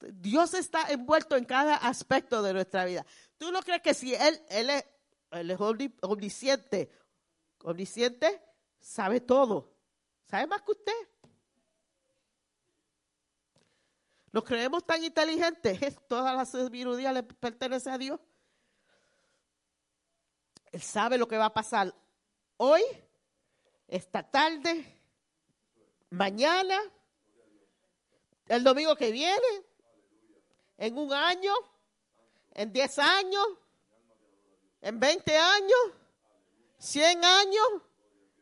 Dios 0.01 0.53
está 0.53 0.91
envuelto 0.91 1.35
en 1.35 1.47
cada 1.47 1.77
aspecto 1.77 2.43
de 2.43 2.53
nuestra 2.53 2.85
vida. 2.85 3.07
¿Tú 3.39 3.51
no 3.53 3.63
crees 3.63 3.81
que 3.81 3.95
si 3.95 4.15
Él, 4.15 4.39
él 4.51 4.69
es, 4.69 4.85
omnisciente, 6.03 6.93
omnisciente, 7.63 8.43
sabe 8.79 9.23
todo? 9.23 9.73
¿Sabe 10.27 10.47
más 10.47 10.61
que 10.61 10.73
usted? 10.73 11.09
Nos 14.31 14.45
creemos 14.45 14.85
tan 14.85 15.03
inteligentes. 15.03 15.81
Toda 16.07 16.35
la 16.35 16.45
sabiduría 16.45 17.15
le 17.15 17.23
pertenece 17.23 17.89
a 17.89 17.97
Dios. 17.97 18.21
Él 20.71 20.83
sabe 20.83 21.17
lo 21.17 21.27
que 21.27 21.39
va 21.39 21.47
a 21.47 21.55
pasar 21.55 21.95
hoy, 22.63 22.83
esta 23.89 24.23
tarde, 24.23 24.85
mañana, 26.11 26.79
el 28.49 28.63
domingo 28.63 28.95
que 28.97 29.11
viene, 29.11 29.65
en 30.77 30.99
un 30.99 31.11
año, 31.13 31.53
en 32.53 32.71
10 32.71 32.99
años, 32.99 33.47
en 34.83 35.01
20 35.01 35.37
años, 35.37 35.81
100 36.79 37.25
años. 37.25 37.67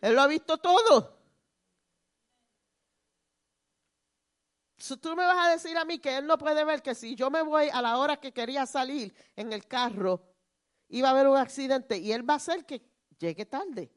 Él 0.00 0.14
lo 0.14 0.22
ha 0.22 0.26
visto 0.26 0.58
todo. 0.58 1.16
So, 4.78 4.96
tú 4.96 5.10
me 5.10 5.24
vas 5.24 5.46
a 5.46 5.50
decir 5.50 5.76
a 5.76 5.84
mí 5.84 6.00
que 6.00 6.16
él 6.16 6.26
no 6.26 6.38
puede 6.38 6.64
ver 6.64 6.82
que 6.82 6.94
si 6.96 7.14
yo 7.14 7.30
me 7.30 7.42
voy 7.42 7.68
a 7.72 7.80
la 7.82 7.98
hora 7.98 8.16
que 8.16 8.32
quería 8.32 8.66
salir 8.66 9.14
en 9.36 9.52
el 9.52 9.66
carro, 9.66 10.22
iba 10.88 11.08
a 11.08 11.10
haber 11.12 11.28
un 11.28 11.36
accidente 11.36 11.98
y 11.98 12.10
él 12.10 12.28
va 12.28 12.34
a 12.34 12.38
hacer 12.38 12.64
que 12.64 12.82
llegue 13.18 13.46
tarde. 13.46 13.92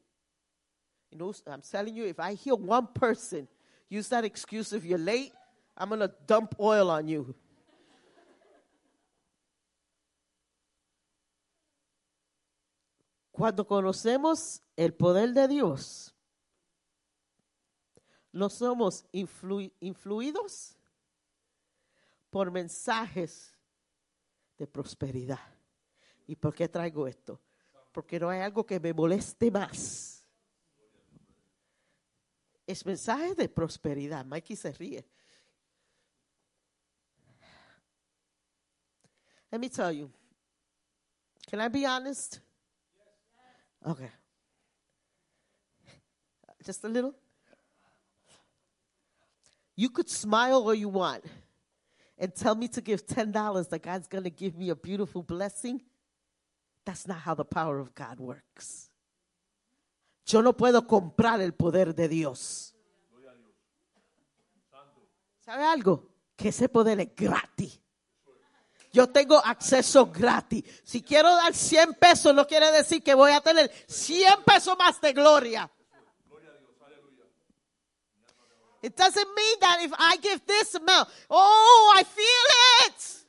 You 1.12 1.34
I'm 1.46 1.60
telling 1.60 1.94
you, 1.94 2.06
if 2.06 2.18
I 2.18 2.34
hear 2.34 2.54
one 2.54 2.86
person 2.86 3.46
use 3.88 4.08
that 4.08 4.24
excuse 4.24 4.72
if 4.72 4.84
you're 4.84 4.98
late, 4.98 5.32
I'm 5.76 5.88
going 5.88 6.00
to 6.00 6.10
dump 6.26 6.54
oil 6.58 6.90
on 6.90 7.06
you. 7.06 7.34
Cuando 13.30 13.66
conocemos 13.66 14.60
el 14.76 14.92
poder 14.92 15.32
de 15.32 15.48
Dios, 15.48 16.14
no 18.32 18.48
somos 18.48 19.04
influ- 19.12 19.72
influidos 19.80 20.76
por 22.30 22.50
mensajes 22.50 23.54
de 24.58 24.66
prosperidad. 24.66 25.40
¿Y 26.26 26.36
por 26.36 26.54
qué 26.54 26.68
traigo 26.68 27.06
esto? 27.06 27.40
Porque 27.90 28.20
no 28.20 28.28
hay 28.28 28.40
algo 28.40 28.64
que 28.64 28.78
me 28.78 28.92
moleste 28.92 29.50
más. 29.50 30.11
Es 32.72 32.86
mensaje 32.86 33.34
de 33.34 33.48
prosperidad. 33.48 34.24
Mikey 34.24 34.56
se 34.56 34.72
ríe. 34.72 35.04
Let 39.50 39.60
me 39.60 39.68
tell 39.68 39.92
you. 39.92 40.10
Can 41.50 41.60
I 41.60 41.68
be 41.68 41.84
honest? 41.84 42.40
Okay. 43.86 44.10
Just 46.64 46.82
a 46.84 46.88
little. 46.88 47.14
You 49.76 49.90
could 49.90 50.08
smile 50.08 50.62
all 50.62 50.74
you 50.74 50.88
want 50.88 51.24
and 52.16 52.34
tell 52.34 52.54
me 52.54 52.68
to 52.68 52.80
give 52.80 53.06
$10 53.06 53.68
that 53.68 53.82
God's 53.82 54.08
going 54.08 54.24
to 54.24 54.30
give 54.30 54.56
me 54.56 54.70
a 54.70 54.76
beautiful 54.76 55.22
blessing. 55.22 55.82
That's 56.86 57.06
not 57.06 57.18
how 57.18 57.34
the 57.34 57.44
power 57.44 57.78
of 57.78 57.94
God 57.94 58.18
works. 58.18 58.88
Yo 60.24 60.42
no 60.42 60.56
puedo 60.56 60.86
comprar 60.86 61.40
el 61.40 61.54
poder 61.54 61.94
de 61.94 62.08
Dios. 62.08 62.74
¿Sabe 65.40 65.64
algo? 65.64 66.08
Que 66.36 66.48
ese 66.48 66.68
poder 66.68 67.00
es 67.00 67.14
gratis. 67.14 67.80
Yo 68.92 69.08
tengo 69.08 69.38
acceso 69.38 70.06
gratis. 70.06 70.64
Si 70.84 71.02
quiero 71.02 71.34
dar 71.34 71.54
100 71.54 71.94
pesos, 71.94 72.34
no 72.34 72.46
quiere 72.46 72.70
decir 72.70 73.02
que 73.02 73.14
voy 73.14 73.32
a 73.32 73.40
tener 73.40 73.70
100 73.88 74.44
pesos 74.44 74.76
más 74.78 75.00
de 75.00 75.12
gloria. 75.12 75.70
It 78.82 78.96
doesn't 78.96 79.28
mean 79.34 79.60
that 79.60 79.78
if 79.82 79.92
I 79.96 80.16
give 80.20 80.44
this 80.44 80.74
amount, 80.74 81.08
oh, 81.30 81.94
I 81.96 82.02
feel 82.02 82.88
it. 82.88 83.22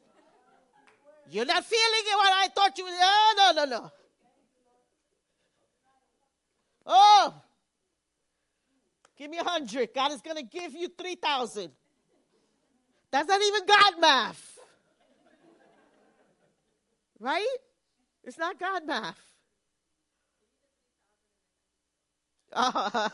You're 1.29 1.45
not 1.45 1.63
feeling 1.63 2.05
it 2.05 2.17
what 2.17 2.33
I 2.33 2.47
thought 2.49 2.77
you. 2.77 2.85
No, 2.85 3.33
no, 3.37 3.51
no, 3.53 3.65
no. 3.65 3.91
Oh, 6.85 7.33
give 9.17 9.29
me 9.29 9.37
a 9.37 9.43
hundred. 9.43 9.93
God 9.93 10.11
is 10.11 10.21
going 10.21 10.37
to 10.37 10.43
give 10.43 10.73
you 10.73 10.89
three 10.97 11.15
thousand. 11.15 11.71
That's 13.11 13.27
not 13.27 13.41
even 13.41 13.65
God 13.65 13.93
math, 13.99 14.59
right? 17.19 17.57
It's 18.23 18.37
not 18.37 18.59
God 18.59 18.85
math. 18.85 19.19
Oh, 22.55 23.09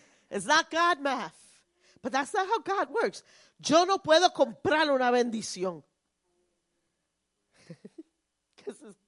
it's 0.30 0.46
not 0.46 0.70
God 0.70 1.00
math. 1.00 1.34
But 2.02 2.12
that's 2.12 2.34
not 2.34 2.46
how 2.46 2.58
God 2.60 2.88
works. 2.90 3.22
Yo 3.66 3.84
no 3.84 3.98
puedo 3.98 4.30
comprar 4.32 4.88
una 4.94 5.10
bendición. 5.10 5.82
Because 8.56 8.80
it's. 8.82 9.03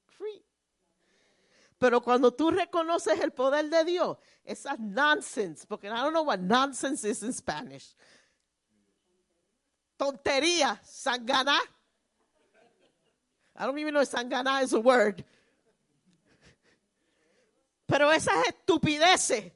Pero 1.78 2.00
cuando 2.00 2.32
tú 2.32 2.50
reconoces 2.50 3.20
el 3.20 3.32
poder 3.32 3.68
de 3.68 3.84
Dios, 3.84 4.16
esa 4.44 4.76
nonsense, 4.78 5.66
porque 5.66 5.88
I 5.88 5.90
don't 5.90 6.12
know 6.12 6.24
what 6.24 6.38
nonsense 6.38 7.04
is 7.04 7.22
in 7.22 7.32
Spanish. 7.32 7.94
Tontería, 9.98 10.80
sangana. 10.82 11.58
I 13.58 13.66
don't 13.66 13.78
even 13.78 13.92
know 13.92 14.00
if 14.00 14.10
sangana 14.10 14.62
is 14.62 14.72
a 14.72 14.80
word. 14.80 15.24
Pero 17.86 18.10
esas 18.10 18.46
estupideces 18.46 19.52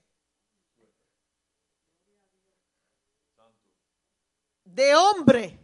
de 4.65 4.95
hombre. 4.95 5.59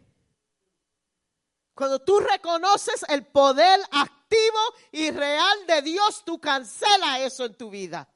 Cuando 1.74 1.99
tú 1.99 2.20
reconoces 2.20 3.05
el 3.09 3.27
poder 3.27 3.78
activo 4.27 4.74
y 4.93 5.11
real 5.11 5.66
de 5.66 5.82
Dios, 5.82 6.23
tú 6.24 6.40
cancela 6.40 7.20
eso 7.20 7.44
en 7.44 7.55
tu 7.55 7.70
vida. 7.70 8.07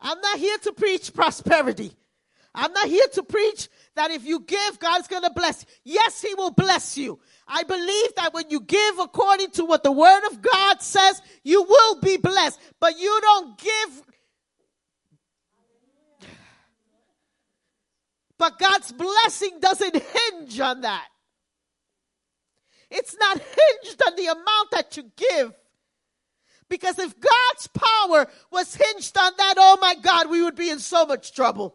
I'm 0.00 0.20
not 0.20 0.38
here 0.38 0.58
to 0.58 0.72
preach 0.72 1.12
prosperity. 1.12 1.92
I'm 2.54 2.72
not 2.72 2.88
here 2.88 3.06
to 3.14 3.22
preach 3.22 3.68
that 3.94 4.10
if 4.10 4.24
you 4.24 4.40
give, 4.40 4.78
God's 4.78 5.06
going 5.06 5.22
to 5.22 5.30
bless 5.30 5.62
you. 5.62 5.94
Yes, 5.94 6.22
He 6.22 6.34
will 6.34 6.50
bless 6.50 6.96
you. 6.96 7.18
I 7.46 7.62
believe 7.64 8.14
that 8.16 8.32
when 8.32 8.48
you 8.48 8.60
give 8.60 8.98
according 8.98 9.50
to 9.52 9.64
what 9.64 9.82
the 9.82 9.92
Word 9.92 10.24
of 10.30 10.40
God 10.40 10.80
says, 10.80 11.20
you 11.42 11.62
will 11.62 12.00
be 12.00 12.16
blessed. 12.16 12.58
But 12.80 12.98
you 12.98 13.18
don't 13.22 13.58
give 13.58 14.02
But 18.38 18.56
God's 18.56 18.92
blessing 18.92 19.58
doesn't 19.58 19.96
hinge 19.96 20.60
on 20.60 20.82
that. 20.82 21.08
It's 22.90 23.16
not 23.18 23.38
hinged 23.82 24.02
on 24.06 24.16
the 24.16 24.26
amount 24.26 24.70
that 24.72 24.96
you 24.96 25.10
give. 25.16 25.54
Because 26.68 26.98
if 26.98 27.14
God's 27.18 27.66
power 27.68 28.26
was 28.50 28.74
hinged 28.74 29.16
on 29.16 29.32
that, 29.38 29.54
oh 29.56 29.78
my 29.80 29.94
God, 29.94 30.28
we 30.28 30.42
would 30.42 30.56
be 30.56 30.70
in 30.70 30.78
so 30.78 31.06
much 31.06 31.34
trouble. 31.34 31.74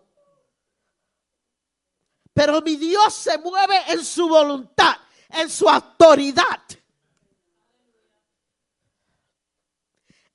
Pero 2.35 2.61
mi 2.61 2.75
Dios 2.75 3.15
se 3.15 3.37
mueve 3.37 3.89
en 3.89 4.03
su 4.03 4.27
voluntad, 4.27 4.95
en 5.29 5.49
su 5.49 5.65
autoridad. 5.65 6.59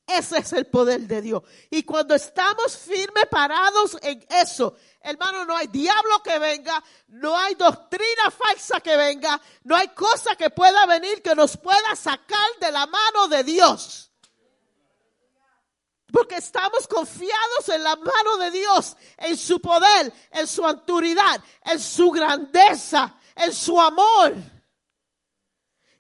Ese 0.09 0.39
es 0.39 0.55
el 0.55 0.67
poder 0.67 1.03
de 1.03 1.21
Dios. 1.21 1.43
Y 1.69 1.83
cuando 1.83 2.15
estamos 2.15 2.79
firmes, 2.79 3.27
parados 3.31 3.99
en 4.01 4.25
eso, 4.31 4.75
hermano, 5.03 5.45
no 5.45 5.55
hay 5.55 5.67
diablo 5.67 6.23
que 6.23 6.39
venga, 6.39 6.83
no 7.09 7.37
hay 7.37 7.55
doctrina 7.55 8.31
falsa 8.31 8.81
que 8.81 8.97
venga, 8.97 9.39
no 9.65 9.77
hay 9.77 9.89
cosa 9.89 10.35
que 10.35 10.49
pueda 10.49 10.87
venir 10.87 11.21
que 11.21 11.35
nos 11.35 11.59
pueda 11.59 11.95
sacar 11.95 12.49
de 12.59 12.73
la 12.73 12.87
mano 12.87 13.29
de 13.29 13.45
Dios. 13.45 14.11
Porque 16.11 16.37
estamos 16.37 16.89
confiados 16.89 17.69
en 17.69 17.83
la 17.85 17.95
mano 17.95 18.39
de 18.39 18.51
Dios, 18.51 18.97
en 19.19 19.37
su 19.37 19.61
poder, 19.61 20.11
en 20.31 20.47
su 20.47 20.65
autoridad, 20.65 21.39
en 21.67 21.79
su 21.79 22.11
grandeza, 22.11 23.15
en 23.37 23.53
su 23.53 23.79
amor. 23.79 24.35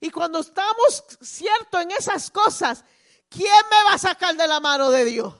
Y 0.00 0.08
cuando 0.10 0.38
estamos 0.38 1.04
ciertos 1.20 1.82
en 1.82 1.90
esas 1.90 2.30
cosas, 2.30 2.84
¿quién 3.28 3.64
me 3.70 3.84
va 3.84 3.94
a 3.94 3.98
sacar 3.98 4.36
de 4.36 4.46
la 4.46 4.60
mano 4.60 4.90
de 4.90 5.04
Dios? 5.04 5.34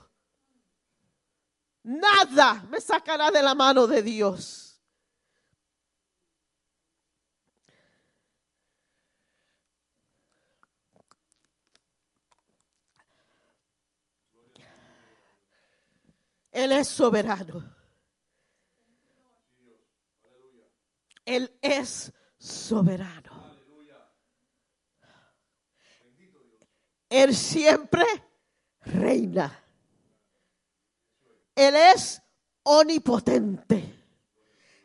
Nada 1.83 2.65
me 2.69 2.81
sacará 2.81 3.31
de 3.31 3.43
la 3.43 3.55
mano 3.55 3.87
de 3.87 4.03
Dios. 4.03 4.69
Él 16.59 16.73
es 16.73 16.89
soberano. 16.89 17.75
Él 21.25 21.57
es 21.63 22.13
soberano. 22.37 23.38
Él 27.09 27.35
siempre 27.35 28.05
reina. 28.85 29.57
Él 31.55 31.75
es 31.75 32.21
omnipotente. 32.63 33.95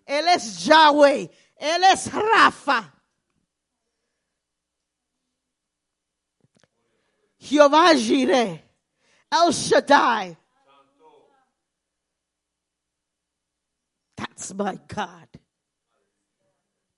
Él 0.05 0.27
es 0.27 0.65
Yahweh. 0.65 1.29
Él 1.55 1.83
es 1.83 2.11
Rafa. 2.11 2.93
Jehová 7.37 7.93
Jireh. 7.93 8.63
El 9.31 9.51
Shaddai. 9.51 10.37
That's 14.15 14.53
my 14.53 14.79
God. 14.87 15.27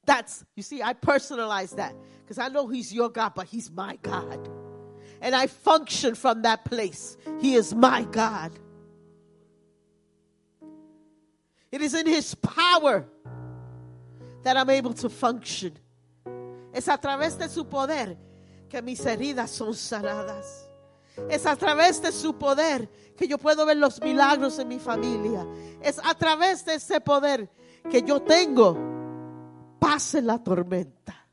That's, 0.06 0.46
you 0.56 0.64
see, 0.64 0.84
I 0.84 0.94
personalize 0.94 1.76
that 1.76 1.96
because 2.22 2.38
I 2.38 2.50
know 2.50 2.68
He's 2.68 2.94
your 2.94 3.10
God, 3.10 3.34
but 3.36 3.48
He's 3.48 3.72
my 3.72 3.98
God. 4.02 4.55
And 5.26 5.36
I 5.36 5.48
function 5.48 6.14
from 6.14 6.44
that 6.44 6.66
place. 6.66 7.18
He 7.42 7.56
is 7.56 7.74
my 7.74 8.04
God. 8.04 8.52
It 11.72 11.82
is 11.82 11.96
in 11.96 12.06
His 12.06 12.36
power 12.36 13.08
that 14.44 14.56
I'm 14.56 14.70
able 14.70 14.94
to 14.94 15.10
function. 15.10 15.74
Es 16.72 16.88
a 16.88 17.00
través 17.00 17.40
de 17.40 17.50
su 17.50 17.66
poder 17.66 18.16
que 18.70 18.84
mis 18.84 19.04
heridas 19.04 19.50
son 19.50 19.74
sanadas. 19.74 20.68
Es 21.28 21.48
a 21.48 21.56
través 21.56 22.04
de 22.04 22.12
su 22.12 22.34
poder 22.34 22.88
que 23.18 23.28
yo 23.28 23.40
puedo 23.40 23.66
ver 23.66 23.78
los 23.78 24.00
milagros 24.02 24.60
en 24.60 24.68
mi 24.68 24.78
familia. 24.78 25.44
Es 25.82 26.00
a 26.04 26.14
través 26.14 26.64
de 26.66 26.76
ese 26.76 27.02
poder 27.02 27.50
que 27.90 28.04
yo 28.04 28.22
tengo 28.22 28.78
paz 29.80 30.14
en 30.14 30.28
la 30.28 30.38
tormenta. 30.38 31.25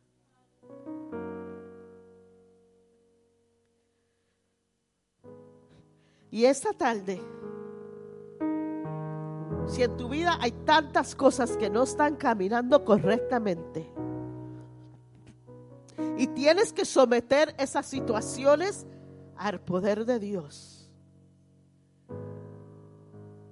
Y 6.33 6.47
esta 6.47 6.73
tarde, 6.73 7.21
si 9.67 9.83
en 9.83 9.97
tu 9.99 10.09
vida 10.09 10.39
hay 10.41 10.51
tantas 10.51 11.15
cosas 11.15 11.59
que 11.59 11.69
no 11.69 11.83
están 11.83 12.17
caminando 12.17 12.87
correctamente 12.87 13.87
y 16.17 16.27
tienes 16.29 16.73
que 16.73 16.87
someter 16.87 17.55
esas 17.59 17.85
situaciones 17.85 18.87
al 19.37 19.61
poder 19.61 20.07
de 20.07 20.19
Dios, 20.19 20.91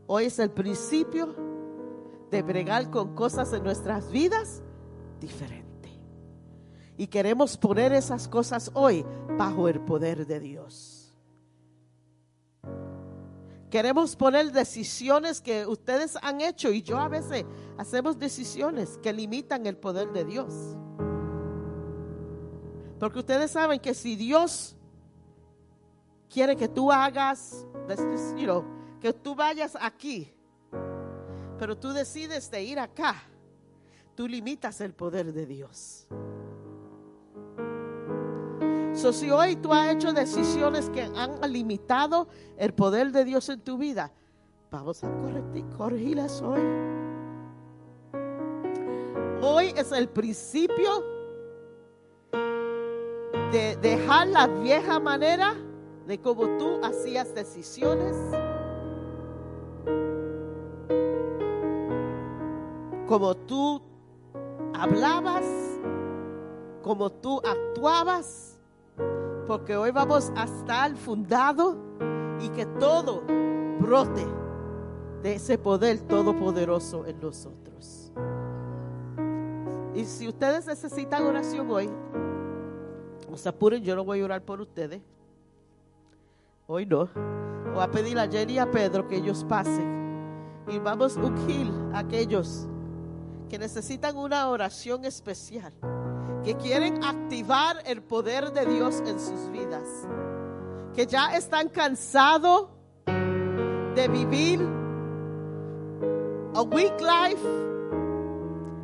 hoy 0.07 0.25
es 0.25 0.39
el 0.39 0.51
principio 0.51 1.37
de 2.31 2.41
bregar 2.41 2.91
con 2.91 3.15
cosas 3.15 3.53
en 3.53 3.63
nuestras 3.63 4.11
vidas 4.11 4.63
diferente. 5.21 5.91
Y 6.97 7.09
queremos 7.09 7.59
poner 7.59 7.93
esas 7.93 8.27
cosas 8.27 8.71
hoy 8.73 9.05
bajo 9.37 9.69
el 9.69 9.81
poder 9.81 10.27
de 10.27 10.41
Dios. 10.41 11.00
Queremos 13.71 14.17
poner 14.17 14.51
decisiones 14.51 15.41
que 15.41 15.65
ustedes 15.65 16.19
han 16.23 16.41
hecho 16.41 16.73
y 16.73 16.83
yo 16.83 16.99
a 16.99 17.09
veces 17.09 17.45
hacemos 17.79 18.19
decisiones 18.19 18.99
que 18.99 19.13
limitan 19.13 19.65
el 19.67 19.77
poder 19.77 20.11
de 20.13 20.25
Dios. 20.25 20.53
Porque 22.99 23.21
ustedes 23.21 23.53
saben 23.53 23.79
que 23.79 23.95
si 23.95 24.17
Dios 24.17 24.77
quiere 26.29 26.57
que 26.57 26.69
tú 26.69 26.91
hagas, 26.91 27.65
que 29.01 29.13
tú 29.13 29.37
vayas 29.37 29.79
aquí, 29.81 30.35
pero 31.59 31.79
tú 31.79 31.93
decides 31.93 32.51
de 32.51 32.65
ir 32.65 32.79
acá, 32.81 33.23
tú 34.17 34.27
limitas 34.27 34.81
el 34.81 34.95
poder 34.95 35.33
de 35.33 35.47
Dios. 35.47 36.09
Si 39.01 39.31
hoy 39.31 39.57
tú 39.57 39.73
has 39.73 39.95
hecho 39.95 40.13
decisiones 40.13 40.91
que 40.91 41.01
han 41.01 41.41
limitado 41.51 42.29
el 42.59 42.75
poder 42.75 43.11
de 43.13 43.25
Dios 43.25 43.49
en 43.49 43.61
tu 43.61 43.79
vida, 43.79 44.13
vamos 44.71 45.03
a 45.03 45.11
corregir, 45.11 45.65
corregirlas 45.75 46.43
hoy. 46.43 46.61
Hoy 49.41 49.73
es 49.75 49.91
el 49.93 50.07
principio 50.11 51.03
de 53.51 53.79
dejar 53.81 54.29
la 54.29 54.47
vieja 54.47 55.01
manera 55.01 55.55
de 56.07 56.21
cómo 56.21 56.47
tú 56.59 56.79
hacías 56.85 57.35
decisiones, 57.35 58.15
como 63.09 63.35
tú 63.35 63.81
hablabas, 64.75 65.47
como 66.83 67.11
tú 67.11 67.41
actuabas, 67.45 68.50
porque 69.51 69.77
hoy 69.77 69.91
vamos 69.91 70.31
a 70.37 70.45
estar 70.45 70.95
fundado 70.95 71.77
y 72.41 72.51
que 72.51 72.67
todo 72.67 73.25
brote 73.81 74.25
de 75.25 75.35
ese 75.35 75.59
poder 75.59 75.99
todopoderoso 76.03 77.05
en 77.05 77.21
nosotros. 77.21 78.13
Y 79.93 80.05
si 80.05 80.29
ustedes 80.29 80.69
necesitan 80.69 81.27
oración 81.27 81.69
hoy, 81.69 81.91
no 83.29 83.37
se 83.37 83.49
apuren, 83.49 83.83
yo 83.83 83.97
no 83.97 84.05
voy 84.05 84.21
a 84.21 84.25
orar 84.25 84.45
por 84.45 84.61
ustedes. 84.61 85.03
Hoy 86.69 86.87
no. 86.87 87.09
Voy 87.75 87.83
a 87.83 87.91
pedir 87.91 88.21
a 88.21 88.29
Jenny 88.29 88.53
y 88.53 88.59
a 88.59 88.71
Pedro 88.71 89.09
que 89.09 89.17
ellos 89.17 89.45
pasen. 89.49 90.63
Y 90.69 90.79
vamos 90.79 91.17
a 91.17 91.25
ungir 91.25 91.67
a 91.93 91.99
aquellos 91.99 92.69
que 93.49 93.59
necesitan 93.59 94.17
una 94.17 94.49
oración 94.49 95.05
especial. 95.05 95.73
Que 96.45 96.55
quieren 96.55 97.05
activar 97.05 97.83
el 97.85 98.03
poder 98.03 98.53
de 98.53 98.67
Dios 98.67 99.01
en 99.07 99.19
sus 99.19 99.51
vidas. 99.51 99.87
Que 100.95 101.07
ya 101.07 101.37
están 101.37 101.69
cansados 101.69 102.69
de 103.07 104.09
vivir 104.09 104.61
a 106.55 106.63
weak 106.63 107.01
life. 107.01 107.45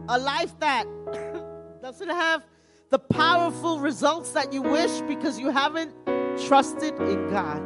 A 0.09 0.19
life 0.19 0.55
that 0.61 0.87
doesn't 1.83 2.11
have 2.11 2.43
the 2.91 2.99
powerful 2.99 3.81
results 3.81 4.31
that 4.33 4.53
you 4.53 4.63
wish 4.63 5.01
because 5.03 5.39
you 5.39 5.51
haven't 5.51 5.93
trusted 6.47 6.95
in 7.01 7.29
God. 7.31 7.63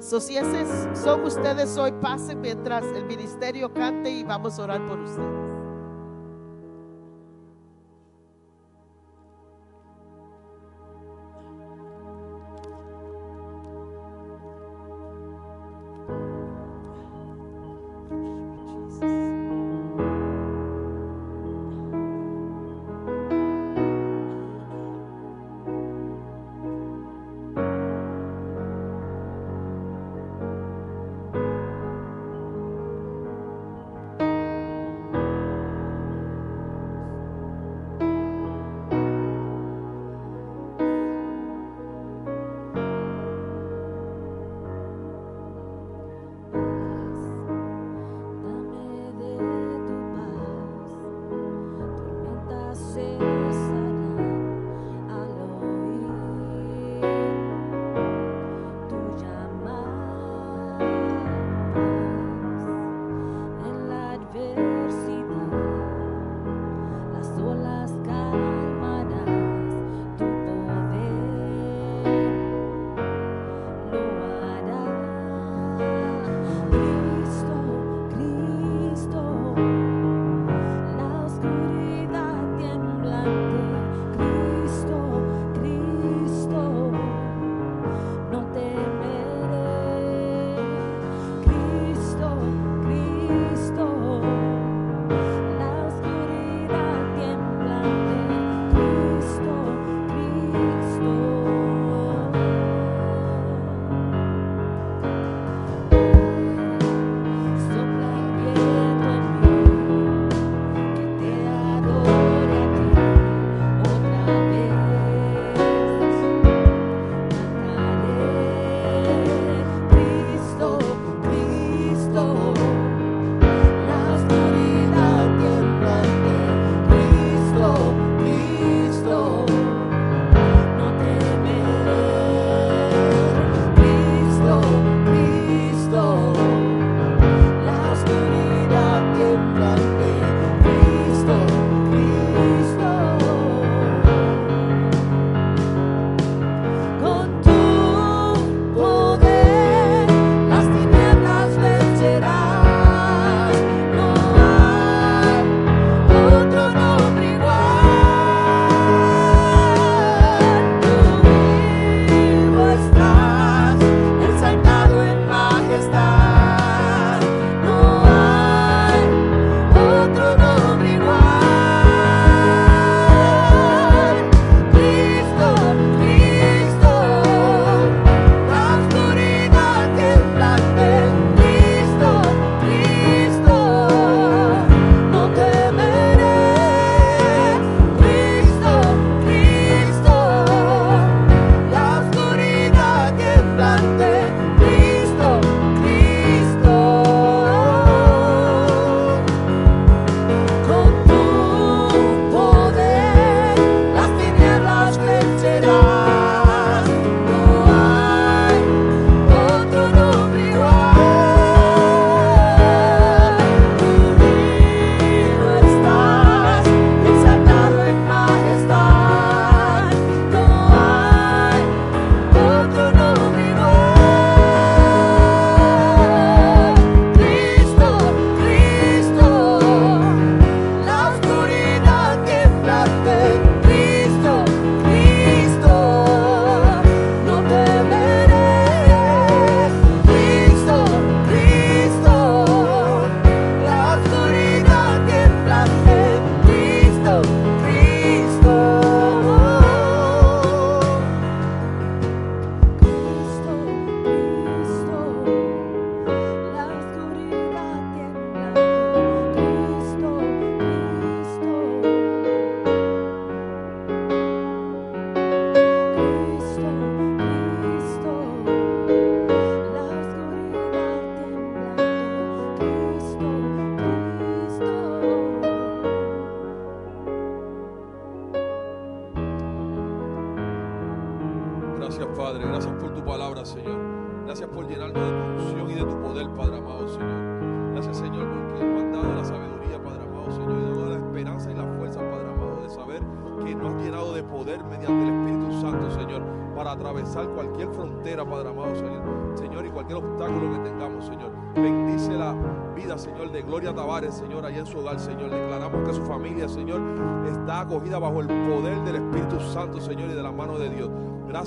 So, 0.00 0.20
si 0.20 0.36
esos 0.36 0.96
son 0.96 1.24
ustedes 1.24 1.76
hoy, 1.76 1.92
pasen 2.00 2.40
mientras 2.40 2.84
el 2.94 3.04
ministerio 3.04 3.72
cante 3.72 4.10
y 4.10 4.22
vamos 4.22 4.58
a 4.58 4.62
orar 4.62 4.86
por 4.86 4.98
ustedes. 5.00 5.57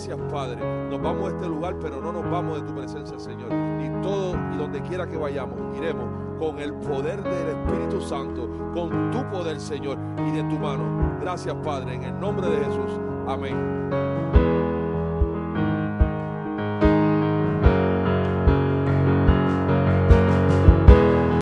Gracias, 0.03 0.31
Padre. 0.31 0.59
Nos 0.89 0.99
vamos 0.99 1.31
a 1.31 1.35
este 1.35 1.47
lugar, 1.47 1.75
pero 1.79 2.01
no 2.01 2.11
nos 2.11 2.27
vamos 2.31 2.59
de 2.59 2.67
tu 2.67 2.73
presencia, 2.73 3.19
Señor. 3.19 3.51
Y 3.79 4.01
todo 4.01 4.33
y 4.51 4.57
donde 4.57 4.81
quiera 4.81 5.05
que 5.05 5.15
vayamos, 5.15 5.59
iremos 5.77 6.09
con 6.39 6.57
el 6.57 6.73
poder 6.73 7.21
del 7.21 7.49
Espíritu 7.49 8.01
Santo, 8.01 8.49
con 8.73 9.11
tu 9.11 9.23
poder, 9.29 9.59
Señor, 9.59 9.99
y 10.17 10.31
de 10.31 10.41
tu 10.45 10.57
mano. 10.57 11.19
Gracias, 11.21 11.55
Padre, 11.63 11.93
en 11.93 12.01
el 12.01 12.19
nombre 12.19 12.49
de 12.49 12.65
Jesús. 12.65 12.99
Amén. 13.27 13.90